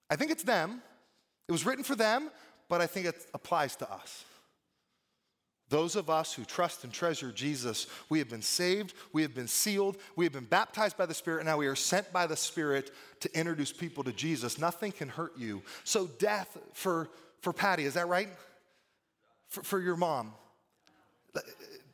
I 0.09 0.17
think 0.17 0.31
it's 0.31 0.43
them. 0.43 0.83
It 1.49 1.53
was 1.53 1.67
written 1.67 1.85
for 1.85 1.95
them, 1.95 2.31
but 2.73 2.81
I 2.81 2.87
think 2.87 3.05
it 3.05 3.27
applies 3.35 3.77
to 3.77 3.93
us. 3.93 4.25
Those 5.69 5.95
of 5.95 6.09
us 6.09 6.33
who 6.33 6.43
trust 6.47 6.85
and 6.85 6.91
treasure 6.91 7.31
Jesus, 7.31 7.87
we 8.09 8.19
have 8.19 8.31
been 8.31 8.41
saved, 8.41 8.95
we 9.13 9.21
have 9.21 9.35
been 9.35 9.47
sealed, 9.47 9.99
we 10.17 10.25
have 10.25 10.33
been 10.33 10.47
baptized 10.47 10.97
by 10.97 11.05
the 11.05 11.13
Spirit, 11.13 11.41
and 11.41 11.49
now 11.49 11.59
we 11.59 11.67
are 11.67 11.77
sent 11.77 12.11
by 12.15 12.27
the 12.27 12.35
Spirit 12.35 12.91
to 13.21 13.39
introduce 13.39 13.75
people 13.75 14.03
to 14.05 14.13
Jesus. 14.15 14.59
Nothing 14.59 14.91
can 14.91 15.11
hurt 15.11 15.37
you. 15.37 15.61
So, 15.85 16.07
death 16.19 16.57
for, 16.73 17.11
for 17.43 17.53
Patty, 17.53 17.85
is 17.85 17.93
that 17.93 18.09
right? 18.09 18.31
For, 19.51 19.63
for 19.63 19.79
your 19.79 19.97
mom. 19.99 20.33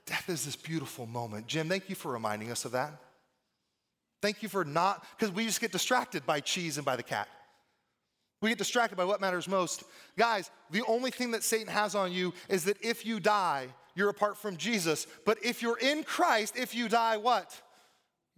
Death 0.06 0.28
is 0.28 0.44
this 0.44 0.54
beautiful 0.54 1.06
moment. 1.06 1.48
Jim, 1.48 1.68
thank 1.68 1.88
you 1.88 1.96
for 1.96 2.12
reminding 2.12 2.52
us 2.52 2.64
of 2.64 2.70
that. 2.70 2.92
Thank 4.22 4.44
you 4.44 4.48
for 4.48 4.64
not, 4.64 5.04
because 5.18 5.34
we 5.34 5.44
just 5.44 5.60
get 5.60 5.72
distracted 5.72 6.24
by 6.24 6.38
cheese 6.38 6.76
and 6.78 6.86
by 6.86 6.94
the 6.94 7.02
cat. 7.02 7.26
We 8.40 8.50
get 8.50 8.58
distracted 8.58 8.96
by 8.96 9.04
what 9.04 9.20
matters 9.20 9.48
most. 9.48 9.82
Guys, 10.16 10.50
the 10.70 10.84
only 10.86 11.10
thing 11.10 11.32
that 11.32 11.42
Satan 11.42 11.66
has 11.66 11.94
on 11.94 12.12
you 12.12 12.32
is 12.48 12.64
that 12.64 12.76
if 12.80 13.04
you 13.04 13.18
die, 13.18 13.68
you're 13.94 14.10
apart 14.10 14.36
from 14.36 14.56
Jesus. 14.56 15.06
But 15.24 15.38
if 15.42 15.60
you're 15.60 15.78
in 15.78 16.04
Christ, 16.04 16.56
if 16.56 16.74
you 16.74 16.88
die, 16.88 17.16
what? 17.16 17.60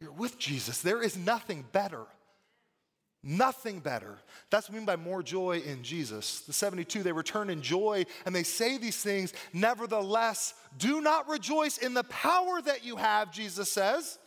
You're 0.01 0.13
with 0.13 0.39
Jesus. 0.39 0.81
There 0.81 1.03
is 1.03 1.19
nothing 1.19 1.67
better. 1.73 2.07
Nothing 3.23 3.81
better. 3.81 4.17
That's 4.49 4.71
what 4.71 4.77
I 4.77 4.79
mean 4.79 4.87
by 4.87 4.97
more 4.97 5.23
joy 5.23 5.59
in 5.59 5.83
Jesus. 5.83 6.41
The 6.41 6.55
72, 6.55 7.03
they 7.03 7.13
return 7.13 7.51
in 7.51 7.61
joy 7.61 8.07
and 8.25 8.35
they 8.35 8.43
say 8.43 8.79
these 8.79 8.97
things. 8.97 9.35
Nevertheless, 9.53 10.55
do 10.79 11.03
not 11.03 11.29
rejoice 11.29 11.77
in 11.77 11.93
the 11.93 12.05
power 12.05 12.63
that 12.63 12.83
you 12.83 12.97
have, 12.97 13.31
Jesus 13.31 13.71
says. 13.71 14.19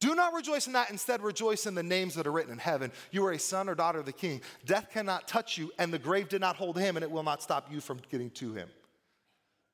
Do 0.00 0.14
not 0.14 0.32
rejoice 0.32 0.66
in 0.66 0.72
that. 0.72 0.90
Instead, 0.90 1.22
rejoice 1.22 1.66
in 1.66 1.74
the 1.74 1.82
names 1.82 2.14
that 2.14 2.26
are 2.26 2.32
written 2.32 2.52
in 2.52 2.58
heaven. 2.58 2.90
You 3.10 3.24
are 3.26 3.32
a 3.32 3.38
son 3.38 3.68
or 3.68 3.74
daughter 3.74 3.98
of 4.00 4.06
the 4.06 4.12
king. 4.12 4.40
Death 4.64 4.88
cannot 4.92 5.28
touch 5.28 5.58
you, 5.58 5.70
and 5.78 5.92
the 5.92 5.98
grave 5.98 6.28
did 6.30 6.40
not 6.40 6.56
hold 6.56 6.78
him, 6.78 6.96
and 6.96 7.04
it 7.04 7.10
will 7.10 7.22
not 7.22 7.42
stop 7.42 7.70
you 7.70 7.80
from 7.80 8.00
getting 8.10 8.30
to 8.30 8.54
him. 8.54 8.68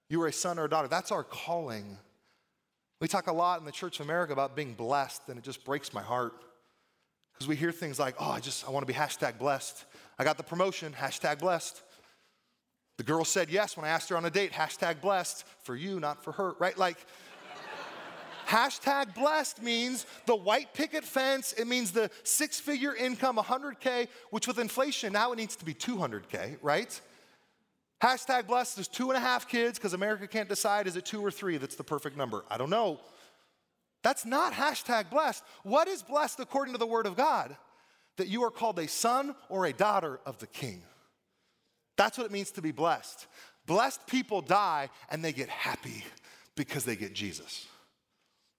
You 0.09 0.21
are 0.23 0.27
a 0.27 0.33
son 0.33 0.59
or 0.59 0.65
a 0.65 0.69
daughter. 0.69 0.89
That's 0.89 1.12
our 1.12 1.23
calling. 1.23 1.97
We 3.01 3.07
talk 3.07 3.29
a 3.29 3.33
lot 3.33 3.61
in 3.61 3.67
the 3.67 3.73
Church 3.73 4.01
of 4.01 4.07
America 4.07 4.33
about 4.33 4.57
being 4.57 4.75
blessed, 4.75 5.23
and 5.29 5.39
it 5.39 5.45
just 5.45 5.65
breaks 5.65 5.95
my 5.95 6.03
heart. 6.03 6.35
Because 7.33 7.47
we 7.47 7.55
hear 7.55 7.71
things 7.71 7.99
like, 7.99 8.17
oh, 8.19 8.31
I 8.31 8.41
just, 8.41 8.67
I 8.67 8.71
want 8.71 8.87
to 8.87 8.93
be 8.93 8.99
hashtag 8.99 9.39
blessed. 9.39 9.85
I 10.19 10.25
got 10.25 10.39
the 10.39 10.43
promotion, 10.43 10.93
hashtag 10.93 11.39
blessed. 11.39 11.83
The 12.97 13.05
girl 13.05 13.25
said 13.25 13.51
yes 13.51 13.77
when 13.77 13.85
I 13.85 13.91
asked 13.91 14.09
her 14.09 14.17
on 14.17 14.25
a 14.25 14.31
date, 14.31 14.53
hashtag 14.53 15.01
blessed. 15.03 15.45
For 15.62 15.77
you, 15.77 16.01
not 16.01 16.25
for 16.25 16.33
her, 16.33 16.55
right? 16.59 16.77
Like, 16.79 16.97
Hashtag 18.47 19.15
blessed 19.15 19.63
means 19.63 20.07
the 20.27 20.37
white 20.37 20.73
picket 20.73 21.05
fence. 21.05 21.53
It 21.53 21.67
means 21.67 21.91
the 21.91 22.11
six 22.23 22.61
figure 22.61 22.95
income, 22.95 23.37
100K, 23.37 24.09
which 24.31 24.47
with 24.47 24.59
inflation 24.59 25.13
now 25.13 25.33
it 25.33 25.37
needs 25.37 25.57
to 25.57 25.65
be 25.65 25.75
200K, 25.75 26.59
right? 26.63 27.01
Hashtag 28.03 28.47
blessed 28.47 28.79
is 28.79 28.89
two 28.89 29.11
and 29.11 29.17
a 29.17 29.21
half 29.21 29.49
kids 29.49 29.79
because 29.79 29.95
America 29.95 30.29
can't 30.29 30.49
decide 30.49 30.87
is 30.87 30.97
it 30.97 31.05
two 31.05 31.25
or 31.25 31.31
three 31.31 31.57
that's 31.57 31.77
the 31.77 31.85
perfect 31.85 32.17
number. 32.17 32.45
I 32.51 32.59
don't 32.59 32.71
know. 32.71 33.01
That's 34.03 34.25
not 34.25 34.53
hashtag 34.53 35.11
blessed. 35.11 35.43
What 35.65 35.89
is 35.89 36.03
blessed 36.03 36.39
according 36.39 36.75
to 36.75 36.79
the 36.79 36.87
word 36.87 37.07
of 37.07 37.17
God? 37.17 37.57
That 38.19 38.29
you 38.29 38.45
are 38.45 38.51
called 38.51 38.79
a 38.79 38.87
son 38.87 39.35
or 39.49 39.67
a 39.67 39.73
daughter 39.73 40.21
of 40.25 40.39
the 40.39 40.47
king. 40.47 40.83
That's 41.97 42.17
what 42.17 42.27
it 42.27 42.33
means 42.33 42.53
to 42.53 42.63
be 42.63 42.71
blessed. 42.71 43.27
Blessed 43.67 44.07
people 44.07 44.43
die 44.43 44.91
and 45.11 45.25
they 45.25 45.33
get 45.33 45.49
happy 45.49 46.05
because 46.55 46.85
they 46.85 46.95
get 46.95 47.15
Jesus. 47.15 47.67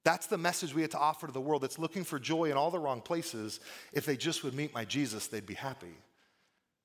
That's 0.08 0.28
the 0.28 0.38
message 0.38 0.74
we 0.74 0.84
have 0.84 0.91
to 0.91 0.98
offer 0.98 1.28
to 1.28 1.34
the 1.34 1.41
world 1.41 1.63
that's 1.63 1.78
looking 1.78 2.06
for 2.06 2.17
joy 2.17 2.46
in 2.46 2.56
all 2.56 2.72
the 2.72 2.80
wrong 2.80 3.02
places. 3.02 3.60
If 3.91 4.06
they 4.06 4.15
just 4.15 4.41
would 4.41 4.54
meet 4.54 4.74
my 4.74 4.86
Jesus, 4.86 5.28
they'd 5.28 5.46
be 5.46 5.54
happy. 5.54 5.98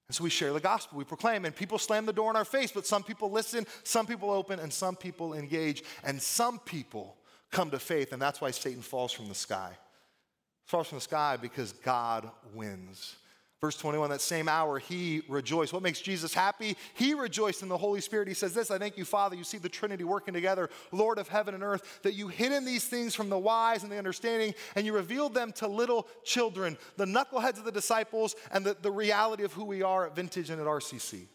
And 0.08 0.16
so 0.16 0.24
we 0.24 0.30
share 0.30 0.52
the 0.52 0.58
gospel, 0.58 0.98
we 0.98 1.04
proclaim, 1.04 1.44
and 1.44 1.54
people 1.54 1.78
slam 1.78 2.04
the 2.04 2.12
door 2.12 2.30
in 2.30 2.36
our 2.36 2.44
face, 2.44 2.72
but 2.72 2.84
some 2.84 3.04
people 3.04 3.30
listen, 3.30 3.64
some 3.84 4.06
people 4.06 4.32
open, 4.32 4.58
and 4.58 4.72
some 4.72 4.96
people 4.96 5.34
engage, 5.34 5.84
and 6.02 6.20
some 6.20 6.58
people 6.58 7.14
come 7.52 7.70
to 7.70 7.78
faith, 7.78 8.12
and 8.12 8.20
that's 8.20 8.40
why 8.40 8.50
Satan 8.50 8.82
falls 8.82 9.12
from 9.12 9.28
the 9.28 9.36
sky. 9.36 9.70
Falls 10.64 10.88
from 10.88 10.98
the 10.98 11.02
sky 11.02 11.38
because 11.40 11.74
God 11.74 12.28
wins. 12.52 13.14
Verse 13.62 13.76
21, 13.76 14.10
that 14.10 14.20
same 14.20 14.48
hour, 14.48 14.80
he 14.80 15.22
rejoiced. 15.28 15.72
What 15.72 15.84
makes 15.84 16.00
Jesus 16.00 16.34
happy? 16.34 16.76
He 16.94 17.14
rejoiced 17.14 17.62
in 17.62 17.68
the 17.68 17.78
Holy 17.78 18.00
Spirit. 18.00 18.26
He 18.26 18.34
says, 18.34 18.52
This, 18.52 18.72
I 18.72 18.78
thank 18.78 18.98
you, 18.98 19.04
Father. 19.04 19.36
You 19.36 19.44
see 19.44 19.56
the 19.56 19.68
Trinity 19.68 20.02
working 20.02 20.34
together, 20.34 20.68
Lord 20.90 21.16
of 21.16 21.28
heaven 21.28 21.54
and 21.54 21.62
earth, 21.62 22.00
that 22.02 22.14
you 22.14 22.26
hidden 22.26 22.64
these 22.64 22.84
things 22.84 23.14
from 23.14 23.30
the 23.30 23.38
wise 23.38 23.84
and 23.84 23.92
the 23.92 23.98
understanding, 23.98 24.52
and 24.74 24.84
you 24.84 24.92
revealed 24.92 25.32
them 25.32 25.52
to 25.52 25.68
little 25.68 26.08
children, 26.24 26.76
the 26.96 27.04
knuckleheads 27.04 27.56
of 27.58 27.64
the 27.64 27.70
disciples, 27.70 28.34
and 28.50 28.66
the, 28.66 28.76
the 28.82 28.90
reality 28.90 29.44
of 29.44 29.52
who 29.52 29.64
we 29.64 29.80
are 29.80 30.06
at 30.06 30.16
Vintage 30.16 30.50
and 30.50 30.60
at 30.60 30.66
RCC. 30.66 31.26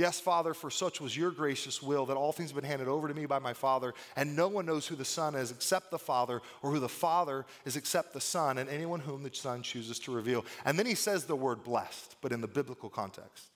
Yes, 0.00 0.18
Father, 0.18 0.54
for 0.54 0.70
such 0.70 0.98
was 0.98 1.14
your 1.14 1.30
gracious 1.30 1.82
will 1.82 2.06
that 2.06 2.16
all 2.16 2.32
things 2.32 2.48
have 2.52 2.54
been 2.58 2.64
handed 2.64 2.88
over 2.88 3.06
to 3.06 3.12
me 3.12 3.26
by 3.26 3.38
my 3.38 3.52
Father, 3.52 3.92
and 4.16 4.34
no 4.34 4.48
one 4.48 4.64
knows 4.64 4.86
who 4.86 4.96
the 4.96 5.04
Son 5.04 5.34
is 5.34 5.50
except 5.50 5.90
the 5.90 5.98
Father, 5.98 6.40
or 6.62 6.70
who 6.70 6.78
the 6.78 6.88
Father 6.88 7.44
is 7.66 7.76
except 7.76 8.14
the 8.14 8.20
Son, 8.20 8.56
and 8.56 8.70
anyone 8.70 9.00
whom 9.00 9.22
the 9.22 9.30
Son 9.30 9.60
chooses 9.60 9.98
to 9.98 10.10
reveal. 10.10 10.46
And 10.64 10.78
then 10.78 10.86
he 10.86 10.94
says 10.94 11.26
the 11.26 11.36
word 11.36 11.62
blessed, 11.62 12.16
but 12.22 12.32
in 12.32 12.40
the 12.40 12.48
biblical 12.48 12.88
context. 12.88 13.50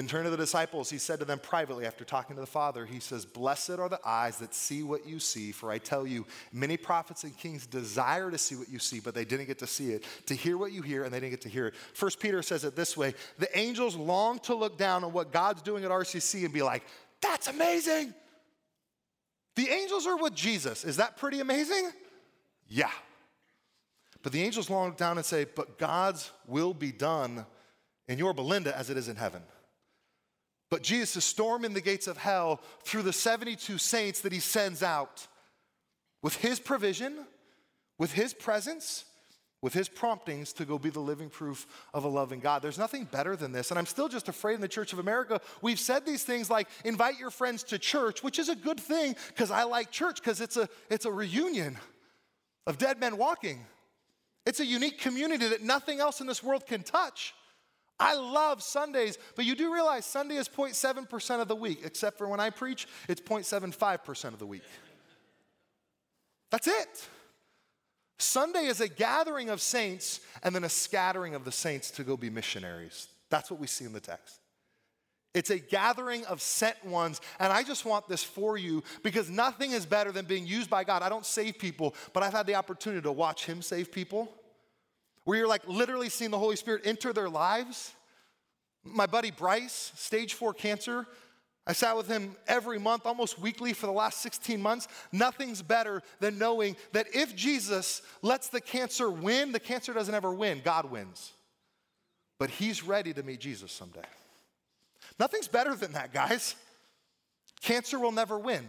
Then 0.00 0.08
turn 0.08 0.24
to 0.24 0.30
the 0.30 0.36
disciples. 0.38 0.88
He 0.88 0.96
said 0.96 1.18
to 1.18 1.26
them 1.26 1.38
privately 1.38 1.84
after 1.84 2.06
talking 2.06 2.34
to 2.34 2.40
the 2.40 2.46
Father, 2.46 2.86
He 2.86 3.00
says, 3.00 3.26
Blessed 3.26 3.72
are 3.78 3.90
the 3.90 4.00
eyes 4.02 4.38
that 4.38 4.54
see 4.54 4.82
what 4.82 5.06
you 5.06 5.18
see, 5.18 5.52
for 5.52 5.70
I 5.70 5.76
tell 5.76 6.06
you, 6.06 6.24
many 6.54 6.78
prophets 6.78 7.22
and 7.22 7.36
kings 7.36 7.66
desire 7.66 8.30
to 8.30 8.38
see 8.38 8.54
what 8.54 8.70
you 8.70 8.78
see, 8.78 8.98
but 8.98 9.14
they 9.14 9.26
didn't 9.26 9.44
get 9.44 9.58
to 9.58 9.66
see 9.66 9.90
it, 9.90 10.04
to 10.24 10.32
hear 10.34 10.56
what 10.56 10.72
you 10.72 10.80
hear, 10.80 11.04
and 11.04 11.12
they 11.12 11.20
didn't 11.20 11.32
get 11.32 11.42
to 11.42 11.50
hear 11.50 11.66
it. 11.66 11.74
First 11.92 12.18
Peter 12.18 12.40
says 12.40 12.64
it 12.64 12.74
this 12.74 12.96
way 12.96 13.12
The 13.38 13.58
angels 13.58 13.94
long 13.94 14.38
to 14.38 14.54
look 14.54 14.78
down 14.78 15.04
on 15.04 15.12
what 15.12 15.32
God's 15.32 15.60
doing 15.60 15.84
at 15.84 15.90
RCC 15.90 16.46
and 16.46 16.54
be 16.54 16.62
like, 16.62 16.82
That's 17.20 17.48
amazing. 17.48 18.14
The 19.54 19.68
angels 19.68 20.06
are 20.06 20.16
with 20.16 20.34
Jesus. 20.34 20.82
Is 20.82 20.96
that 20.96 21.18
pretty 21.18 21.40
amazing? 21.40 21.90
Yeah. 22.68 22.88
But 24.22 24.32
the 24.32 24.42
angels 24.42 24.70
long 24.70 24.92
down 24.92 25.18
and 25.18 25.26
say, 25.26 25.44
But 25.44 25.78
God's 25.78 26.30
will 26.46 26.72
be 26.72 26.90
done 26.90 27.44
in 28.08 28.16
Yorba 28.18 28.40
Linda 28.40 28.74
as 28.74 28.88
it 28.88 28.96
is 28.96 29.06
in 29.06 29.16
heaven. 29.16 29.42
But 30.70 30.82
Jesus 30.82 31.16
is 31.16 31.24
storming 31.24 31.74
the 31.74 31.80
gates 31.80 32.06
of 32.06 32.16
hell 32.16 32.60
through 32.84 33.02
the 33.02 33.12
72 33.12 33.76
saints 33.78 34.20
that 34.20 34.32
he 34.32 34.40
sends 34.40 34.82
out 34.82 35.26
with 36.22 36.36
his 36.36 36.60
provision, 36.60 37.26
with 37.98 38.12
his 38.12 38.32
presence, 38.32 39.04
with 39.62 39.74
his 39.74 39.88
promptings 39.88 40.52
to 40.54 40.64
go 40.64 40.78
be 40.78 40.88
the 40.88 41.00
living 41.00 41.28
proof 41.28 41.66
of 41.92 42.04
a 42.04 42.08
loving 42.08 42.40
God. 42.40 42.62
There's 42.62 42.78
nothing 42.78 43.04
better 43.04 43.36
than 43.36 43.52
this. 43.52 43.70
And 43.70 43.78
I'm 43.78 43.86
still 43.86 44.08
just 44.08 44.28
afraid 44.28 44.54
in 44.54 44.60
the 44.60 44.68
Church 44.68 44.92
of 44.92 44.98
America, 44.98 45.40
we've 45.60 45.78
said 45.78 46.06
these 46.06 46.22
things 46.22 46.48
like 46.48 46.68
invite 46.84 47.18
your 47.18 47.30
friends 47.30 47.62
to 47.64 47.78
church, 47.78 48.22
which 48.22 48.38
is 48.38 48.48
a 48.48 48.56
good 48.56 48.80
thing 48.80 49.16
because 49.28 49.50
I 49.50 49.64
like 49.64 49.90
church 49.90 50.16
because 50.16 50.40
it's 50.40 50.56
a, 50.56 50.68
it's 50.88 51.04
a 51.04 51.12
reunion 51.12 51.76
of 52.66 52.78
dead 52.78 53.00
men 53.00 53.18
walking. 53.18 53.66
It's 54.46 54.60
a 54.60 54.66
unique 54.66 54.98
community 54.98 55.48
that 55.48 55.62
nothing 55.62 56.00
else 56.00 56.20
in 56.20 56.26
this 56.26 56.42
world 56.42 56.66
can 56.66 56.82
touch. 56.82 57.34
I 58.00 58.14
love 58.14 58.62
Sundays, 58.62 59.18
but 59.36 59.44
you 59.44 59.54
do 59.54 59.72
realize 59.72 60.06
Sunday 60.06 60.36
is 60.36 60.48
0.7% 60.48 61.40
of 61.40 61.48
the 61.48 61.54
week, 61.54 61.80
except 61.84 62.16
for 62.16 62.26
when 62.26 62.40
I 62.40 62.48
preach, 62.48 62.88
it's 63.08 63.20
0.75% 63.20 64.24
of 64.24 64.38
the 64.38 64.46
week. 64.46 64.64
That's 66.50 66.66
it. 66.66 67.08
Sunday 68.18 68.64
is 68.64 68.80
a 68.80 68.88
gathering 68.88 69.50
of 69.50 69.60
saints 69.60 70.20
and 70.42 70.54
then 70.54 70.64
a 70.64 70.68
scattering 70.68 71.34
of 71.34 71.44
the 71.44 71.52
saints 71.52 71.90
to 71.92 72.02
go 72.02 72.16
be 72.16 72.30
missionaries. 72.30 73.08
That's 73.28 73.50
what 73.50 73.60
we 73.60 73.66
see 73.66 73.84
in 73.84 73.92
the 73.92 74.00
text. 74.00 74.40
It's 75.32 75.50
a 75.50 75.58
gathering 75.58 76.24
of 76.24 76.40
sent 76.40 76.82
ones. 76.84 77.20
And 77.38 77.52
I 77.52 77.62
just 77.62 77.84
want 77.84 78.08
this 78.08 78.24
for 78.24 78.56
you 78.56 78.82
because 79.02 79.30
nothing 79.30 79.72
is 79.72 79.86
better 79.86 80.10
than 80.10 80.24
being 80.24 80.46
used 80.46 80.68
by 80.70 80.84
God. 80.84 81.02
I 81.02 81.08
don't 81.08 81.24
save 81.24 81.58
people, 81.58 81.94
but 82.12 82.22
I've 82.22 82.32
had 82.32 82.46
the 82.46 82.56
opportunity 82.56 83.02
to 83.02 83.12
watch 83.12 83.44
Him 83.44 83.62
save 83.62 83.92
people 83.92 84.39
where 85.30 85.38
you're 85.38 85.46
like 85.46 85.62
literally 85.68 86.08
seeing 86.08 86.32
the 86.32 86.38
Holy 86.40 86.56
Spirit 86.56 86.82
enter 86.84 87.12
their 87.12 87.28
lives. 87.28 87.94
My 88.82 89.06
buddy 89.06 89.30
Bryce, 89.30 89.92
stage 89.94 90.34
four 90.34 90.52
cancer, 90.52 91.06
I 91.68 91.72
sat 91.72 91.96
with 91.96 92.08
him 92.08 92.34
every 92.48 92.80
month, 92.80 93.06
almost 93.06 93.38
weekly 93.38 93.72
for 93.72 93.86
the 93.86 93.92
last 93.92 94.22
16 94.22 94.60
months. 94.60 94.88
Nothing's 95.12 95.62
better 95.62 96.02
than 96.18 96.36
knowing 96.36 96.74
that 96.90 97.06
if 97.14 97.36
Jesus 97.36 98.02
lets 98.22 98.48
the 98.48 98.60
cancer 98.60 99.08
win, 99.08 99.52
the 99.52 99.60
cancer 99.60 99.92
doesn't 99.92 100.12
ever 100.12 100.34
win, 100.34 100.62
God 100.64 100.90
wins. 100.90 101.30
But 102.40 102.50
he's 102.50 102.82
ready 102.82 103.12
to 103.12 103.22
meet 103.22 103.38
Jesus 103.38 103.70
someday. 103.70 104.00
Nothing's 105.20 105.46
better 105.46 105.76
than 105.76 105.92
that, 105.92 106.12
guys. 106.12 106.56
Cancer 107.62 108.00
will 108.00 108.10
never 108.10 108.36
win. 108.36 108.68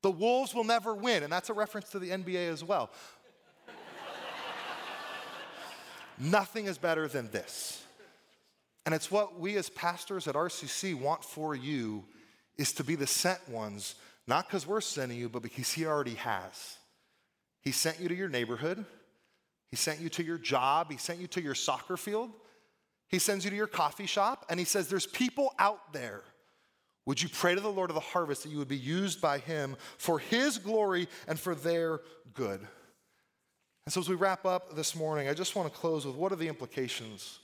The 0.00 0.10
Wolves 0.10 0.54
will 0.54 0.64
never 0.64 0.94
win, 0.94 1.22
and 1.22 1.30
that's 1.30 1.50
a 1.50 1.54
reference 1.54 1.90
to 1.90 1.98
the 1.98 2.08
NBA 2.08 2.50
as 2.50 2.64
well. 2.64 2.90
Nothing 6.18 6.66
is 6.66 6.78
better 6.78 7.08
than 7.08 7.30
this. 7.30 7.82
And 8.86 8.94
it's 8.94 9.10
what 9.10 9.38
we 9.38 9.56
as 9.56 9.70
pastors 9.70 10.28
at 10.28 10.34
RCC 10.34 10.94
want 10.94 11.24
for 11.24 11.54
you 11.54 12.04
is 12.56 12.72
to 12.74 12.84
be 12.84 12.94
the 12.94 13.06
sent 13.06 13.48
ones, 13.48 13.94
not 14.26 14.46
because 14.46 14.66
we're 14.66 14.80
sending 14.80 15.18
you, 15.18 15.28
but 15.28 15.42
because 15.42 15.72
he 15.72 15.86
already 15.86 16.14
has. 16.14 16.78
He 17.62 17.72
sent 17.72 17.98
you 17.98 18.08
to 18.08 18.14
your 18.14 18.28
neighborhood. 18.28 18.84
He 19.70 19.76
sent 19.76 20.00
you 20.00 20.08
to 20.10 20.22
your 20.22 20.38
job. 20.38 20.90
He 20.90 20.98
sent 20.98 21.18
you 21.18 21.26
to 21.28 21.42
your 21.42 21.54
soccer 21.54 21.96
field. 21.96 22.30
He 23.08 23.18
sends 23.18 23.44
you 23.44 23.50
to 23.50 23.56
your 23.56 23.66
coffee 23.66 24.06
shop 24.06 24.44
and 24.48 24.58
he 24.58 24.66
says, 24.66 24.88
There's 24.88 25.06
people 25.06 25.54
out 25.58 25.92
there. 25.92 26.22
Would 27.06 27.22
you 27.22 27.28
pray 27.28 27.54
to 27.54 27.60
the 27.60 27.68
Lord 27.68 27.90
of 27.90 27.94
the 27.94 28.00
harvest 28.00 28.44
that 28.44 28.50
you 28.50 28.58
would 28.58 28.68
be 28.68 28.76
used 28.76 29.20
by 29.20 29.38
him 29.38 29.76
for 29.98 30.18
his 30.18 30.58
glory 30.58 31.06
and 31.28 31.38
for 31.38 31.54
their 31.54 32.00
good? 32.32 32.66
And 33.86 33.92
so, 33.92 34.00
as 34.00 34.08
we 34.08 34.14
wrap 34.14 34.46
up 34.46 34.74
this 34.74 34.96
morning, 34.96 35.28
I 35.28 35.34
just 35.34 35.54
want 35.54 35.70
to 35.70 35.78
close 35.78 36.06
with 36.06 36.16
what 36.16 36.32
are 36.32 36.36
the 36.36 36.48
implications? 36.48 37.38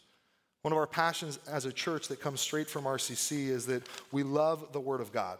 One 0.62 0.72
of 0.72 0.78
our 0.78 0.86
passions 0.86 1.38
as 1.50 1.66
a 1.66 1.72
church 1.72 2.08
that 2.08 2.20
comes 2.20 2.40
straight 2.40 2.68
from 2.68 2.84
RCC 2.84 3.48
is 3.48 3.66
that 3.66 3.86
we 4.10 4.22
love 4.22 4.72
the 4.72 4.80
Word 4.80 5.00
of 5.00 5.12
God. 5.12 5.38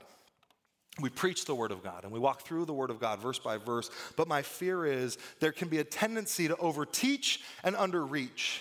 We 1.00 1.08
preach 1.08 1.44
the 1.44 1.54
Word 1.54 1.72
of 1.72 1.82
God 1.82 2.04
and 2.04 2.12
we 2.12 2.18
walk 2.18 2.42
through 2.42 2.64
the 2.66 2.74
Word 2.74 2.90
of 2.90 3.00
God 3.00 3.20
verse 3.20 3.38
by 3.38 3.56
verse. 3.56 3.90
But 4.16 4.28
my 4.28 4.42
fear 4.42 4.84
is 4.84 5.18
there 5.38 5.52
can 5.52 5.68
be 5.68 5.78
a 5.78 5.84
tendency 5.84 6.48
to 6.48 6.56
overteach 6.56 7.38
and 7.64 7.76
underreach. 7.76 8.58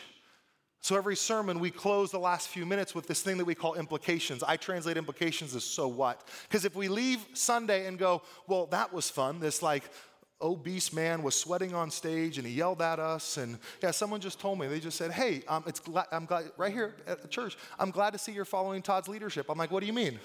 So 0.82 0.96
every 0.96 1.18
sermon, 1.18 1.60
we 1.60 1.72
close 1.72 2.10
the 2.10 2.20
last 2.20 2.48
few 2.48 2.66
minutes 2.66 2.96
with 2.96 3.06
this 3.06 3.22
thing 3.22 3.38
that 3.38 3.46
we 3.46 3.56
call 3.56 3.76
implications. 3.76 4.44
I 4.44 4.56
translate 4.56 4.96
implications 4.96 5.54
as 5.54 5.66
so 5.66 5.90
what. 5.90 6.26
Because 6.48 6.64
if 6.64 6.74
we 6.74 6.88
leave 6.88 7.26
Sunday 7.34 7.86
and 7.86 7.98
go, 7.98 8.22
well, 8.48 8.66
that 8.68 8.94
was 8.94 9.10
fun, 9.10 9.42
this 9.42 9.62
like 9.62 9.84
obese 10.42 10.94
man 10.94 11.22
was 11.22 11.36
sweating 11.36 11.74
on 11.74 11.92
stage 11.92 12.38
and 12.38 12.48
he 12.48 12.54
yelled 12.54 12.82
at 12.82 13.00
us. 13.00 13.38
And 13.38 13.60
yeah, 13.82 13.92
someone 13.92 14.22
just 14.22 14.40
told 14.40 14.60
me, 14.60 14.68
they 14.68 14.80
just 14.80 14.98
said, 14.98 15.12
hey, 15.12 15.44
um, 15.48 15.64
it's 15.68 15.82
I'm 16.12 16.26
glad, 16.26 16.52
right 16.58 16.72
here 16.72 16.96
at 17.08 17.22
the 17.22 17.28
church, 17.28 17.58
I'm 17.78 17.92
glad 17.92 18.14
to 18.14 18.20
see 18.20 18.32
you're 18.32 18.46
following 18.46 18.82
Todd's 18.82 19.08
leadership. 19.08 19.48
I'm 19.50 19.58
like, 19.58 19.72
what 19.72 19.82
do 19.82 19.88
you 19.88 19.94
mean? 19.94 20.20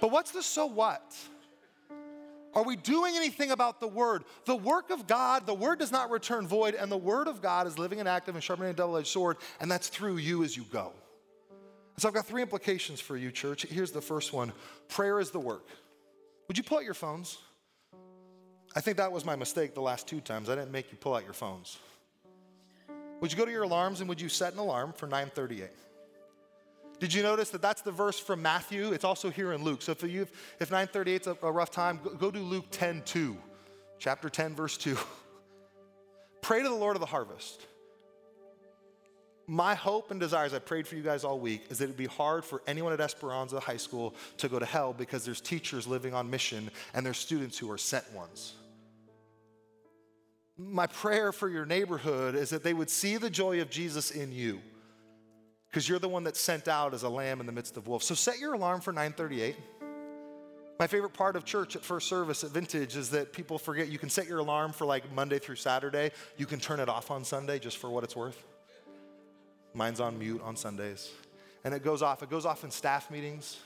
but 0.00 0.10
what's 0.10 0.32
the 0.32 0.42
so 0.42 0.66
what? 0.66 1.14
Are 2.54 2.64
we 2.64 2.76
doing 2.76 3.16
anything 3.16 3.50
about 3.50 3.80
the 3.80 3.88
word? 3.88 4.24
The 4.44 4.56
work 4.56 4.90
of 4.90 5.06
God, 5.06 5.46
the 5.46 5.54
word 5.54 5.78
does 5.78 5.90
not 5.90 6.10
return 6.10 6.46
void, 6.46 6.74
and 6.74 6.92
the 6.92 6.98
word 6.98 7.26
of 7.26 7.40
God 7.40 7.66
is 7.66 7.78
living 7.78 7.98
and 7.98 8.08
active 8.08 8.34
and 8.34 8.44
sharpening 8.44 8.70
a 8.70 8.74
double 8.74 8.98
edged 8.98 9.06
sword, 9.06 9.38
and 9.58 9.70
that's 9.70 9.88
through 9.88 10.18
you 10.18 10.44
as 10.44 10.54
you 10.54 10.64
go. 10.64 10.92
So 12.02 12.08
I've 12.08 12.14
got 12.14 12.26
three 12.26 12.42
implications 12.42 13.00
for 13.00 13.16
you, 13.16 13.30
church. 13.30 13.62
Here's 13.62 13.92
the 13.92 14.00
first 14.00 14.32
one 14.32 14.52
prayer 14.88 15.20
is 15.20 15.30
the 15.30 15.38
work. 15.38 15.68
Would 16.48 16.58
you 16.58 16.64
pull 16.64 16.78
out 16.78 16.84
your 16.84 16.94
phones? 16.94 17.38
I 18.74 18.80
think 18.80 18.96
that 18.96 19.12
was 19.12 19.24
my 19.24 19.36
mistake 19.36 19.74
the 19.74 19.82
last 19.82 20.08
two 20.08 20.20
times. 20.20 20.50
I 20.50 20.56
didn't 20.56 20.72
make 20.72 20.90
you 20.90 20.98
pull 20.98 21.14
out 21.14 21.22
your 21.22 21.32
phones. 21.32 21.78
Would 23.20 23.30
you 23.30 23.38
go 23.38 23.44
to 23.44 23.52
your 23.52 23.62
alarms 23.62 24.00
and 24.00 24.08
would 24.08 24.20
you 24.20 24.28
set 24.28 24.52
an 24.52 24.58
alarm 24.58 24.94
for 24.94 25.06
938? 25.06 25.70
Did 26.98 27.14
you 27.14 27.22
notice 27.22 27.50
that 27.50 27.62
that's 27.62 27.82
the 27.82 27.92
verse 27.92 28.18
from 28.18 28.42
Matthew? 28.42 28.90
It's 28.90 29.04
also 29.04 29.30
here 29.30 29.52
in 29.52 29.62
Luke. 29.62 29.80
So 29.80 29.92
if, 29.92 30.02
you, 30.02 30.26
if 30.58 30.72
938 30.72 31.20
is 31.20 31.26
a, 31.28 31.52
rough 31.52 31.70
time, 31.70 32.00
go, 32.02 32.10
go 32.14 32.30
do 32.32 32.40
Luke 32.40 32.66
10 32.72 33.02
2, 33.04 33.36
chapter 34.00 34.28
10, 34.28 34.56
verse 34.56 34.76
2. 34.76 34.98
Pray 36.40 36.64
to 36.64 36.68
the 36.68 36.74
Lord 36.74 36.96
of 36.96 37.00
the 37.00 37.06
harvest. 37.06 37.64
My 39.46 39.74
hope 39.74 40.10
and 40.10 40.20
desire, 40.20 40.44
as 40.44 40.54
I 40.54 40.60
prayed 40.60 40.86
for 40.86 40.94
you 40.94 41.02
guys 41.02 41.24
all 41.24 41.38
week, 41.38 41.64
is 41.68 41.78
that 41.78 41.84
it'd 41.84 41.96
be 41.96 42.06
hard 42.06 42.44
for 42.44 42.62
anyone 42.66 42.92
at 42.92 43.00
Esperanza 43.00 43.58
High 43.58 43.76
School 43.76 44.14
to 44.38 44.48
go 44.48 44.58
to 44.58 44.64
hell 44.64 44.92
because 44.92 45.24
there's 45.24 45.40
teachers 45.40 45.86
living 45.86 46.14
on 46.14 46.30
mission 46.30 46.70
and 46.94 47.04
there's 47.04 47.18
students 47.18 47.58
who 47.58 47.70
are 47.70 47.78
sent 47.78 48.10
ones. 48.12 48.54
My 50.56 50.86
prayer 50.86 51.32
for 51.32 51.48
your 51.48 51.66
neighborhood 51.66 52.34
is 52.34 52.50
that 52.50 52.62
they 52.62 52.74
would 52.74 52.90
see 52.90 53.16
the 53.16 53.30
joy 53.30 53.60
of 53.60 53.70
Jesus 53.70 54.10
in 54.10 54.30
you 54.32 54.60
because 55.68 55.88
you're 55.88 55.98
the 55.98 56.08
one 56.08 56.22
that's 56.22 56.40
sent 56.40 56.68
out 56.68 56.94
as 56.94 57.02
a 57.02 57.08
lamb 57.08 57.40
in 57.40 57.46
the 57.46 57.52
midst 57.52 57.76
of 57.76 57.88
wolves. 57.88 58.06
So 58.06 58.14
set 58.14 58.38
your 58.38 58.52
alarm 58.52 58.80
for 58.80 58.92
938. 58.92 59.56
My 60.78 60.86
favorite 60.86 61.14
part 61.14 61.34
of 61.34 61.44
church 61.44 61.76
at 61.76 61.84
first 61.84 62.08
service 62.08 62.44
at 62.44 62.50
Vintage 62.50 62.96
is 62.96 63.10
that 63.10 63.32
people 63.32 63.58
forget 63.58 63.88
you 63.88 63.98
can 63.98 64.10
set 64.10 64.26
your 64.26 64.38
alarm 64.38 64.72
for 64.72 64.84
like 64.84 65.10
Monday 65.12 65.38
through 65.38 65.56
Saturday. 65.56 66.10
You 66.36 66.46
can 66.46 66.60
turn 66.60 66.78
it 66.80 66.88
off 66.88 67.10
on 67.10 67.24
Sunday 67.24 67.58
just 67.58 67.78
for 67.78 67.88
what 67.88 68.04
it's 68.04 68.14
worth. 68.14 68.44
Mine's 69.74 70.00
on 70.00 70.18
mute 70.18 70.40
on 70.44 70.56
Sundays. 70.56 71.10
And 71.64 71.72
it 71.72 71.84
goes 71.84 72.02
off. 72.02 72.22
It 72.22 72.30
goes 72.30 72.44
off 72.44 72.64
in 72.64 72.70
staff 72.70 73.10
meetings. 73.10 73.58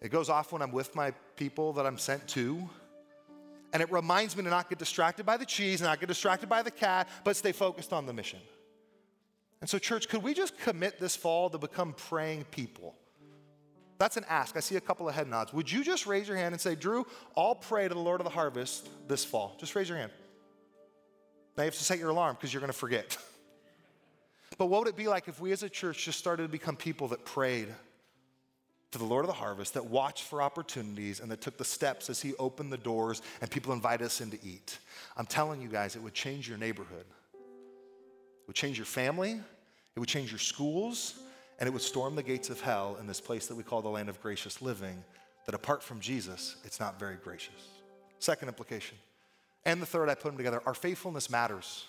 It 0.00 0.10
goes 0.10 0.28
off 0.28 0.52
when 0.52 0.62
I'm 0.62 0.72
with 0.72 0.94
my 0.94 1.12
people 1.36 1.72
that 1.74 1.86
I'm 1.86 1.98
sent 1.98 2.26
to. 2.28 2.68
And 3.72 3.82
it 3.82 3.92
reminds 3.92 4.36
me 4.36 4.42
to 4.42 4.50
not 4.50 4.68
get 4.68 4.78
distracted 4.78 5.24
by 5.24 5.36
the 5.36 5.46
cheese, 5.46 5.80
not 5.80 6.00
get 6.00 6.08
distracted 6.08 6.48
by 6.48 6.62
the 6.62 6.70
cat, 6.70 7.08
but 7.22 7.36
stay 7.36 7.52
focused 7.52 7.92
on 7.92 8.06
the 8.06 8.12
mission. 8.12 8.40
And 9.60 9.68
so, 9.68 9.78
church, 9.78 10.08
could 10.08 10.22
we 10.22 10.34
just 10.34 10.58
commit 10.58 10.98
this 10.98 11.14
fall 11.14 11.50
to 11.50 11.58
become 11.58 11.92
praying 11.92 12.44
people? 12.50 12.96
That's 13.98 14.16
an 14.16 14.24
ask. 14.28 14.56
I 14.56 14.60
see 14.60 14.76
a 14.76 14.80
couple 14.80 15.08
of 15.08 15.14
head 15.14 15.28
nods. 15.28 15.52
Would 15.52 15.70
you 15.70 15.84
just 15.84 16.06
raise 16.06 16.26
your 16.26 16.36
hand 16.38 16.54
and 16.54 16.60
say, 16.60 16.74
Drew, 16.74 17.06
I'll 17.36 17.54
pray 17.54 17.86
to 17.86 17.94
the 17.94 18.00
Lord 18.00 18.20
of 18.20 18.24
the 18.24 18.30
harvest 18.30 18.88
this 19.06 19.24
fall? 19.24 19.54
Just 19.60 19.74
raise 19.74 19.88
your 19.88 19.98
hand. 19.98 20.10
Now 21.56 21.64
you 21.64 21.66
have 21.66 21.74
to 21.74 21.84
set 21.84 21.98
your 21.98 22.08
alarm 22.08 22.36
because 22.36 22.52
you're 22.52 22.62
going 22.62 22.72
to 22.72 22.78
forget. 22.78 23.18
but 24.60 24.66
what 24.66 24.80
would 24.80 24.88
it 24.88 24.96
be 24.96 25.08
like 25.08 25.26
if 25.26 25.40
we 25.40 25.52
as 25.52 25.62
a 25.62 25.70
church 25.70 26.04
just 26.04 26.18
started 26.18 26.42
to 26.42 26.48
become 26.50 26.76
people 26.76 27.08
that 27.08 27.24
prayed 27.24 27.68
to 28.90 28.98
the 28.98 29.06
Lord 29.06 29.24
of 29.24 29.26
the 29.26 29.32
harvest, 29.32 29.72
that 29.72 29.86
watched 29.86 30.24
for 30.24 30.42
opportunities, 30.42 31.20
and 31.20 31.30
that 31.30 31.40
took 31.40 31.56
the 31.56 31.64
steps 31.64 32.10
as 32.10 32.20
He 32.20 32.34
opened 32.34 32.70
the 32.70 32.76
doors 32.76 33.22
and 33.40 33.50
people 33.50 33.72
invited 33.72 34.04
us 34.04 34.20
in 34.20 34.30
to 34.32 34.38
eat? 34.44 34.78
I'm 35.16 35.24
telling 35.24 35.62
you 35.62 35.68
guys, 35.70 35.96
it 35.96 36.02
would 36.02 36.12
change 36.12 36.46
your 36.46 36.58
neighborhood 36.58 37.06
it 37.32 38.46
would 38.46 38.54
change 38.54 38.76
your 38.76 38.84
family, 38.84 39.40
it 39.96 39.98
would 39.98 40.10
change 40.10 40.30
your 40.30 40.38
schools, 40.38 41.20
and 41.58 41.66
it 41.66 41.72
would 41.72 41.80
storm 41.80 42.14
the 42.14 42.22
gates 42.22 42.50
of 42.50 42.60
hell 42.60 42.98
in 43.00 43.06
this 43.06 43.18
place 43.18 43.46
that 43.46 43.54
we 43.54 43.62
call 43.62 43.80
the 43.80 43.88
land 43.88 44.10
of 44.10 44.20
gracious 44.20 44.60
living, 44.60 45.02
that 45.46 45.54
apart 45.54 45.82
from 45.82 46.00
Jesus, 46.00 46.56
it's 46.64 46.78
not 46.78 46.98
very 47.00 47.16
gracious. 47.16 47.68
Second 48.18 48.48
implication. 48.48 48.98
And 49.64 49.80
the 49.80 49.86
third, 49.86 50.10
I 50.10 50.14
put 50.16 50.24
them 50.24 50.36
together. 50.36 50.60
Our 50.66 50.74
faithfulness 50.74 51.30
matters. 51.30 51.86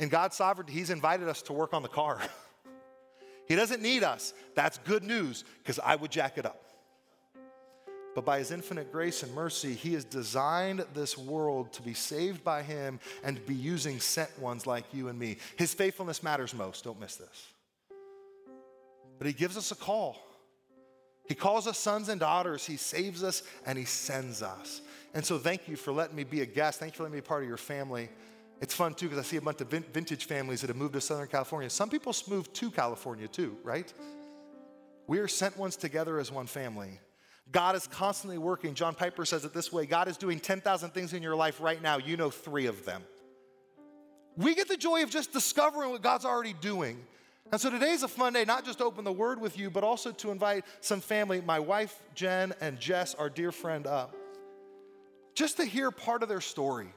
In 0.00 0.08
God's 0.08 0.36
sovereignty, 0.36 0.72
He's 0.72 0.90
invited 0.90 1.28
us 1.28 1.42
to 1.42 1.52
work 1.52 1.74
on 1.74 1.82
the 1.82 1.88
car. 1.88 2.20
he 3.46 3.54
doesn't 3.54 3.82
need 3.82 4.02
us. 4.02 4.34
That's 4.54 4.78
good 4.78 5.04
news 5.04 5.44
because 5.58 5.78
I 5.78 5.96
would 5.96 6.10
jack 6.10 6.38
it 6.38 6.46
up. 6.46 6.62
But 8.14 8.24
by 8.26 8.38
his 8.38 8.50
infinite 8.50 8.92
grace 8.92 9.22
and 9.22 9.34
mercy, 9.34 9.72
he 9.72 9.94
has 9.94 10.04
designed 10.04 10.84
this 10.92 11.16
world 11.16 11.72
to 11.74 11.82
be 11.82 11.94
saved 11.94 12.44
by 12.44 12.62
him 12.62 13.00
and 13.24 13.36
to 13.36 13.42
be 13.42 13.54
using 13.54 14.00
sent 14.00 14.38
ones 14.38 14.66
like 14.66 14.84
you 14.92 15.08
and 15.08 15.18
me. 15.18 15.38
His 15.56 15.72
faithfulness 15.72 16.22
matters 16.22 16.52
most. 16.52 16.84
Don't 16.84 17.00
miss 17.00 17.16
this. 17.16 17.46
But 19.18 19.26
he 19.26 19.32
gives 19.32 19.56
us 19.56 19.70
a 19.70 19.76
call. 19.76 20.18
He 21.26 21.34
calls 21.34 21.66
us 21.66 21.78
sons 21.78 22.08
and 22.08 22.20
daughters. 22.20 22.66
He 22.66 22.76
saves 22.76 23.22
us 23.22 23.42
and 23.64 23.78
he 23.78 23.84
sends 23.84 24.42
us. 24.42 24.82
And 25.14 25.24
so, 25.24 25.38
thank 25.38 25.68
you 25.68 25.76
for 25.76 25.92
letting 25.92 26.16
me 26.16 26.24
be 26.24 26.40
a 26.40 26.46
guest. 26.46 26.80
Thank 26.80 26.94
you 26.94 26.96
for 26.98 27.02
letting 27.04 27.14
me 27.14 27.20
be 27.20 27.26
part 27.26 27.42
of 27.42 27.48
your 27.48 27.58
family. 27.58 28.08
It's 28.62 28.72
fun 28.72 28.94
too 28.94 29.08
because 29.08 29.18
I 29.18 29.28
see 29.28 29.38
a 29.38 29.42
bunch 29.42 29.60
of 29.60 29.68
vintage 29.68 30.26
families 30.26 30.60
that 30.60 30.68
have 30.68 30.76
moved 30.76 30.92
to 30.92 31.00
Southern 31.00 31.26
California. 31.26 31.68
Some 31.68 31.90
people 31.90 32.14
moved 32.28 32.54
to 32.54 32.70
California 32.70 33.26
too, 33.26 33.56
right? 33.64 33.92
We 35.08 35.18
are 35.18 35.26
sent 35.26 35.58
ones 35.58 35.74
together 35.74 36.20
as 36.20 36.30
one 36.30 36.46
family. 36.46 37.00
God 37.50 37.74
is 37.74 37.88
constantly 37.88 38.38
working. 38.38 38.74
John 38.74 38.94
Piper 38.94 39.24
says 39.24 39.44
it 39.44 39.52
this 39.52 39.72
way 39.72 39.84
God 39.84 40.06
is 40.06 40.16
doing 40.16 40.38
10,000 40.38 40.90
things 40.90 41.12
in 41.12 41.24
your 41.24 41.34
life 41.34 41.60
right 41.60 41.82
now. 41.82 41.98
You 41.98 42.16
know 42.16 42.30
three 42.30 42.66
of 42.66 42.84
them. 42.84 43.02
We 44.36 44.54
get 44.54 44.68
the 44.68 44.76
joy 44.76 45.02
of 45.02 45.10
just 45.10 45.32
discovering 45.32 45.90
what 45.90 46.00
God's 46.00 46.24
already 46.24 46.54
doing. 46.54 47.04
And 47.50 47.60
so 47.60 47.68
today's 47.68 48.04
a 48.04 48.08
fun 48.08 48.32
day, 48.32 48.44
not 48.44 48.64
just 48.64 48.78
to 48.78 48.84
open 48.84 49.02
the 49.02 49.12
word 49.12 49.40
with 49.40 49.58
you, 49.58 49.70
but 49.70 49.82
also 49.82 50.12
to 50.12 50.30
invite 50.30 50.64
some 50.80 51.00
family, 51.00 51.40
my 51.40 51.58
wife, 51.58 52.00
Jen, 52.14 52.54
and 52.60 52.78
Jess, 52.78 53.16
our 53.16 53.28
dear 53.28 53.50
friend, 53.50 53.88
up, 53.88 54.14
just 55.34 55.56
to 55.56 55.64
hear 55.64 55.90
part 55.90 56.22
of 56.22 56.28
their 56.28 56.40
story, 56.40 56.94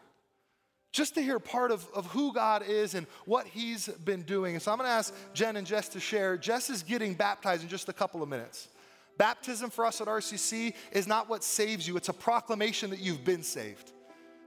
just 0.95 1.13
to 1.15 1.21
hear 1.21 1.39
part 1.39 1.71
of, 1.71 1.85
of 1.93 2.05
who 2.07 2.33
God 2.33 2.63
is 2.65 2.95
and 2.95 3.05
what 3.25 3.45
He's 3.45 3.87
been 3.87 4.21
doing. 4.21 4.55
And 4.55 4.61
so 4.61 4.71
I'm 4.71 4.77
gonna 4.77 4.89
ask 4.89 5.13
Jen 5.33 5.57
and 5.57 5.67
Jess 5.67 5.89
to 5.89 5.99
share. 5.99 6.37
Jess 6.37 6.69
is 6.69 6.83
getting 6.83 7.13
baptized 7.13 7.63
in 7.63 7.69
just 7.69 7.89
a 7.89 7.93
couple 7.93 8.23
of 8.23 8.29
minutes. 8.29 8.69
Baptism 9.17 9.69
for 9.69 9.85
us 9.85 9.99
at 9.99 10.07
RCC 10.07 10.73
is 10.93 11.05
not 11.05 11.29
what 11.29 11.43
saves 11.43 11.85
you, 11.85 11.97
it's 11.97 12.07
a 12.07 12.13
proclamation 12.13 12.89
that 12.91 12.99
you've 12.99 13.25
been 13.25 13.43
saved. 13.43 13.91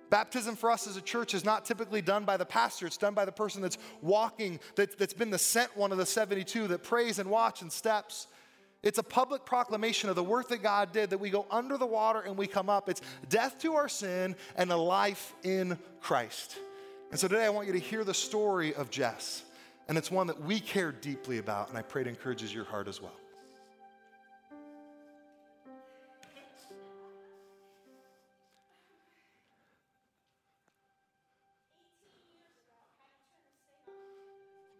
Baptism 0.08 0.56
for 0.56 0.70
us 0.70 0.86
as 0.86 0.96
a 0.96 1.02
church 1.02 1.34
is 1.34 1.44
not 1.44 1.66
typically 1.66 2.00
done 2.00 2.24
by 2.24 2.38
the 2.38 2.46
pastor, 2.46 2.86
it's 2.86 2.96
done 2.96 3.12
by 3.12 3.26
the 3.26 3.32
person 3.32 3.60
that's 3.60 3.76
walking, 4.00 4.58
that, 4.76 4.98
has 4.98 5.12
been 5.12 5.28
the 5.28 5.36
sent 5.36 5.76
one 5.76 5.92
of 5.92 5.98
the 5.98 6.06
72 6.06 6.66
that 6.68 6.82
prays 6.82 7.18
and 7.18 7.28
watch 7.28 7.60
and 7.60 7.70
steps. 7.70 8.26
It's 8.82 8.98
a 8.98 9.02
public 9.02 9.44
proclamation 9.44 10.08
of 10.08 10.14
the 10.16 10.22
work 10.22 10.48
that 10.48 10.62
God 10.62 10.92
did 10.92 11.10
that 11.10 11.18
we 11.18 11.30
go 11.30 11.46
under 11.50 11.76
the 11.76 11.86
water 11.86 12.20
and 12.20 12.36
we 12.36 12.46
come 12.46 12.70
up. 12.70 12.88
It's 12.88 13.02
death 13.28 13.58
to 13.62 13.74
our 13.74 13.88
sin 13.88 14.36
and 14.56 14.70
a 14.70 14.76
life 14.76 15.34
in 15.42 15.78
Christ. 16.00 16.56
And 17.10 17.18
so 17.18 17.26
today 17.26 17.44
I 17.44 17.48
want 17.50 17.66
you 17.66 17.72
to 17.72 17.80
hear 17.80 18.04
the 18.04 18.14
story 18.14 18.74
of 18.74 18.90
Jess. 18.90 19.42
And 19.88 19.96
it's 19.96 20.10
one 20.10 20.26
that 20.26 20.40
we 20.42 20.60
care 20.60 20.92
deeply 20.92 21.38
about, 21.38 21.70
and 21.70 21.78
I 21.78 21.82
pray 21.82 22.02
it 22.02 22.08
encourages 22.08 22.54
your 22.54 22.64
heart 22.64 22.88
as 22.88 23.00
well. 23.00 23.12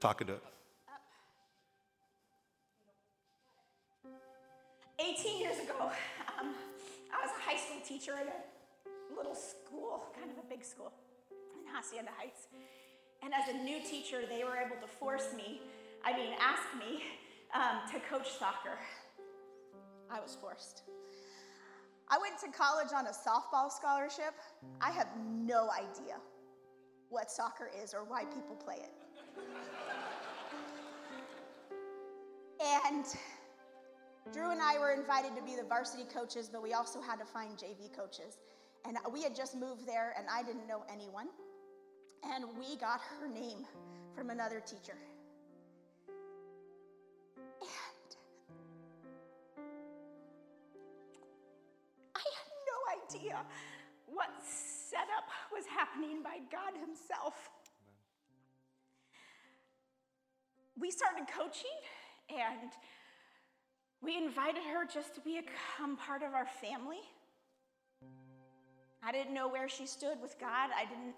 Talking 0.01 0.29
to 0.29 0.35
it. 0.35 0.43
18 4.99 5.41
years 5.41 5.59
ago, 5.61 5.93
um, 6.41 6.55
I 7.15 7.23
was 7.23 7.31
a 7.31 7.51
high 7.51 7.57
school 7.57 7.81
teacher 7.87 8.13
at 8.19 8.27
a 8.27 9.17
little 9.17 9.35
school, 9.35 10.05
kind 10.19 10.31
of 10.31 10.39
a 10.39 10.49
big 10.49 10.65
school 10.65 10.93
in 11.31 11.73
Hacienda 11.73 12.11
Heights. 12.19 12.49
And 13.23 13.33
as 13.33 13.49
a 13.55 13.59
new 13.63 13.81
teacher, 13.81 14.23
they 14.29 14.43
were 14.43 14.57
able 14.57 14.77
to 14.81 14.89
force 14.89 15.29
me, 15.37 15.61
I 16.05 16.13
mean, 16.17 16.33
ask 16.41 16.63
me 16.79 17.05
um, 17.55 17.89
to 17.93 18.01
coach 18.09 18.29
soccer. 18.39 18.79
I 20.11 20.21
was 20.21 20.37
forced. 20.41 20.83
I 22.09 22.19
went 22.19 22.39
to 22.41 22.49
college 22.49 22.89
on 22.97 23.07
a 23.07 23.11
softball 23.11 23.71
scholarship. 23.71 24.35
I 24.81 24.91
have 24.91 25.09
no 25.17 25.69
idea 25.71 26.17
what 27.09 27.31
soccer 27.31 27.71
is 27.83 27.95
or 27.95 28.05
why 28.05 28.25
people 28.25 28.57
play 28.57 28.77
it. 28.77 28.93
And 32.87 33.05
Drew 34.33 34.51
and 34.51 34.61
I 34.61 34.79
were 34.79 34.93
invited 34.93 35.35
to 35.37 35.43
be 35.43 35.57
the 35.57 35.65
varsity 35.65 36.05
coaches, 36.05 36.51
but 36.53 36.63
we 36.63 36.75
also 36.75 37.01
had 37.01 37.17
to 37.17 37.25
find 37.25 37.57
JV 37.57 37.91
coaches. 37.97 38.39
And 38.85 38.97
we 39.13 39.23
had 39.23 39.35
just 39.35 39.57
moved 39.57 39.87
there, 39.87 40.15
and 40.19 40.27
I 40.31 40.43
didn't 40.43 40.67
know 40.69 40.85
anyone. 40.93 41.29
And 42.25 42.45
we 42.59 42.77
got 42.77 43.01
her 43.01 43.29
name 43.29 43.67
from 44.15 44.31
another 44.31 44.61
teacher. 44.61 44.97
And 47.61 48.17
I 52.15 52.19
had 52.19 52.49
no 52.67 52.79
idea 53.07 53.47
what 54.07 54.31
setup 54.45 55.29
was 55.53 55.65
happening 55.67 56.23
by 56.23 56.39
God 56.51 56.79
Himself. 56.79 57.51
We 60.79 60.91
started 60.91 61.27
coaching 61.35 61.79
and 62.31 62.71
we 64.03 64.17
invited 64.17 64.63
her 64.73 64.87
just 64.87 65.15
to 65.17 65.21
become 65.21 65.97
part 65.97 66.23
of 66.23 66.35
our 66.35 66.47
family. 66.47 67.01
I 69.03 69.13
didn't 69.13 69.35
know 69.35 69.49
where 69.49 69.69
she 69.69 69.87
stood 69.87 70.21
with 70.21 70.39
God. 70.41 70.71
I 70.77 70.85
didn't 70.85 71.15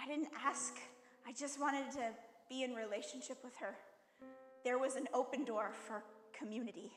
I 0.00 0.06
didn't 0.06 0.28
ask. 0.44 0.76
I 1.26 1.32
just 1.32 1.60
wanted 1.60 1.90
to 1.92 2.10
be 2.48 2.62
in 2.62 2.72
relationship 2.72 3.38
with 3.42 3.56
her. 3.56 3.74
There 4.64 4.78
was 4.78 4.94
an 4.94 5.08
open 5.12 5.44
door 5.44 5.72
for 5.86 6.04
community. 6.32 6.92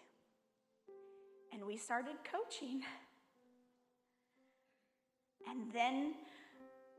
And 1.52 1.66
we 1.66 1.78
started 1.78 2.14
coaching. 2.32 2.82
And 5.50 5.74
then 5.74 6.14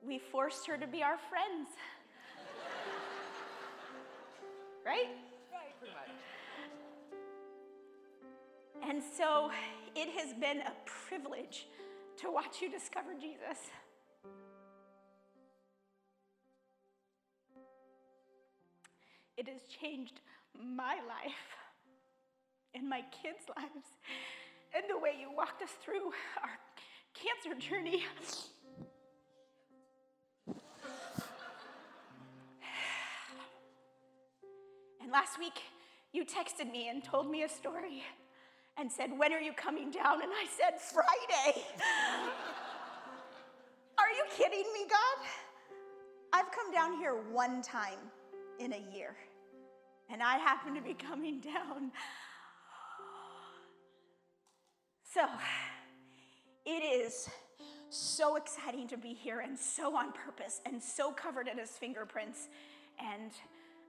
we 0.04 0.18
forced 0.18 0.66
her 0.66 0.76
to 0.76 0.86
be 0.86 1.02
our 1.02 1.16
friends. 1.30 1.68
right? 4.84 5.08
And 8.88 9.00
so 9.16 9.50
it 9.94 10.08
has 10.18 10.32
been 10.34 10.60
a 10.60 10.72
privilege 10.84 11.66
to 12.18 12.30
watch 12.30 12.60
you 12.60 12.70
discover 12.70 13.14
Jesus. 13.14 13.58
It 19.36 19.48
has 19.48 19.60
changed 19.80 20.20
my 20.54 20.94
life 20.94 21.56
and 22.74 22.88
my 22.88 23.02
kids' 23.22 23.44
lives 23.56 23.86
and 24.74 24.84
the 24.88 24.98
way 24.98 25.12
you 25.20 25.30
walked 25.34 25.62
us 25.62 25.70
through 25.84 26.12
our 26.42 26.58
cancer 27.14 27.58
journey. 27.58 28.04
And 35.00 35.10
last 35.10 35.38
week, 35.38 35.60
you 36.12 36.24
texted 36.24 36.70
me 36.70 36.88
and 36.88 37.02
told 37.02 37.28
me 37.28 37.42
a 37.42 37.48
story 37.48 38.04
and 38.78 38.90
said, 38.90 39.10
When 39.16 39.32
are 39.32 39.40
you 39.40 39.52
coming 39.52 39.90
down? 39.90 40.22
And 40.22 40.32
I 40.32 40.46
said, 40.56 40.80
Friday. 40.80 41.62
are 43.98 44.10
you 44.16 44.24
kidding 44.36 44.64
me, 44.72 44.86
God? 44.88 45.26
I've 46.32 46.50
come 46.50 46.72
down 46.72 46.96
here 46.98 47.14
one 47.30 47.62
time 47.62 47.98
in 48.58 48.72
a 48.72 48.82
year, 48.94 49.16
and 50.10 50.22
I 50.22 50.38
happen 50.38 50.74
to 50.74 50.80
be 50.80 50.94
coming 50.94 51.40
down. 51.40 51.92
So, 55.12 55.26
it 56.64 56.82
is 56.82 57.28
so 57.90 58.36
exciting 58.36 58.88
to 58.88 58.96
be 58.96 59.12
here 59.12 59.40
and 59.40 59.58
so 59.58 59.94
on 59.94 60.12
purpose 60.12 60.62
and 60.64 60.82
so 60.82 61.12
covered 61.12 61.48
in 61.48 61.58
his 61.58 61.70
fingerprints. 61.70 62.48
And 62.98 63.32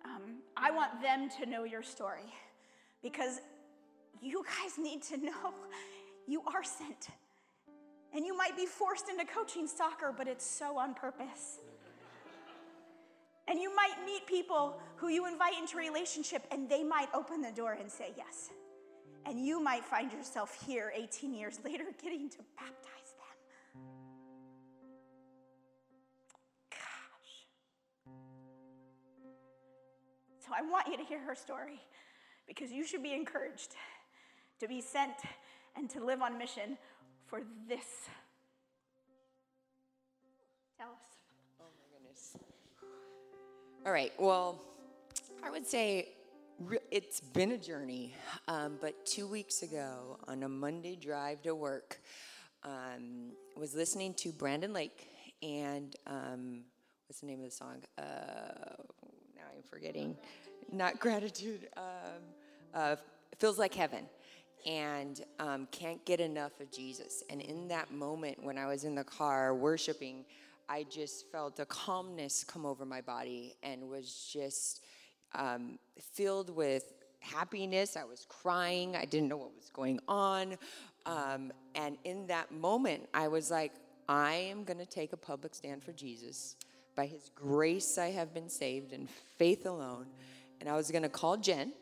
um, 0.04 0.40
I 0.58 0.72
want 0.72 1.02
them 1.02 1.30
to 1.40 1.46
know 1.46 1.64
your 1.64 1.84
story 1.84 2.34
because 3.02 3.40
you 4.24 4.44
guys 4.44 4.78
need 4.78 5.02
to 5.04 5.18
know 5.18 5.54
you 6.28 6.42
are 6.54 6.64
sent. 6.64 7.10
And 8.14 8.26
you 8.26 8.38
might 8.38 8.56
be 8.56 8.66
forced 8.66 9.10
into 9.10 9.26
coaching 9.26 9.68
soccer, 9.68 10.14
but 10.16 10.28
it's 10.28 10.46
so 10.46 10.78
on 10.78 10.94
purpose. 10.94 11.60
And 13.48 13.60
you 13.60 13.76
might 13.76 13.96
meet 14.06 14.26
people 14.26 14.80
who 14.96 15.10
you 15.10 15.28
invite 15.28 15.60
into 15.60 15.78
a 15.78 15.82
relationship 15.82 16.44
and 16.52 16.70
they 16.70 16.84
might 16.84 17.10
open 17.14 17.42
the 17.42 17.52
door 17.52 17.74
and 17.74 17.92
say 17.92 18.14
yes. 18.16 18.52
And 19.26 19.46
you 19.46 19.62
might 19.62 19.84
find 19.84 20.12
yourself 20.12 20.64
here 20.66 20.94
18 20.96 21.34
years 21.34 21.60
later 21.66 21.86
getting 22.02 22.30
to 22.30 22.38
baptize 22.58 23.14
them. 23.18 23.82
Gosh. 26.70 27.48
So 30.40 30.52
I 30.56 30.62
want 30.62 30.88
you 30.88 30.98
to 30.98 31.04
hear 31.04 31.20
her 31.20 31.36
story 31.36 31.82
because 32.48 32.72
you 32.72 32.86
should 32.86 33.04
be 33.04 33.14
encouraged 33.14 33.76
to 34.64 34.70
be 34.70 34.80
sent 34.80 35.16
and 35.76 35.90
to 35.90 36.02
live 36.02 36.22
on 36.22 36.38
mission 36.38 36.78
for 37.26 37.42
this. 37.68 38.08
Tell 40.80 40.88
us. 40.88 41.18
Oh 41.60 41.66
my 41.66 41.98
goodness. 41.98 42.38
All 43.86 43.92
right. 43.92 44.14
Well, 44.18 44.62
I 45.44 45.52
would 45.52 45.68
say 45.68 46.14
it's 46.92 47.20
been 47.20 47.52
a 47.52 47.58
journey, 47.58 48.16
um, 48.48 48.78
but 48.80 49.06
two 49.06 49.28
weeks 49.28 49.64
ago 49.64 50.18
on 50.30 50.44
a 50.44 50.50
Monday 50.50 50.96
drive 50.96 51.42
to 51.42 51.56
work, 51.56 52.00
um, 52.64 53.34
was 53.58 53.76
listening 53.76 54.14
to 54.14 54.32
Brandon 54.32 54.72
Lake 54.72 55.10
and 55.42 55.94
um, 56.08 56.62
what's 57.08 57.20
the 57.20 57.28
name 57.28 57.40
of 57.40 57.46
the 57.46 57.52
song? 57.52 57.82
Uh, 57.98 58.04
now 59.36 59.44
I'm 59.54 59.64
forgetting. 59.70 60.16
Not 60.72 61.02
gratitude. 61.02 61.68
Um, 61.76 61.84
uh, 62.74 62.96
feels 63.40 63.60
like 63.60 63.74
heaven 63.74 64.06
and 64.66 65.24
um, 65.40 65.68
can't 65.72 66.04
get 66.06 66.20
enough 66.20 66.60
of 66.60 66.72
Jesus. 66.72 67.24
And 67.30 67.42
in 67.42 67.68
that 67.70 67.92
moment, 67.92 68.44
when 68.44 68.58
I 68.58 68.68
was 68.68 68.84
in 68.84 68.96
the 68.96 69.04
car 69.04 69.54
worshiping, 69.54 70.26
I 70.70 70.86
just 70.90 71.32
felt 71.32 71.60
a 71.60 71.66
calmness 71.66 72.44
come 72.44 72.66
over 72.66 72.86
my 72.86 73.02
body 73.02 73.56
and 73.64 73.90
was 73.90 74.30
just 74.32 74.84
um, 75.36 75.78
filled 76.00 76.50
with 76.50 76.94
happiness. 77.20 77.98
I 77.98 78.04
was 78.04 78.26
crying. 78.30 78.96
I 78.96 79.06
didn't 79.06 79.30
know 79.30 79.38
what 79.38 79.56
was 79.56 79.70
going 79.70 80.00
on. 80.08 80.56
Um, 81.06 81.52
and 81.76 81.98
in 82.04 82.28
that 82.28 82.52
moment, 82.52 83.08
I 83.14 83.28
was 83.28 83.52
like, 83.52 83.74
I 84.08 84.34
am 84.34 84.64
going 84.64 84.80
to 84.80 84.86
take 84.86 85.14
a 85.14 85.18
public 85.18 85.56
stand 85.56 85.84
for 85.84 85.92
Jesus. 85.92 86.56
By 86.96 87.06
his 87.06 87.30
grace, 87.34 87.98
I 87.98 88.12
have 88.12 88.34
been 88.34 88.50
saved, 88.50 88.94
and 88.94 89.10
faith 89.38 89.66
alone. 89.66 90.08
And 90.60 90.70
I 90.70 90.76
was 90.76 90.92
going 90.92 91.04
to 91.04 91.10
call 91.10 91.38
Jen, 91.38 91.74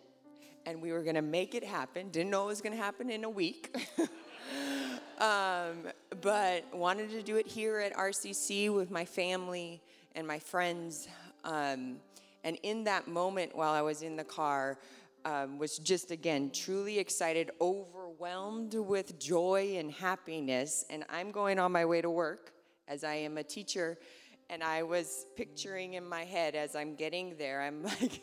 and 0.66 0.82
we 0.82 0.92
were 0.92 1.04
going 1.04 1.16
to 1.16 1.22
make 1.22 1.56
it 1.56 1.64
happen. 1.64 2.10
Didn't 2.10 2.30
know 2.30 2.44
it 2.44 2.48
was 2.48 2.62
going 2.62 2.76
to 2.76 2.82
happen 2.82 3.10
in 3.10 3.24
a 3.24 3.30
week. 3.30 3.76
um, 5.20 5.88
but 6.22 6.66
wanted 6.74 7.10
to 7.12 7.22
do 7.22 7.38
it 7.38 7.48
here 7.48 7.80
at 7.80 7.94
RCC 7.94 8.74
with 8.74 8.92
my 8.92 9.06
family 9.06 9.82
and 10.16 10.28
my 10.28 10.40
friends. 10.40 11.08
Um, 11.44 11.98
and 12.44 12.58
in 12.64 12.84
that 12.86 13.08
moment, 13.08 13.56
while 13.56 13.74
I 13.74 13.82
was 13.82 14.02
in 14.02 14.16
the 14.16 14.24
car, 14.24 14.78
um, 15.26 15.60
was 15.60 15.78
just 15.78 16.12
again 16.12 16.50
truly 16.52 16.98
excited, 16.98 17.52
overwhelmed 17.62 18.74
with 18.74 19.20
joy 19.20 19.76
and 19.78 19.92
happiness. 19.92 20.86
And 20.90 21.04
I'm 21.10 21.32
going 21.32 21.60
on 21.60 21.72
my 21.72 21.86
way 21.86 22.02
to 22.02 22.10
work 22.10 22.54
as 22.88 23.04
I 23.04 23.16
am 23.16 23.38
a 23.38 23.44
teacher. 23.44 23.98
And 24.50 24.64
I 24.64 24.84
was 24.84 25.26
picturing 25.38 25.94
in 25.94 26.08
my 26.08 26.26
head 26.26 26.56
as 26.56 26.76
I'm 26.76 26.96
getting 26.96 27.38
there, 27.38 27.62
I'm 27.62 27.84
like, 28.02 28.22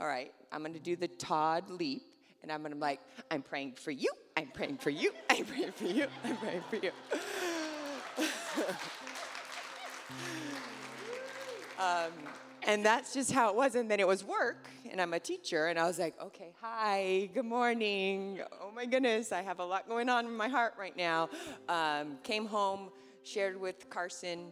all 0.00 0.06
right, 0.06 0.32
I'm 0.50 0.62
gonna 0.62 0.78
do 0.78 0.96
the 0.96 1.08
Todd 1.08 1.70
leap. 1.70 2.06
And 2.42 2.50
I'm 2.50 2.62
gonna 2.62 2.74
be 2.74 2.80
like, 2.80 3.00
I'm 3.30 3.42
praying 3.42 3.74
for 3.74 3.90
you, 3.90 4.10
I'm 4.34 4.48
praying 4.48 4.78
for 4.78 4.88
you, 4.88 5.12
I'm 5.28 5.44
praying 5.44 5.72
for 5.72 5.84
you, 5.84 6.06
I'm 6.24 6.38
praying 6.38 6.62
for 6.70 6.76
you. 6.76 6.90
um, 11.78 12.12
and 12.62 12.84
that's 12.84 13.12
just 13.12 13.30
how 13.30 13.50
it 13.50 13.56
was. 13.56 13.74
And 13.74 13.90
then 13.90 14.00
it 14.00 14.08
was 14.08 14.24
work, 14.24 14.70
and 14.90 15.02
I'm 15.02 15.12
a 15.12 15.20
teacher, 15.20 15.66
and 15.66 15.78
I 15.78 15.86
was 15.86 15.98
like, 15.98 16.18
okay, 16.18 16.54
hi, 16.62 17.28
good 17.34 17.44
morning. 17.44 18.40
Oh 18.62 18.70
my 18.74 18.86
goodness, 18.86 19.32
I 19.32 19.42
have 19.42 19.60
a 19.60 19.64
lot 19.64 19.86
going 19.86 20.08
on 20.08 20.24
in 20.24 20.34
my 20.34 20.48
heart 20.48 20.72
right 20.78 20.96
now. 20.96 21.28
Um, 21.68 22.16
came 22.22 22.46
home, 22.46 22.88
shared 23.22 23.60
with 23.60 23.90
Carson, 23.90 24.46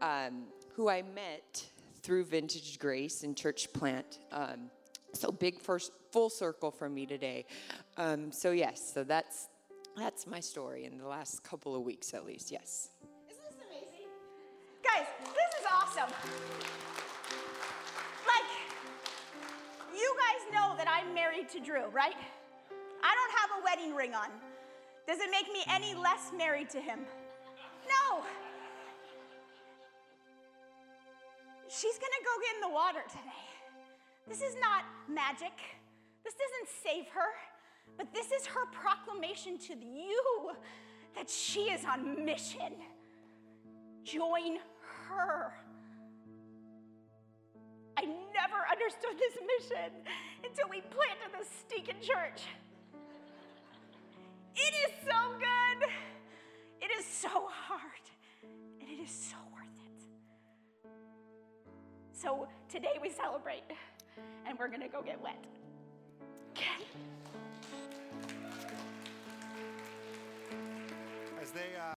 um, 0.00 0.44
who 0.76 0.88
I 0.88 1.02
met 1.02 1.66
through 2.02 2.26
Vintage 2.26 2.78
Grace 2.78 3.24
and 3.24 3.36
Church 3.36 3.72
Plant. 3.72 4.20
Um, 4.30 4.70
so 5.12 5.30
big 5.30 5.60
first 5.60 5.92
full 6.10 6.30
circle 6.30 6.70
for 6.70 6.88
me 6.88 7.06
today. 7.06 7.44
Um, 7.96 8.32
so 8.32 8.50
yes, 8.50 8.92
so 8.94 9.04
that's 9.04 9.48
that's 9.96 10.26
my 10.26 10.40
story 10.40 10.86
in 10.86 10.98
the 10.98 11.06
last 11.06 11.42
couple 11.42 11.76
of 11.76 11.82
weeks 11.82 12.14
at 12.14 12.24
least. 12.24 12.50
Yes. 12.50 12.90
Isn't 13.30 13.42
this 13.44 13.56
amazing? 13.66 14.08
Guys, 14.82 15.06
this 15.20 15.60
is 15.60 15.66
awesome. 15.70 16.10
Like, 18.26 18.48
you 19.94 20.14
guys 20.16 20.52
know 20.52 20.74
that 20.78 20.88
I'm 20.88 21.12
married 21.12 21.48
to 21.50 21.60
Drew, 21.60 21.86
right? 21.88 22.16
I 23.04 23.14
don't 23.14 23.32
have 23.40 23.50
a 23.60 23.64
wedding 23.64 23.94
ring 23.94 24.14
on. 24.14 24.28
Does 25.06 25.18
it 25.18 25.30
make 25.30 25.52
me 25.52 25.62
any 25.68 25.94
less 25.94 26.30
married 26.36 26.70
to 26.70 26.80
him? 26.80 27.00
No. 27.86 28.22
She's 31.68 31.98
gonna 31.98 32.24
go 32.24 32.40
get 32.40 32.54
in 32.54 32.60
the 32.62 32.74
water 32.74 33.02
today. 33.08 33.51
This 34.28 34.40
is 34.40 34.54
not 34.60 34.84
magic. 35.08 35.52
This 36.24 36.34
doesn't 36.34 36.68
save 36.84 37.08
her, 37.12 37.30
but 37.98 38.12
this 38.14 38.30
is 38.30 38.46
her 38.46 38.66
proclamation 38.66 39.58
to 39.58 39.74
you 39.74 40.52
that 41.16 41.28
she 41.28 41.62
is 41.62 41.84
on 41.84 42.24
mission. 42.24 42.72
Join 44.04 44.58
her. 45.08 45.52
I 47.96 48.02
never 48.02 48.66
understood 48.70 49.18
this 49.18 49.36
mission 49.58 49.92
until 50.44 50.68
we 50.70 50.80
planted 50.80 51.38
this 51.38 51.48
stinking 51.60 52.00
church. 52.00 52.42
It 54.54 54.74
is 54.86 54.92
so 55.04 55.34
good. 55.38 55.88
It 56.80 56.90
is 56.98 57.04
so 57.04 57.28
hard. 57.28 58.10
And 58.80 58.88
it 58.88 59.02
is 59.02 59.10
so 59.10 59.36
worth 59.52 59.78
it. 59.86 60.90
So 62.12 62.48
today 62.68 62.98
we 63.00 63.10
celebrate, 63.10 63.62
and 64.46 64.58
we're 64.58 64.68
gonna 64.68 64.88
go 64.88 65.02
get 65.02 65.20
wet. 65.22 65.44
Okay? 66.56 66.84
As 71.40 71.50
they. 71.50 71.76
Uh 71.78 71.82